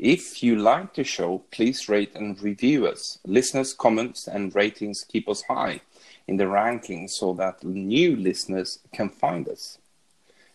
If 0.03 0.43
you 0.43 0.57
like 0.57 0.95
the 0.95 1.05
show, 1.05 1.45
please 1.53 1.89
rate 1.89 2.17
and 2.17 2.43
review 2.43 2.89
us. 2.89 3.21
Listeners' 3.25 3.73
comments 3.73 4.27
and 4.27 4.53
ratings 4.53 5.05
keep 5.05 5.29
us 5.29 5.43
high 5.43 5.81
in 6.27 6.39
the 6.39 6.47
rankings 6.47 7.11
so 7.11 7.33
that 7.35 7.63
new 7.63 8.17
listeners 8.17 8.81
can 8.93 9.09
find 9.09 9.49
us. 9.49 9.79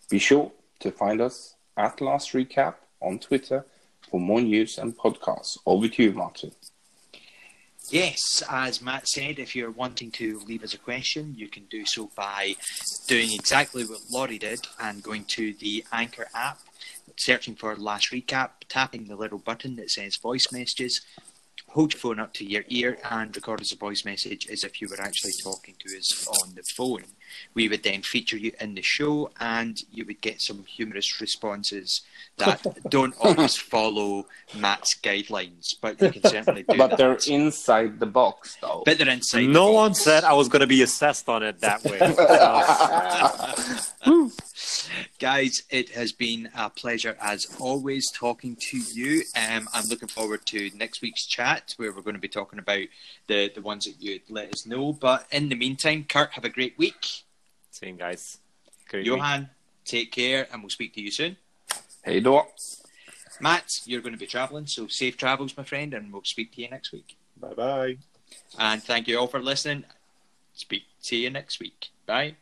Be 0.10 0.20
sure 0.20 0.52
to 0.82 0.92
find 0.92 1.22
us 1.22 1.56
at 1.78 2.02
Last 2.02 2.34
Recap 2.34 2.74
on 3.02 3.20
Twitter 3.20 3.66
for 4.12 4.20
more 4.20 4.42
news 4.42 4.78
and 4.78 4.98
podcasts. 4.98 5.58
Over 5.66 5.88
to 5.88 6.04
you, 6.04 6.12
Martin. 6.12 6.52
Yes, 7.90 8.44
as 8.50 8.82
Matt 8.82 9.08
said, 9.08 9.40
if 9.40 9.56
you're 9.56 9.72
wanting 9.72 10.12
to 10.12 10.42
leave 10.46 10.62
us 10.62 10.74
a 10.74 10.78
question, 10.78 11.34
you 11.38 11.48
can 11.48 11.64
do 11.70 11.86
so 11.86 12.12
by 12.18 12.58
doing 13.08 13.32
exactly 13.32 13.86
what 13.86 14.02
Laurie 14.10 14.38
did 14.38 14.68
and 14.78 15.02
going 15.02 15.24
to 15.26 15.54
the 15.54 15.86
Anchor 15.94 16.28
app, 16.36 16.60
searching 17.16 17.56
for 17.56 17.78
Last 17.78 18.12
Recap, 18.12 18.50
tapping 18.68 19.08
the 19.08 19.16
little 19.16 19.38
button 19.38 19.78
that 19.78 19.90
says 19.90 20.18
voice 20.18 20.52
messages, 20.52 21.00
hold 21.70 21.94
your 21.94 22.00
phone 22.00 22.20
up 22.20 22.34
to 22.34 22.46
your 22.46 22.64
ear 22.70 22.98
and 23.12 23.36
record 23.36 23.62
as 23.62 23.72
a 23.72 23.76
voice 23.76 24.06
message 24.06 24.48
as 24.50 24.64
if 24.64 24.82
you 24.82 24.88
were 24.90 25.02
actually 25.02 25.34
talking 25.44 25.76
to 25.80 25.98
us 25.98 26.28
on 26.28 26.56
the 26.56 26.64
phone. 26.76 27.04
We 27.54 27.68
would 27.70 27.84
then 27.84 28.02
feature 28.04 28.38
you 28.38 28.54
in 28.62 28.76
the 28.76 28.82
show 28.82 29.32
and 29.40 29.78
you 29.92 30.06
would 30.06 30.22
get 30.22 30.42
some 30.42 30.64
humorous 30.66 31.20
responses 31.20 32.02
that 32.38 32.66
don't 32.90 33.14
always 33.20 33.58
follow 33.58 34.28
Matt's 34.56 34.96
guidelines, 34.98 35.76
but 35.82 36.02
you 36.02 36.12
can 36.12 36.24
certainly 36.24 36.64
do 36.64 36.78
But 36.78 36.92
that. 36.92 36.98
they're 36.98 37.18
inside 37.28 38.00
the 38.00 38.06
box, 38.06 38.58
though. 38.62 38.84
But 38.86 38.98
they're 38.98 39.10
inside. 39.10 39.42
the 39.42 39.48
No 39.48 39.72
one 39.72 39.90
box. 39.92 40.02
said 40.02 40.24
I 40.24 40.34
was 40.34 40.48
going 40.48 40.62
to 40.62 40.68
be 40.68 40.82
assessed 40.84 41.28
on 41.28 41.44
it 41.44 41.60
that 41.60 41.84
way. 41.84 42.00
So, 44.98 45.04
Guys, 45.20 45.64
it 45.70 45.90
has 45.90 46.12
been 46.12 46.50
a 46.56 46.70
pleasure 46.70 47.18
as 47.22 47.48
always 47.60 48.12
talking 48.12 48.58
to 48.70 48.78
you. 48.78 49.24
Um, 49.36 49.68
I'm 49.74 49.86
looking 49.86 50.08
forward 50.08 50.46
to 50.48 50.70
next 50.76 51.02
week's 51.02 51.26
chat 51.26 51.74
where 51.78 51.92
we're 51.92 52.02
going 52.02 52.16
to 52.16 52.22
be 52.22 52.28
talking 52.28 52.60
about 52.60 52.88
the, 53.28 53.52
the 53.54 53.62
ones 53.62 53.86
that 53.86 54.02
you 54.02 54.20
let 54.30 54.54
us 54.54 54.66
know. 54.66 54.94
But 54.94 55.28
in 55.32 55.50
the 55.50 55.56
meantime, 55.56 56.06
Kurt, 56.08 56.32
have 56.34 56.46
a 56.46 56.50
great 56.50 56.78
week. 56.78 57.24
same 57.72 57.98
guys. 57.98 58.40
Great 58.90 59.02
week. 59.02 59.08
Johan, 59.08 59.50
take 59.86 60.12
care 60.12 60.48
and 60.52 60.62
we'll 60.62 60.70
speak 60.70 60.94
to 60.96 61.02
you 61.02 61.12
soon. 61.12 61.38
Hey, 62.04 62.20
do 62.20 62.42
Matt, 63.40 63.82
you're 63.86 64.02
going 64.02 64.14
to 64.14 64.20
be 64.20 64.26
travelling, 64.26 64.66
so 64.66 64.88
safe 64.88 65.16
travels, 65.18 65.56
my 65.56 65.64
friend, 65.64 65.94
and 65.94 66.12
we'll 66.12 66.24
speak 66.24 66.54
to 66.54 66.62
you 66.62 66.70
next 66.70 66.92
week. 66.92 67.18
Bye 67.40 67.54
bye. 67.54 67.98
And 68.58 68.82
thank 68.84 69.08
you 69.08 69.20
all 69.20 69.28
for 69.28 69.42
listening. 69.42 69.86
Speak 70.54 70.84
to 71.04 71.16
you 71.16 71.30
next 71.30 71.60
week. 71.60 71.90
Bye. 72.06 72.36